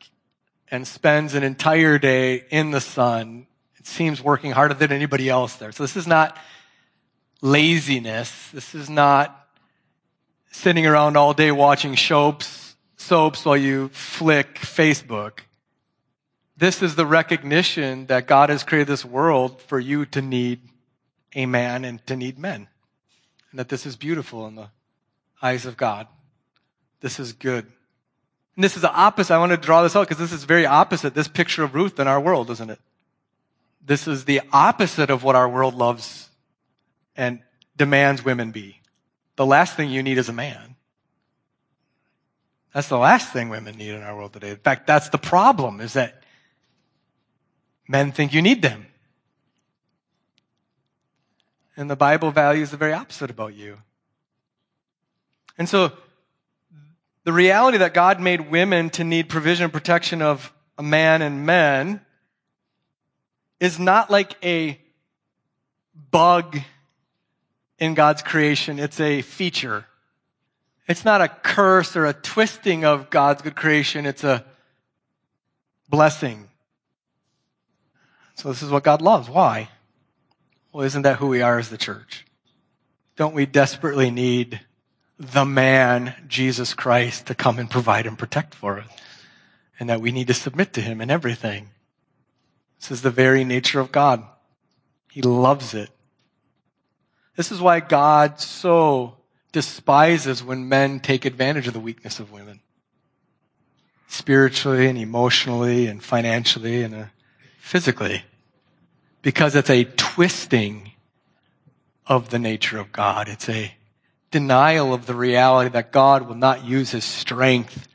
and 0.68 0.86
spends 0.86 1.34
an 1.34 1.42
entire 1.42 1.98
day 1.98 2.44
in 2.50 2.70
the 2.70 2.80
sun. 2.80 3.46
It 3.76 3.86
seems 3.86 4.22
working 4.22 4.50
harder 4.50 4.74
than 4.74 4.92
anybody 4.92 5.28
else 5.28 5.56
there. 5.56 5.72
So 5.72 5.84
this 5.84 5.96
is 5.96 6.06
not 6.06 6.36
laziness. 7.40 8.50
This 8.50 8.74
is 8.74 8.90
not 8.90 9.48
sitting 10.50 10.86
around 10.86 11.16
all 11.16 11.34
day 11.34 11.52
watching 11.52 11.96
soaps, 11.96 12.74
soaps 12.96 13.44
while 13.44 13.56
you 13.56 13.88
flick 13.88 14.56
Facebook. 14.56 15.40
This 16.56 16.82
is 16.82 16.94
the 16.94 17.06
recognition 17.06 18.06
that 18.06 18.26
God 18.26 18.48
has 18.48 18.64
created 18.64 18.88
this 18.88 19.04
world 19.04 19.60
for 19.60 19.78
you 19.78 20.06
to 20.06 20.22
need 20.22 20.60
a 21.34 21.46
man 21.46 21.84
and 21.84 22.04
to 22.06 22.16
need 22.16 22.38
men. 22.38 22.68
And 23.50 23.60
that 23.60 23.68
this 23.68 23.84
is 23.84 23.96
beautiful 23.96 24.46
in 24.46 24.54
the 24.54 24.68
eyes 25.42 25.66
of 25.66 25.76
God. 25.76 26.06
This 27.00 27.20
is 27.20 27.32
good. 27.32 27.66
And 28.56 28.64
this 28.64 28.74
is 28.74 28.82
the 28.82 28.92
opposite. 28.92 29.34
I 29.34 29.38
want 29.38 29.52
to 29.52 29.58
draw 29.58 29.82
this 29.82 29.94
out 29.94 30.08
because 30.08 30.18
this 30.18 30.32
is 30.32 30.44
very 30.44 30.64
opposite, 30.64 31.14
this 31.14 31.28
picture 31.28 31.62
of 31.62 31.74
Ruth 31.74 32.00
in 32.00 32.08
our 32.08 32.20
world, 32.20 32.50
isn't 32.50 32.70
it? 32.70 32.80
This 33.84 34.08
is 34.08 34.24
the 34.24 34.40
opposite 34.52 35.10
of 35.10 35.22
what 35.22 35.36
our 35.36 35.48
world 35.48 35.74
loves 35.74 36.30
and 37.16 37.40
demands 37.76 38.24
women 38.24 38.50
be. 38.50 38.80
The 39.36 39.46
last 39.46 39.76
thing 39.76 39.90
you 39.90 40.02
need 40.02 40.16
is 40.16 40.30
a 40.30 40.32
man. 40.32 40.74
That's 42.72 42.88
the 42.88 42.98
last 42.98 43.32
thing 43.32 43.50
women 43.50 43.76
need 43.76 43.90
in 43.90 44.02
our 44.02 44.16
world 44.16 44.32
today. 44.32 44.50
In 44.50 44.56
fact, 44.56 44.86
that's 44.86 45.10
the 45.10 45.18
problem 45.18 45.80
is 45.80 45.92
that 45.92 46.15
Men 47.88 48.12
think 48.12 48.32
you 48.32 48.42
need 48.42 48.62
them. 48.62 48.86
And 51.76 51.90
the 51.90 51.96
Bible 51.96 52.30
values 52.30 52.70
the 52.70 52.76
very 52.76 52.92
opposite 52.92 53.30
about 53.30 53.54
you. 53.54 53.78
And 55.58 55.68
so, 55.68 55.92
the 57.24 57.32
reality 57.32 57.78
that 57.78 57.92
God 57.92 58.20
made 58.20 58.50
women 58.50 58.90
to 58.90 59.04
need 59.04 59.28
provision 59.28 59.64
and 59.64 59.72
protection 59.72 60.22
of 60.22 60.52
a 60.78 60.82
man 60.82 61.22
and 61.22 61.44
men 61.44 62.00
is 63.58 63.78
not 63.78 64.10
like 64.10 64.36
a 64.44 64.78
bug 66.10 66.58
in 67.78 67.94
God's 67.94 68.22
creation, 68.22 68.78
it's 68.78 69.00
a 69.00 69.22
feature. 69.22 69.86
It's 70.88 71.04
not 71.04 71.20
a 71.20 71.28
curse 71.28 71.96
or 71.96 72.06
a 72.06 72.12
twisting 72.12 72.84
of 72.84 73.10
God's 73.10 73.42
good 73.42 73.56
creation, 73.56 74.06
it's 74.06 74.24
a 74.24 74.44
blessing. 75.88 76.45
So 78.36 78.50
this 78.50 78.62
is 78.62 78.70
what 78.70 78.84
God 78.84 79.02
loves. 79.02 79.28
Why? 79.28 79.70
Well, 80.72 80.84
isn't 80.84 81.02
that 81.02 81.16
who 81.16 81.26
we 81.26 81.40
are 81.40 81.58
as 81.58 81.70
the 81.70 81.78
church? 81.78 82.26
Don't 83.16 83.34
we 83.34 83.46
desperately 83.46 84.10
need 84.10 84.60
the 85.18 85.46
man, 85.46 86.14
Jesus 86.28 86.74
Christ, 86.74 87.26
to 87.26 87.34
come 87.34 87.58
and 87.58 87.70
provide 87.70 88.06
and 88.06 88.18
protect 88.18 88.54
for 88.54 88.78
us? 88.78 88.88
And 89.80 89.88
that 89.88 90.02
we 90.02 90.12
need 90.12 90.26
to 90.26 90.34
submit 90.34 90.74
to 90.74 90.82
him 90.82 91.00
in 91.00 91.10
everything. 91.10 91.70
This 92.78 92.90
is 92.90 93.02
the 93.02 93.10
very 93.10 93.42
nature 93.42 93.80
of 93.80 93.90
God. 93.90 94.22
He 95.10 95.22
loves 95.22 95.72
it. 95.72 95.88
This 97.36 97.50
is 97.50 97.60
why 97.60 97.80
God 97.80 98.38
so 98.38 99.16
despises 99.52 100.44
when 100.44 100.68
men 100.68 101.00
take 101.00 101.24
advantage 101.24 101.66
of 101.66 101.72
the 101.72 101.80
weakness 101.80 102.20
of 102.20 102.32
women. 102.32 102.60
Spiritually 104.08 104.86
and 104.86 104.98
emotionally 104.98 105.86
and 105.86 106.02
financially 106.02 106.82
and 106.82 107.08
physically 107.66 108.22
because 109.22 109.56
it's 109.56 109.68
a 109.68 109.82
twisting 109.82 110.92
of 112.06 112.30
the 112.30 112.38
nature 112.38 112.78
of 112.78 112.92
God. 112.92 113.28
It's 113.28 113.48
a 113.48 113.74
denial 114.30 114.94
of 114.94 115.06
the 115.06 115.16
reality 115.16 115.70
that 115.70 115.90
God 115.90 116.28
will 116.28 116.36
not 116.36 116.64
use 116.64 116.92
his 116.92 117.04
strength 117.04 117.88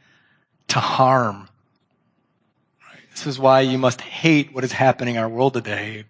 to 0.68 0.80
harm. 0.82 1.48
This 3.12 3.26
is 3.26 3.40
why 3.40 3.62
you 3.62 3.78
must 3.78 4.02
hate 4.02 4.54
what 4.54 4.66
is 4.66 4.74
happening 4.74 5.16
in 5.16 5.22
our 5.22 5.30
world 5.30 5.54
today. 5.54 6.04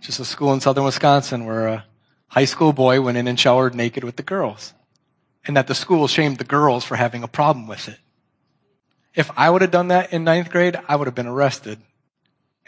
Just 0.00 0.18
a 0.18 0.24
school 0.24 0.54
in 0.54 0.62
southern 0.62 0.84
Wisconsin 0.84 1.44
where 1.44 1.68
a 1.68 1.84
high 2.28 2.46
school 2.46 2.72
boy 2.72 3.02
went 3.02 3.18
in 3.18 3.28
and 3.28 3.38
showered 3.38 3.74
naked 3.74 4.02
with 4.02 4.16
the 4.16 4.22
girls. 4.22 4.72
And 5.44 5.54
that 5.58 5.66
the 5.66 5.74
school 5.74 6.08
shamed 6.08 6.38
the 6.38 6.44
girls 6.44 6.84
for 6.84 6.96
having 6.96 7.22
a 7.22 7.28
problem 7.28 7.66
with 7.66 7.86
it. 7.86 7.98
If 9.14 9.30
I 9.36 9.50
would 9.50 9.60
have 9.60 9.70
done 9.70 9.88
that 9.88 10.10
in 10.14 10.24
ninth 10.24 10.48
grade, 10.48 10.78
I 10.88 10.96
would 10.96 11.06
have 11.06 11.14
been 11.14 11.26
arrested. 11.26 11.82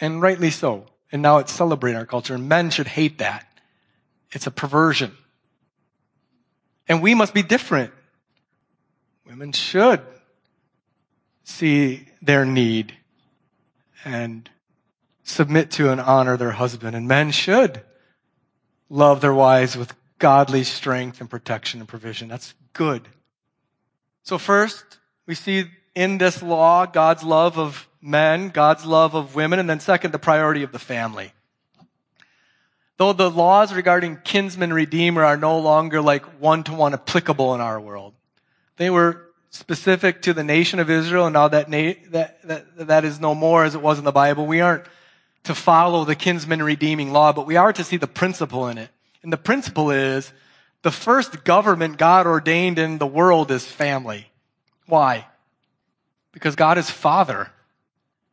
And 0.00 0.22
rightly 0.22 0.50
so. 0.50 0.86
And 1.12 1.22
now 1.22 1.38
it's 1.38 1.52
celebrating 1.52 1.98
our 1.98 2.06
culture. 2.06 2.34
And 2.34 2.48
men 2.48 2.70
should 2.70 2.86
hate 2.86 3.18
that. 3.18 3.46
It's 4.32 4.46
a 4.46 4.50
perversion. 4.50 5.16
And 6.88 7.02
we 7.02 7.14
must 7.14 7.34
be 7.34 7.42
different. 7.42 7.92
Women 9.26 9.52
should 9.52 10.00
see 11.44 12.08
their 12.22 12.44
need 12.44 12.94
and 14.04 14.48
submit 15.22 15.70
to 15.72 15.90
and 15.90 16.00
honor 16.00 16.36
their 16.36 16.52
husband. 16.52 16.96
And 16.96 17.06
men 17.06 17.30
should 17.30 17.82
love 18.88 19.20
their 19.20 19.34
wives 19.34 19.76
with 19.76 19.94
godly 20.18 20.64
strength 20.64 21.20
and 21.20 21.30
protection 21.30 21.80
and 21.80 21.88
provision. 21.88 22.28
That's 22.28 22.54
good. 22.72 23.08
So 24.22 24.38
first, 24.38 24.84
we 25.26 25.34
see 25.34 25.66
in 25.94 26.18
this 26.18 26.42
law 26.42 26.86
God's 26.86 27.22
love 27.22 27.58
of 27.58 27.88
men, 28.00 28.48
God's 28.48 28.84
love 28.84 29.14
of 29.14 29.34
women, 29.34 29.58
and 29.58 29.68
then 29.68 29.80
second, 29.80 30.12
the 30.12 30.18
priority 30.18 30.62
of 30.62 30.72
the 30.72 30.78
family. 30.78 31.32
Though 32.96 33.12
the 33.12 33.30
laws 33.30 33.72
regarding 33.72 34.18
kinsman 34.24 34.72
redeemer 34.72 35.24
are 35.24 35.36
no 35.36 35.58
longer 35.58 36.00
like 36.00 36.24
one 36.40 36.64
to 36.64 36.72
one 36.74 36.92
applicable 36.92 37.54
in 37.54 37.60
our 37.60 37.80
world, 37.80 38.14
they 38.76 38.90
were 38.90 39.26
specific 39.50 40.22
to 40.22 40.32
the 40.32 40.44
nation 40.44 40.78
of 40.78 40.90
Israel, 40.90 41.26
and 41.26 41.34
now 41.34 41.48
that, 41.48 41.68
na- 41.68 41.94
that, 42.10 42.42
that, 42.46 42.86
that 42.88 43.04
is 43.04 43.18
no 43.20 43.34
more 43.34 43.64
as 43.64 43.74
it 43.74 43.82
was 43.82 43.98
in 43.98 44.04
the 44.04 44.12
Bible. 44.12 44.46
We 44.46 44.60
aren't 44.60 44.84
to 45.44 45.54
follow 45.54 46.04
the 46.04 46.14
kinsman 46.14 46.62
redeeming 46.62 47.12
law, 47.12 47.32
but 47.32 47.46
we 47.46 47.56
are 47.56 47.72
to 47.72 47.84
see 47.84 47.96
the 47.96 48.06
principle 48.06 48.68
in 48.68 48.78
it. 48.78 48.90
And 49.22 49.32
the 49.32 49.38
principle 49.38 49.90
is 49.90 50.32
the 50.82 50.90
first 50.90 51.44
government 51.44 51.98
God 51.98 52.26
ordained 52.26 52.78
in 52.78 52.98
the 52.98 53.06
world 53.06 53.50
is 53.50 53.66
family. 53.66 54.30
Why? 54.86 55.26
Because 56.32 56.56
God 56.56 56.78
is 56.78 56.90
Father. 56.90 57.50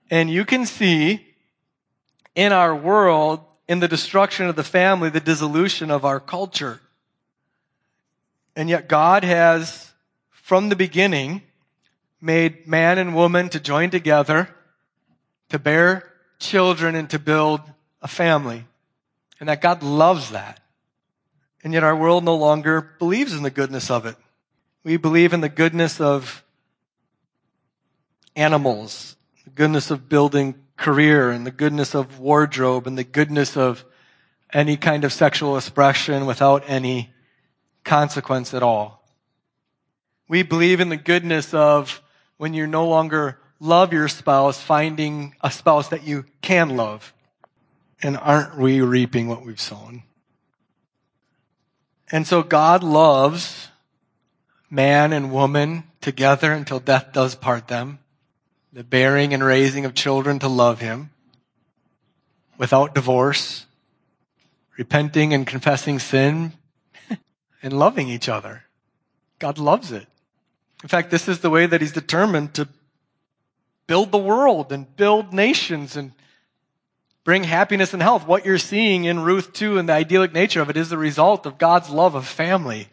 And 0.09 0.29
you 0.29 0.45
can 0.45 0.65
see 0.65 1.25
in 2.35 2.53
our 2.53 2.75
world, 2.75 3.41
in 3.67 3.79
the 3.79 3.87
destruction 3.87 4.47
of 4.47 4.55
the 4.55 4.63
family, 4.63 5.09
the 5.09 5.19
dissolution 5.19 5.91
of 5.91 6.05
our 6.05 6.19
culture. 6.19 6.79
And 8.55 8.69
yet 8.69 8.87
God 8.87 9.23
has, 9.23 9.91
from 10.29 10.69
the 10.69 10.75
beginning, 10.75 11.41
made 12.21 12.67
man 12.67 12.97
and 12.97 13.15
woman 13.15 13.49
to 13.49 13.59
join 13.59 13.89
together, 13.89 14.49
to 15.49 15.59
bear 15.59 16.13
children, 16.39 16.95
and 16.95 17.09
to 17.09 17.19
build 17.19 17.61
a 18.01 18.07
family. 18.07 18.65
And 19.39 19.49
that 19.49 19.61
God 19.61 19.83
loves 19.83 20.31
that. 20.31 20.61
And 21.63 21.73
yet 21.73 21.83
our 21.83 21.95
world 21.95 22.23
no 22.23 22.35
longer 22.35 22.93
believes 22.97 23.33
in 23.33 23.43
the 23.43 23.51
goodness 23.51 23.91
of 23.91 24.05
it. 24.05 24.15
We 24.83 24.95
believe 24.95 25.33
in 25.33 25.41
the 25.41 25.49
goodness 25.49 25.99
of 25.99 26.43
animals 28.37 29.16
goodness 29.57 29.89
of 29.89 30.07
building 30.07 30.53
career 30.77 31.31
and 31.31 31.45
the 31.45 31.51
goodness 31.51 31.95
of 31.95 32.19
wardrobe 32.19 32.85
and 32.85 32.95
the 32.95 33.03
goodness 33.03 33.57
of 33.57 33.83
any 34.53 34.77
kind 34.77 35.03
of 35.03 35.11
sexual 35.11 35.57
expression 35.57 36.27
without 36.27 36.63
any 36.67 37.11
consequence 37.83 38.53
at 38.53 38.61
all. 38.61 39.03
We 40.27 40.43
believe 40.43 40.79
in 40.79 40.89
the 40.89 40.95
goodness 40.95 41.55
of 41.55 42.03
when 42.37 42.53
you 42.53 42.67
no 42.67 42.87
longer 42.87 43.39
love 43.59 43.91
your 43.91 44.07
spouse, 44.07 44.61
finding 44.61 45.35
a 45.41 45.49
spouse 45.49 45.87
that 45.87 46.05
you 46.05 46.25
can 46.41 46.77
love. 46.77 47.11
And 48.03 48.15
aren't 48.15 48.59
we 48.59 48.81
reaping 48.81 49.27
what 49.27 49.43
we've 49.43 49.59
sown? 49.59 50.03
And 52.11 52.27
so 52.27 52.43
God 52.43 52.83
loves 52.83 53.69
man 54.69 55.13
and 55.13 55.31
woman 55.31 55.85
together 55.99 56.53
until 56.53 56.79
death 56.79 57.11
does 57.11 57.33
part 57.33 57.67
them 57.67 57.97
the 58.73 58.83
bearing 58.83 59.33
and 59.33 59.43
raising 59.43 59.85
of 59.85 59.93
children 59.93 60.39
to 60.39 60.47
love 60.47 60.79
Him 60.79 61.11
without 62.57 62.95
divorce, 62.95 63.65
repenting 64.77 65.33
and 65.33 65.45
confessing 65.45 65.99
sin, 65.99 66.53
and 67.63 67.73
loving 67.73 68.09
each 68.09 68.29
other. 68.29 68.63
God 69.39 69.57
loves 69.57 69.91
it. 69.91 70.07
In 70.83 70.89
fact, 70.89 71.11
this 71.11 71.27
is 71.27 71.39
the 71.39 71.49
way 71.49 71.65
that 71.65 71.81
He's 71.81 71.91
determined 71.91 72.53
to 72.55 72.67
build 73.87 74.11
the 74.11 74.17
world 74.17 74.71
and 74.71 74.95
build 74.95 75.33
nations 75.33 75.95
and 75.95 76.11
bring 77.23 77.43
happiness 77.43 77.93
and 77.93 78.01
health. 78.01 78.27
What 78.27 78.45
you're 78.45 78.57
seeing 78.57 79.05
in 79.05 79.21
Ruth 79.21 79.53
2 79.53 79.77
and 79.77 79.89
the 79.89 79.93
idyllic 79.93 80.33
nature 80.33 80.61
of 80.61 80.69
it 80.69 80.77
is 80.77 80.89
the 80.89 80.97
result 80.97 81.45
of 81.45 81.57
God's 81.57 81.89
love 81.89 82.15
of 82.15 82.27
family 82.27 82.87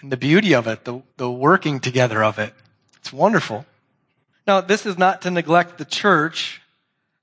and 0.00 0.12
the 0.12 0.16
beauty 0.16 0.54
of 0.54 0.66
it, 0.66 0.84
the, 0.84 1.02
the 1.16 1.30
working 1.30 1.80
together 1.80 2.22
of 2.22 2.38
it. 2.38 2.54
It's 2.98 3.12
wonderful. 3.12 3.66
Now, 4.48 4.62
this 4.62 4.86
is 4.86 4.96
not 4.96 5.20
to 5.22 5.30
neglect 5.30 5.76
the 5.76 5.84
church. 5.84 6.62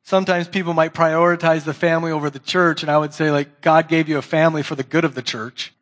Sometimes 0.04 0.48
people 0.48 0.76
might 0.76 0.94
prioritize 0.94 1.64
the 1.64 1.74
family 1.74 2.12
over 2.12 2.30
the 2.30 2.38
church, 2.38 2.84
and 2.84 2.92
I 2.92 3.00
would 3.00 3.16
say, 3.16 3.32
like, 3.32 3.62
God 3.62 3.88
gave 3.88 4.08
you 4.08 4.20
a 4.20 4.22
family 4.22 4.62
for 4.62 4.76
the 4.76 4.84
good 4.84 5.04
of 5.04 5.16
the 5.16 5.24
church. 5.24 5.74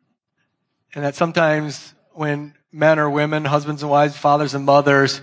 And 0.94 1.04
that 1.04 1.14
sometimes 1.14 1.92
when 2.12 2.54
men 2.72 2.98
or 2.98 3.10
women, 3.10 3.44
husbands 3.44 3.82
and 3.82 3.90
wives, 3.90 4.16
fathers 4.16 4.54
and 4.54 4.64
mothers, 4.64 5.20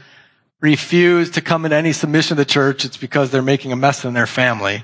refuse 0.60 1.32
to 1.32 1.42
come 1.42 1.66
in 1.66 1.74
any 1.74 1.92
submission 1.92 2.38
to 2.38 2.44
the 2.44 2.46
church, 2.46 2.86
it's 2.86 2.98
because 2.98 3.32
they're 3.32 3.42
making 3.42 3.72
a 3.72 3.76
mess 3.76 4.06
in 4.06 4.14
their 4.14 4.28
family 4.28 4.84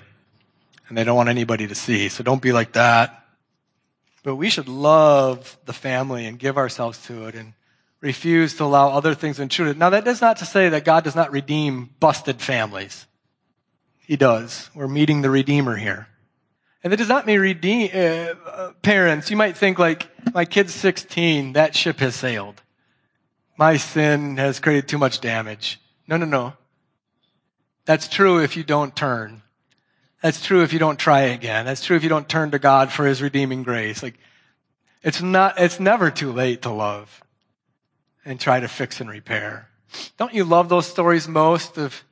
and 0.90 0.98
they 0.98 1.04
don't 1.04 1.16
want 1.16 1.30
anybody 1.30 1.68
to 1.68 1.76
see. 1.76 2.10
So 2.10 2.24
don't 2.24 2.42
be 2.42 2.52
like 2.52 2.72
that. 2.72 3.26
But 4.24 4.38
we 4.38 4.50
should 4.50 4.68
love 4.68 5.56
the 5.66 5.74
family 5.74 6.26
and 6.26 6.40
give 6.40 6.58
ourselves 6.58 7.06
to 7.06 7.28
it 7.28 7.36
and 7.36 7.54
refuse 8.02 8.56
to 8.56 8.64
allow 8.64 8.90
other 8.90 9.16
things 9.16 9.38
to 9.38 9.44
intrude. 9.44 9.78
Now, 9.78 9.90
that 9.90 10.08
is 10.08 10.22
not 10.22 10.38
to 10.38 10.46
say 10.46 10.70
that 10.70 10.86
God 10.86 11.04
does 11.04 11.16
not 11.16 11.32
redeem 11.32 11.90
busted 12.00 12.42
families. 12.42 13.08
He 14.00 14.16
does. 14.16 14.70
We're 14.74 14.88
meeting 14.88 15.22
the 15.22 15.30
Redeemer 15.30 15.76
here. 15.76 16.08
And 16.84 16.94
that 16.94 16.98
does 16.98 17.10
not 17.10 17.26
mean 17.26 17.40
redeem, 17.40 17.90
uh, 17.94 17.98
uh, 17.98 18.72
parents. 18.82 19.30
You 19.32 19.38
might 19.38 19.58
think 19.58 19.80
like, 19.80 20.08
my 20.34 20.46
kid's 20.46 20.74
16, 20.74 21.54
that 21.54 21.76
ship 21.76 22.00
has 22.00 22.16
sailed. 22.16 22.62
My 23.58 23.78
sin 23.78 24.38
has 24.38 24.60
created 24.60 24.88
too 24.88 25.00
much 25.00 25.20
damage. 25.20 25.80
No, 26.08 26.18
no, 26.18 26.26
no. 26.26 26.54
That's 27.86 28.08
true 28.08 28.40
if 28.44 28.56
you 28.56 28.64
don't 28.64 28.96
turn. 28.96 29.42
That's 30.22 30.42
true 30.42 30.62
if 30.62 30.72
you 30.72 30.80
don't 30.80 31.00
try 31.00 31.22
again. 31.22 31.66
That's 31.66 31.84
true 31.84 31.98
if 31.98 32.04
you 32.04 32.10
don't 32.10 32.30
turn 32.30 32.52
to 32.52 32.60
God 32.60 32.92
for 32.92 33.06
His 33.06 33.22
redeeming 33.22 33.64
grace. 33.64 34.04
Like, 34.04 34.20
it's 35.04 35.22
not, 35.22 35.60
it's 35.60 35.80
never 35.80 36.12
too 36.12 36.32
late 36.32 36.62
to 36.64 36.70
love 36.70 37.24
and 38.28 38.40
try 38.40 38.60
to 38.60 38.68
fix 38.68 39.00
and 39.00 39.10
repair. 39.10 39.70
Don't 40.18 40.34
you 40.34 40.44
love 40.44 40.68
those 40.68 40.86
stories 40.86 41.28
most 41.30 41.78
of 41.78 42.04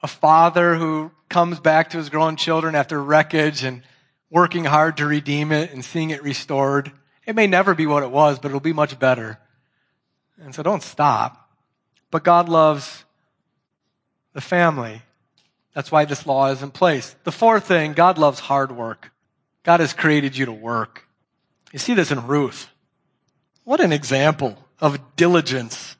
a 0.00 0.06
father 0.06 0.76
who 0.76 1.10
comes 1.28 1.58
back 1.58 1.90
to 1.90 1.96
his 1.98 2.08
grown 2.08 2.36
children 2.36 2.76
after 2.76 3.02
wreckage 3.02 3.64
and 3.64 3.82
working 4.30 4.64
hard 4.64 4.96
to 4.98 5.06
redeem 5.06 5.50
it 5.50 5.72
and 5.72 5.84
seeing 5.84 6.10
it 6.10 6.22
restored? 6.22 6.92
It 7.26 7.34
may 7.34 7.48
never 7.48 7.74
be 7.74 7.84
what 7.84 8.04
it 8.04 8.10
was, 8.10 8.38
but 8.38 8.48
it'll 8.48 8.60
be 8.60 8.72
much 8.72 8.98
better. 8.98 9.40
And 10.40 10.54
so 10.54 10.62
don't 10.62 10.82
stop. 10.82 11.50
But 12.12 12.22
God 12.22 12.48
loves 12.48 13.04
the 14.34 14.40
family. 14.40 15.02
That's 15.74 15.90
why 15.90 16.04
this 16.04 16.26
law 16.26 16.52
is 16.52 16.62
in 16.62 16.70
place. 16.70 17.16
The 17.24 17.32
fourth 17.32 17.66
thing, 17.66 17.92
God 17.94 18.18
loves 18.18 18.38
hard 18.38 18.70
work. 18.70 19.10
God 19.64 19.80
has 19.80 19.92
created 19.92 20.36
you 20.36 20.46
to 20.46 20.52
work. 20.52 21.08
You 21.72 21.80
see 21.80 21.94
this 21.94 22.12
in 22.12 22.28
Ruth. 22.28 22.68
What 23.64 23.80
an 23.80 23.92
example 23.92 24.63
of 24.84 25.16
diligence. 25.16 25.96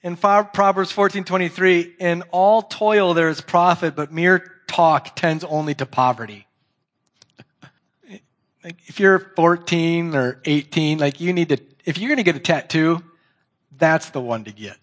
In 0.00 0.16
Proverbs 0.16 0.90
14:23, 0.90 1.96
in 2.00 2.22
all 2.30 2.62
toil 2.62 3.12
there 3.12 3.28
is 3.28 3.42
profit, 3.42 3.94
but 3.94 4.10
mere 4.10 4.62
talk 4.66 5.14
tends 5.14 5.44
only 5.44 5.74
to 5.74 5.84
poverty. 5.84 6.46
like 8.64 8.78
if 8.86 8.98
you're 8.98 9.18
14 9.36 10.14
or 10.14 10.40
18, 10.46 10.98
like 10.98 11.20
you 11.20 11.34
need 11.34 11.50
to 11.50 11.58
if 11.84 11.98
you're 11.98 12.08
going 12.08 12.16
to 12.16 12.22
get 12.22 12.36
a 12.36 12.40
tattoo, 12.40 13.02
that's 13.76 14.08
the 14.10 14.20
one 14.20 14.44
to 14.44 14.52
get. 14.52 14.78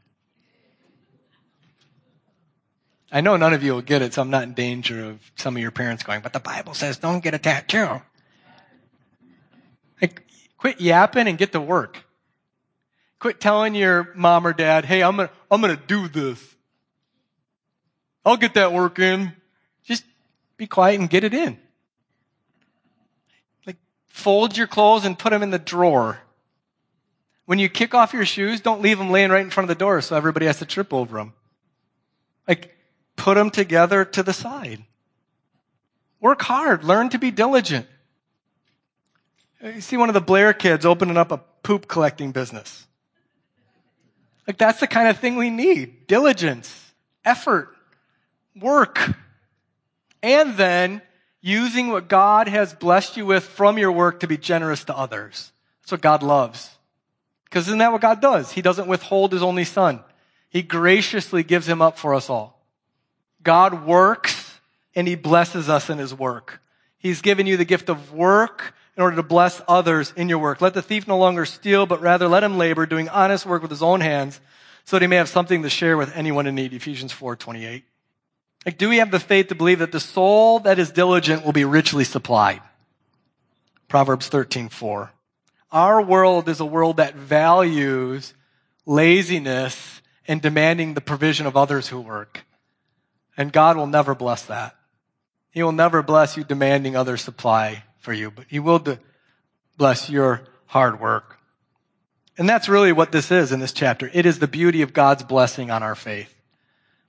I 3.11 3.21
know 3.21 3.35
none 3.35 3.53
of 3.53 3.63
you 3.63 3.73
will 3.73 3.81
get 3.81 4.03
it, 4.03 4.13
so 4.13 4.21
I'm 4.21 4.29
not 4.29 4.43
in 4.43 4.53
danger 4.53 5.05
of 5.05 5.19
some 5.37 5.55
of 5.55 5.61
your 5.61 5.71
parents 5.71 6.03
going, 6.03 6.21
but 6.21 6.33
the 6.33 6.39
Bible 6.39 6.75
says 6.75 6.97
don't 6.97 7.23
get 7.23 7.33
a 7.33 7.39
tattoo. 7.39 8.01
Like, 9.99 10.27
quit 10.57 10.79
yapping 10.79 11.27
and 11.27 11.35
get 11.35 11.51
to 11.53 11.61
work. 11.61 12.04
Quit 13.25 13.39
telling 13.39 13.73
your 13.73 14.13
mom 14.13 14.45
or 14.45 14.53
dad, 14.53 14.85
hey, 14.85 15.01
I'm 15.01 15.15
gonna, 15.15 15.31
I'm 15.49 15.59
gonna 15.59 15.81
do 15.87 16.07
this. 16.07 16.39
I'll 18.23 18.37
get 18.37 18.53
that 18.53 18.71
work 18.71 18.99
in. 18.99 19.33
Just 19.83 20.03
be 20.57 20.67
quiet 20.67 20.99
and 20.99 21.09
get 21.09 21.23
it 21.23 21.33
in. 21.33 21.57
Like, 23.65 23.77
fold 24.09 24.55
your 24.55 24.67
clothes 24.67 25.05
and 25.05 25.17
put 25.17 25.31
them 25.31 25.41
in 25.41 25.49
the 25.49 25.57
drawer. 25.57 26.19
When 27.47 27.57
you 27.57 27.67
kick 27.67 27.95
off 27.95 28.13
your 28.13 28.27
shoes, 28.27 28.61
don't 28.61 28.83
leave 28.83 28.99
them 28.99 29.09
laying 29.09 29.31
right 29.31 29.43
in 29.43 29.49
front 29.49 29.71
of 29.71 29.75
the 29.75 29.83
door 29.83 30.01
so 30.01 30.15
everybody 30.15 30.45
has 30.45 30.59
to 30.59 30.65
trip 30.67 30.93
over 30.93 31.17
them. 31.17 31.33
Like, 32.47 32.77
put 33.15 33.33
them 33.33 33.49
together 33.49 34.05
to 34.05 34.21
the 34.21 34.33
side. 34.33 34.83
Work 36.21 36.43
hard. 36.43 36.83
Learn 36.83 37.09
to 37.09 37.17
be 37.17 37.31
diligent. 37.31 37.87
You 39.63 39.81
see 39.81 39.97
one 39.97 40.09
of 40.09 40.13
the 40.13 40.21
Blair 40.21 40.53
kids 40.53 40.85
opening 40.85 41.17
up 41.17 41.31
a 41.31 41.39
poop 41.63 41.87
collecting 41.87 42.31
business. 42.31 42.85
Like, 44.47 44.57
that's 44.57 44.79
the 44.79 44.87
kind 44.87 45.07
of 45.07 45.17
thing 45.17 45.35
we 45.35 45.49
need 45.49 46.07
diligence, 46.07 46.93
effort, 47.23 47.75
work. 48.55 48.99
And 50.21 50.55
then 50.55 51.01
using 51.41 51.89
what 51.89 52.07
God 52.07 52.47
has 52.47 52.73
blessed 52.73 53.17
you 53.17 53.25
with 53.25 53.43
from 53.43 53.77
your 53.77 53.91
work 53.91 54.21
to 54.21 54.27
be 54.27 54.37
generous 54.37 54.83
to 54.85 54.97
others. 54.97 55.51
That's 55.81 55.91
what 55.91 56.01
God 56.01 56.23
loves. 56.23 56.69
Because 57.45 57.67
isn't 57.67 57.79
that 57.79 57.91
what 57.91 58.01
God 58.01 58.21
does? 58.21 58.51
He 58.51 58.61
doesn't 58.61 58.87
withhold 58.87 59.31
his 59.31 59.43
only 59.43 59.63
son. 59.63 60.03
He 60.49 60.61
graciously 60.61 61.43
gives 61.43 61.67
him 61.67 61.81
up 61.81 61.97
for 61.97 62.15
us 62.15 62.29
all. 62.29 62.65
God 63.43 63.85
works 63.85 64.59
and 64.95 65.07
he 65.07 65.15
blesses 65.15 65.69
us 65.69 65.89
in 65.89 65.97
his 65.97 66.13
work. 66.13 66.61
He's 66.97 67.21
given 67.21 67.45
you 67.45 67.57
the 67.57 67.65
gift 67.65 67.89
of 67.89 68.13
work 68.13 68.73
in 68.95 69.03
order 69.03 69.17
to 69.17 69.23
bless 69.23 69.61
others 69.67 70.13
in 70.15 70.29
your 70.29 70.39
work. 70.39 70.61
Let 70.61 70.73
the 70.73 70.81
thief 70.81 71.07
no 71.07 71.17
longer 71.17 71.45
steal, 71.45 71.85
but 71.85 72.01
rather 72.01 72.27
let 72.27 72.43
him 72.43 72.57
labor, 72.57 72.85
doing 72.85 73.09
honest 73.09 73.45
work 73.45 73.61
with 73.61 73.71
his 73.71 73.83
own 73.83 74.01
hands, 74.01 74.39
so 74.85 74.95
that 74.95 75.01
he 75.01 75.07
may 75.07 75.17
have 75.17 75.29
something 75.29 75.63
to 75.63 75.69
share 75.69 75.97
with 75.97 76.15
anyone 76.15 76.47
in 76.47 76.55
need. 76.55 76.73
Ephesians 76.73 77.11
4 77.11 77.35
28. 77.35 77.83
Like, 78.65 78.77
do 78.77 78.89
we 78.89 78.97
have 78.97 79.11
the 79.11 79.19
faith 79.19 79.47
to 79.47 79.55
believe 79.55 79.79
that 79.79 79.91
the 79.91 79.99
soul 79.99 80.59
that 80.59 80.79
is 80.79 80.91
diligent 80.91 81.45
will 81.45 81.51
be 81.51 81.65
richly 81.65 82.03
supplied? 82.03 82.61
Proverbs 83.87 84.27
13 84.27 84.69
4. 84.69 85.11
Our 85.71 86.01
world 86.01 86.47
is 86.47 86.59
a 86.59 86.65
world 86.65 86.97
that 86.97 87.15
values 87.15 88.33
laziness 88.85 90.01
and 90.27 90.41
demanding 90.41 90.93
the 90.93 91.01
provision 91.01 91.45
of 91.45 91.57
others 91.57 91.87
who 91.89 91.99
work. 91.99 92.45
And 93.37 93.51
God 93.51 93.75
will 93.75 93.87
never 93.87 94.15
bless 94.15 94.43
that. 94.45 94.75
He 95.51 95.61
will 95.61 95.71
never 95.71 96.01
bless 96.01 96.37
you 96.37 96.43
demanding 96.43 96.95
others 96.95 97.21
supply 97.21 97.83
for 98.05 98.13
you, 98.13 98.31
but 98.31 98.45
He 98.47 98.59
will 98.59 98.81
bless 99.77 100.09
your 100.09 100.43
hard 100.67 101.01
work. 101.01 101.39
And 102.37 102.47
that's 102.47 102.69
really 102.69 102.91
what 102.91 103.11
this 103.11 103.31
is 103.31 103.51
in 103.51 103.59
this 103.59 103.73
chapter. 103.73 104.09
It 104.13 104.25
is 104.25 104.39
the 104.39 104.47
beauty 104.47 104.81
of 104.81 104.93
God's 104.93 105.23
blessing 105.23 105.71
on 105.71 105.83
our 105.83 105.95
faith. 105.95 106.33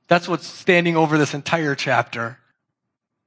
That's 0.08 0.28
what's 0.28 0.46
standing 0.46 0.96
over 0.96 1.18
this 1.18 1.34
entire 1.34 1.74
chapter. 1.74 2.38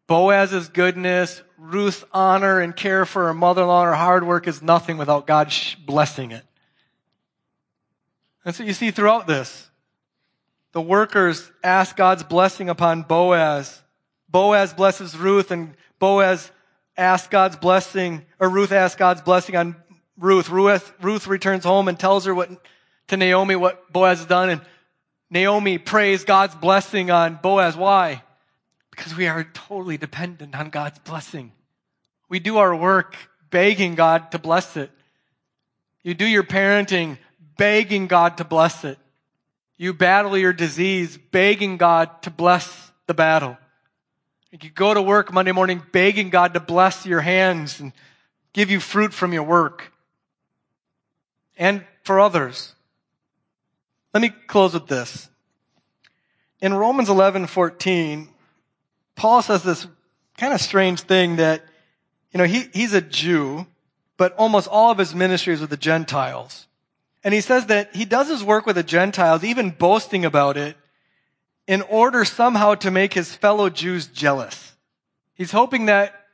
Boaz's 0.07 0.69
goodness, 0.69 1.41
Ruth's 1.57 2.03
honor 2.11 2.59
and 2.59 2.75
care 2.75 3.05
for 3.05 3.27
her 3.27 3.33
mother-in-law 3.33 3.81
and 3.81 3.89
her 3.89 3.95
hard 3.95 4.25
work 4.25 4.47
is 4.47 4.61
nothing 4.61 4.97
without 4.97 5.27
God 5.27 5.53
blessing 5.85 6.31
it. 6.31 6.43
That's 8.43 8.57
what 8.57 8.67
you 8.67 8.73
see 8.73 8.91
throughout 8.91 9.27
this. 9.27 9.69
The 10.71 10.81
workers 10.81 11.51
ask 11.63 11.95
God's 11.95 12.23
blessing 12.23 12.69
upon 12.69 13.03
Boaz. 13.03 13.81
Boaz 14.29 14.73
blesses 14.73 15.17
Ruth 15.17 15.51
and 15.51 15.75
Boaz 15.99 16.49
asks 16.99 17.29
God's 17.29 17.55
blessing, 17.55 18.25
or 18.39 18.49
Ruth 18.49 18.71
asked 18.71 18.97
God's 18.97 19.21
blessing 19.21 19.55
on 19.55 19.75
Ruth. 20.17 20.49
Ruth, 20.49 20.93
Ruth 21.01 21.27
returns 21.27 21.63
home 21.63 21.87
and 21.87 21.99
tells 21.99 22.25
her 22.25 22.35
what, 22.35 22.49
to 23.07 23.17
Naomi 23.17 23.55
what 23.55 23.91
Boaz 23.91 24.19
has 24.19 24.27
done 24.27 24.49
and 24.49 24.61
Naomi 25.29 25.77
prays 25.77 26.23
God's 26.23 26.55
blessing 26.55 27.11
on 27.11 27.39
Boaz. 27.41 27.77
Why? 27.77 28.23
Because 28.91 29.15
we 29.15 29.27
are 29.27 29.43
totally 29.53 29.97
dependent 29.97 30.55
on 30.55 30.69
God's 30.69 30.99
blessing. 30.99 31.51
We 32.29 32.39
do 32.39 32.57
our 32.57 32.75
work 32.75 33.15
begging 33.49 33.95
God 33.95 34.31
to 34.31 34.39
bless 34.39 34.75
it. 34.75 34.91
You 36.03 36.13
do 36.13 36.25
your 36.25 36.43
parenting 36.43 37.17
begging 37.57 38.07
God 38.07 38.37
to 38.37 38.43
bless 38.43 38.83
it. 38.83 38.97
You 39.77 39.93
battle 39.93 40.37
your 40.37 40.53
disease 40.53 41.17
begging 41.31 41.77
God 41.77 42.23
to 42.23 42.31
bless 42.31 42.91
the 43.07 43.13
battle. 43.13 43.57
You 44.51 44.69
go 44.71 44.93
to 44.93 45.01
work 45.01 45.31
Monday 45.31 45.51
morning 45.51 45.81
begging 45.91 46.29
God 46.29 46.55
to 46.55 46.59
bless 46.59 47.05
your 47.05 47.21
hands 47.21 47.79
and 47.79 47.93
give 48.51 48.71
you 48.71 48.79
fruit 48.79 49.13
from 49.13 49.31
your 49.31 49.43
work. 49.43 49.93
And 51.57 51.85
for 52.03 52.19
others. 52.19 52.73
Let 54.13 54.21
me 54.21 54.29
close 54.47 54.73
with 54.73 54.87
this. 54.87 55.29
In 56.61 56.73
Romans 56.73 57.09
11, 57.09 57.45
14, 57.45 58.29
Paul 59.15 59.41
says 59.43 59.61
this 59.61 59.85
kind 60.37 60.53
of 60.53 60.61
strange 60.61 61.01
thing 61.01 61.35
that, 61.35 61.63
you 62.31 62.39
know, 62.39 62.45
he, 62.45 62.69
he's 62.73 62.93
a 62.93 63.01
Jew, 63.01 63.67
but 64.17 64.33
almost 64.33 64.67
all 64.67 64.91
of 64.91 64.97
his 64.97 65.13
ministry 65.13 65.53
is 65.53 65.61
with 65.61 65.69
the 65.69 65.77
Gentiles. 65.77 66.65
And 67.23 67.33
he 67.33 67.41
says 67.41 67.67
that 67.67 67.95
he 67.95 68.05
does 68.05 68.29
his 68.29 68.43
work 68.43 68.65
with 68.65 68.77
the 68.77 68.83
Gentiles, 68.83 69.43
even 69.43 69.69
boasting 69.69 70.25
about 70.25 70.57
it, 70.57 70.75
in 71.69 71.83
order 71.83 72.25
somehow 72.25 72.73
to 72.73 72.89
make 72.89 73.13
his 73.13 73.35
fellow 73.35 73.69
Jews 73.69 74.07
jealous. 74.07 74.73
He's 75.35 75.51
hoping 75.51 75.85
that 75.85 76.25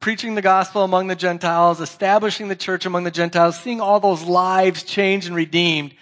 preaching 0.00 0.34
the 0.34 0.42
gospel 0.42 0.84
among 0.84 1.06
the 1.06 1.16
Gentiles, 1.16 1.80
establishing 1.80 2.48
the 2.48 2.54
church 2.54 2.84
among 2.84 3.04
the 3.04 3.10
Gentiles, 3.10 3.58
seeing 3.58 3.80
all 3.80 4.00
those 4.00 4.22
lives 4.22 4.82
changed 4.82 5.28
and 5.28 5.34
redeemed 5.34 5.94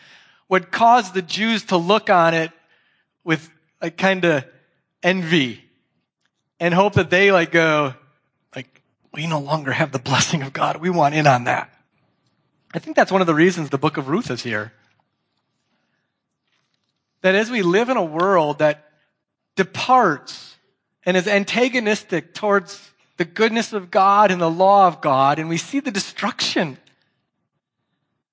would 0.48 0.72
cause 0.72 1.12
the 1.12 1.22
Jews 1.22 1.66
to 1.66 1.76
look 1.76 2.10
on 2.10 2.34
it 2.34 2.50
with 3.22 3.48
a 3.80 3.92
kind 3.92 4.24
of 4.24 4.44
envy 5.04 5.62
and 6.58 6.74
hope 6.74 6.94
that 6.94 7.10
they 7.10 7.30
like 7.30 7.52
go, 7.52 7.94
like, 8.56 8.82
we 9.14 9.28
no 9.28 9.38
longer 9.38 9.70
have 9.70 9.92
the 9.92 10.00
blessing 10.00 10.42
of 10.42 10.52
God. 10.52 10.78
We 10.78 10.90
want 10.90 11.14
in 11.14 11.28
on 11.28 11.44
that. 11.44 11.72
I 12.74 12.80
think 12.80 12.96
that's 12.96 13.12
one 13.12 13.20
of 13.20 13.28
the 13.28 13.34
reasons 13.34 13.70
the 13.70 13.78
book 13.78 13.96
of 13.96 14.08
Ruth 14.08 14.32
is 14.32 14.42
here. 14.42 14.72
That 17.26 17.34
as 17.34 17.50
we 17.50 17.62
live 17.62 17.88
in 17.88 17.96
a 17.96 18.04
world 18.04 18.60
that 18.60 18.88
departs 19.54 20.56
and 21.04 21.16
is 21.16 21.28
antagonistic 21.28 22.34
towards 22.34 22.90
the 23.18 23.24
goodness 23.24 23.72
of 23.72 23.90
God 23.90 24.30
and 24.30 24.40
the 24.40 24.50
law 24.50 24.86
of 24.86 25.00
God, 25.00 25.38
and 25.38 25.48
we 25.48 25.56
see 25.56 25.80
the 25.80 25.90
destruction 25.90 26.78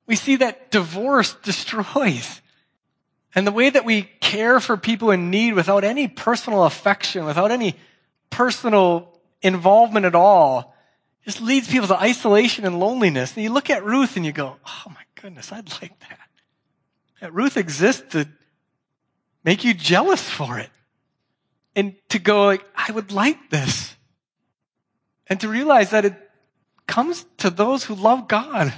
we 0.05 0.15
see 0.15 0.37
that 0.37 0.71
divorce 0.71 1.33
destroys. 1.43 2.41
And 3.35 3.47
the 3.47 3.51
way 3.51 3.69
that 3.69 3.85
we 3.85 4.03
care 4.19 4.59
for 4.59 4.77
people 4.77 5.11
in 5.11 5.29
need 5.29 5.53
without 5.53 5.83
any 5.83 6.07
personal 6.07 6.65
affection, 6.65 7.25
without 7.25 7.51
any 7.51 7.75
personal 8.29 9.17
involvement 9.41 10.05
at 10.05 10.15
all, 10.15 10.75
just 11.25 11.41
leads 11.41 11.67
people 11.67 11.87
to 11.87 11.99
isolation 11.99 12.65
and 12.65 12.79
loneliness. 12.79 13.33
And 13.35 13.43
you 13.43 13.51
look 13.51 13.69
at 13.69 13.83
Ruth 13.83 14.17
and 14.17 14.25
you 14.25 14.31
go, 14.31 14.57
oh 14.65 14.83
my 14.87 15.03
goodness, 15.19 15.51
I'd 15.51 15.71
like 15.81 15.97
that. 16.01 16.19
That 17.21 17.33
Ruth 17.33 17.57
exists 17.57 18.03
to 18.11 18.27
make 19.43 19.63
you 19.63 19.73
jealous 19.73 20.27
for 20.27 20.59
it. 20.59 20.69
And 21.75 21.95
to 22.09 22.19
go 22.19 22.45
like, 22.45 22.63
I 22.75 22.91
would 22.91 23.11
like 23.11 23.49
this. 23.49 23.95
And 25.27 25.39
to 25.41 25.47
realize 25.47 25.89
that 25.91 26.05
it 26.05 26.15
comes 26.87 27.25
to 27.37 27.49
those 27.49 27.85
who 27.85 27.95
love 27.95 28.27
God 28.27 28.73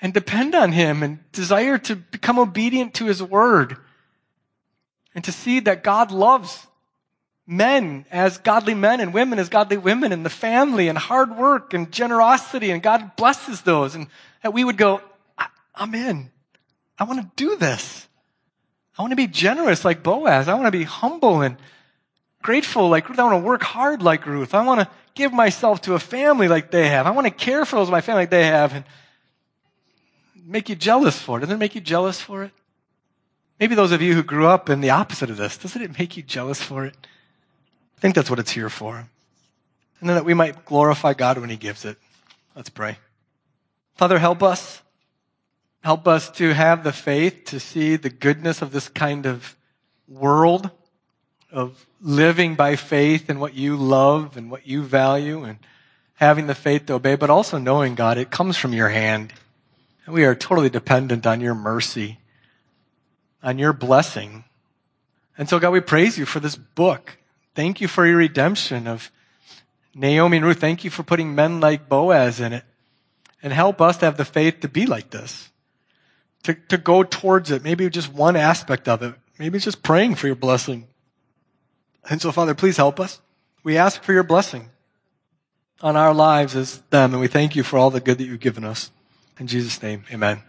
and 0.00 0.12
depend 0.12 0.54
on 0.54 0.72
Him 0.72 1.02
and 1.02 1.18
desire 1.32 1.78
to 1.78 1.96
become 1.96 2.38
obedient 2.38 2.94
to 2.94 3.06
His 3.06 3.22
word 3.22 3.76
and 5.14 5.24
to 5.24 5.32
see 5.32 5.60
that 5.60 5.82
God 5.82 6.10
loves 6.10 6.66
men 7.46 8.06
as 8.10 8.38
godly 8.38 8.74
men 8.74 9.00
and 9.00 9.12
women 9.12 9.38
as 9.38 9.48
godly 9.48 9.76
women 9.76 10.12
and 10.12 10.24
the 10.24 10.30
family 10.30 10.88
and 10.88 10.96
hard 10.96 11.36
work 11.36 11.74
and 11.74 11.90
generosity 11.90 12.70
and 12.70 12.82
God 12.82 13.16
blesses 13.16 13.62
those 13.62 13.94
and 13.94 14.06
that 14.42 14.54
we 14.54 14.64
would 14.64 14.76
go, 14.76 15.00
I'm 15.74 15.94
in. 15.94 16.30
I 16.98 17.04
want 17.04 17.20
to 17.20 17.30
do 17.36 17.56
this. 17.56 18.06
I 18.98 19.02
want 19.02 19.12
to 19.12 19.16
be 19.16 19.26
generous 19.26 19.84
like 19.84 20.02
Boaz. 20.02 20.48
I 20.48 20.54
want 20.54 20.66
to 20.66 20.70
be 20.70 20.84
humble 20.84 21.40
and 21.42 21.56
grateful 22.42 22.88
like 22.88 23.08
Ruth. 23.08 23.18
I 23.18 23.24
want 23.24 23.42
to 23.42 23.46
work 23.46 23.62
hard 23.62 24.02
like 24.02 24.26
Ruth. 24.26 24.54
I 24.54 24.64
want 24.64 24.80
to 24.80 24.88
give 25.14 25.32
myself 25.32 25.80
to 25.82 25.94
a 25.94 25.98
family 25.98 26.48
like 26.48 26.70
they 26.70 26.88
have. 26.88 27.06
I 27.06 27.10
want 27.10 27.26
to 27.26 27.30
care 27.30 27.64
for 27.64 27.76
those 27.76 27.90
my 27.90 28.00
family 28.00 28.22
like 28.22 28.30
they 28.30 28.44
have. 28.44 28.74
And 28.74 28.84
make 30.44 30.68
you 30.68 30.76
jealous 30.76 31.18
for 31.18 31.38
it? 31.38 31.40
Doesn't 31.40 31.54
it 31.54 31.58
make 31.58 31.74
you 31.74 31.80
jealous 31.80 32.20
for 32.20 32.44
it? 32.44 32.50
Maybe 33.58 33.74
those 33.74 33.92
of 33.92 34.02
you 34.02 34.14
who 34.14 34.22
grew 34.22 34.46
up 34.46 34.68
in 34.68 34.80
the 34.80 34.90
opposite 34.90 35.30
of 35.30 35.36
this, 35.36 35.56
doesn't 35.56 35.80
it 35.80 35.98
make 35.98 36.16
you 36.16 36.22
jealous 36.22 36.60
for 36.60 36.84
it? 36.84 36.96
I 37.96 38.00
think 38.00 38.14
that's 38.14 38.28
what 38.28 38.38
it's 38.38 38.50
here 38.50 38.68
for. 38.68 39.08
And 40.00 40.08
then 40.08 40.16
that 40.16 40.24
we 40.24 40.34
might 40.34 40.64
glorify 40.64 41.14
God 41.14 41.38
when 41.38 41.48
He 41.48 41.56
gives 41.56 41.84
it. 41.84 41.96
Let's 42.56 42.70
pray. 42.70 42.98
Father, 43.94 44.18
help 44.18 44.42
us. 44.42 44.82
Help 45.82 46.06
us 46.06 46.30
to 46.30 46.54
have 46.54 46.84
the 46.84 46.92
faith 46.92 47.44
to 47.46 47.58
see 47.58 47.96
the 47.96 48.10
goodness 48.10 48.62
of 48.62 48.70
this 48.70 48.88
kind 48.88 49.26
of 49.26 49.56
world, 50.08 50.70
of 51.50 51.86
living 52.00 52.54
by 52.54 52.76
faith 52.76 53.28
in 53.28 53.40
what 53.40 53.54
you 53.54 53.76
love 53.76 54.36
and 54.36 54.50
what 54.50 54.66
you 54.66 54.82
value 54.82 55.42
and 55.42 55.58
having 56.14 56.46
the 56.46 56.54
faith 56.54 56.86
to 56.86 56.94
obey, 56.94 57.16
but 57.16 57.30
also 57.30 57.58
knowing, 57.58 57.96
God, 57.96 58.16
it 58.16 58.30
comes 58.30 58.56
from 58.56 58.72
your 58.72 58.90
hand. 58.90 59.32
And 60.06 60.14
we 60.14 60.24
are 60.24 60.36
totally 60.36 60.70
dependent 60.70 61.26
on 61.26 61.40
your 61.40 61.54
mercy, 61.54 62.18
on 63.42 63.58
your 63.58 63.72
blessing. 63.72 64.44
And 65.36 65.48
so, 65.48 65.58
God, 65.58 65.70
we 65.70 65.80
praise 65.80 66.16
you 66.16 66.26
for 66.26 66.38
this 66.38 66.54
book. 66.54 67.16
Thank 67.56 67.80
you 67.80 67.88
for 67.88 68.06
your 68.06 68.16
redemption 68.16 68.86
of 68.86 69.10
Naomi 69.94 70.36
and 70.36 70.46
Ruth. 70.46 70.60
Thank 70.60 70.84
you 70.84 70.90
for 70.90 71.02
putting 71.02 71.34
men 71.34 71.60
like 71.60 71.88
Boaz 71.88 72.40
in 72.40 72.52
it. 72.52 72.64
And 73.42 73.52
help 73.52 73.80
us 73.80 73.96
to 73.98 74.04
have 74.04 74.16
the 74.16 74.24
faith 74.24 74.60
to 74.60 74.68
be 74.68 74.86
like 74.86 75.10
this. 75.10 75.50
To, 76.44 76.54
to 76.54 76.78
go 76.78 77.02
towards 77.02 77.50
it. 77.50 77.62
Maybe 77.62 77.88
just 77.90 78.12
one 78.12 78.36
aspect 78.36 78.88
of 78.88 79.02
it. 79.02 79.14
Maybe 79.38 79.56
it's 79.56 79.64
just 79.64 79.82
praying 79.82 80.16
for 80.16 80.26
your 80.26 80.36
blessing. 80.36 80.86
And 82.08 82.20
so, 82.20 82.32
Father, 82.32 82.54
please 82.54 82.76
help 82.76 82.98
us. 83.00 83.20
We 83.64 83.76
ask 83.76 84.02
for 84.02 84.12
your 84.12 84.24
blessing 84.24 84.70
on 85.80 85.96
our 85.96 86.14
lives 86.14 86.54
as 86.56 86.78
them, 86.90 87.12
and 87.12 87.20
we 87.20 87.28
thank 87.28 87.56
you 87.56 87.62
for 87.62 87.78
all 87.78 87.90
the 87.90 88.00
good 88.00 88.18
that 88.18 88.24
you've 88.24 88.40
given 88.40 88.64
us. 88.64 88.90
In 89.38 89.46
Jesus' 89.46 89.82
name, 89.82 90.04
amen. 90.12 90.42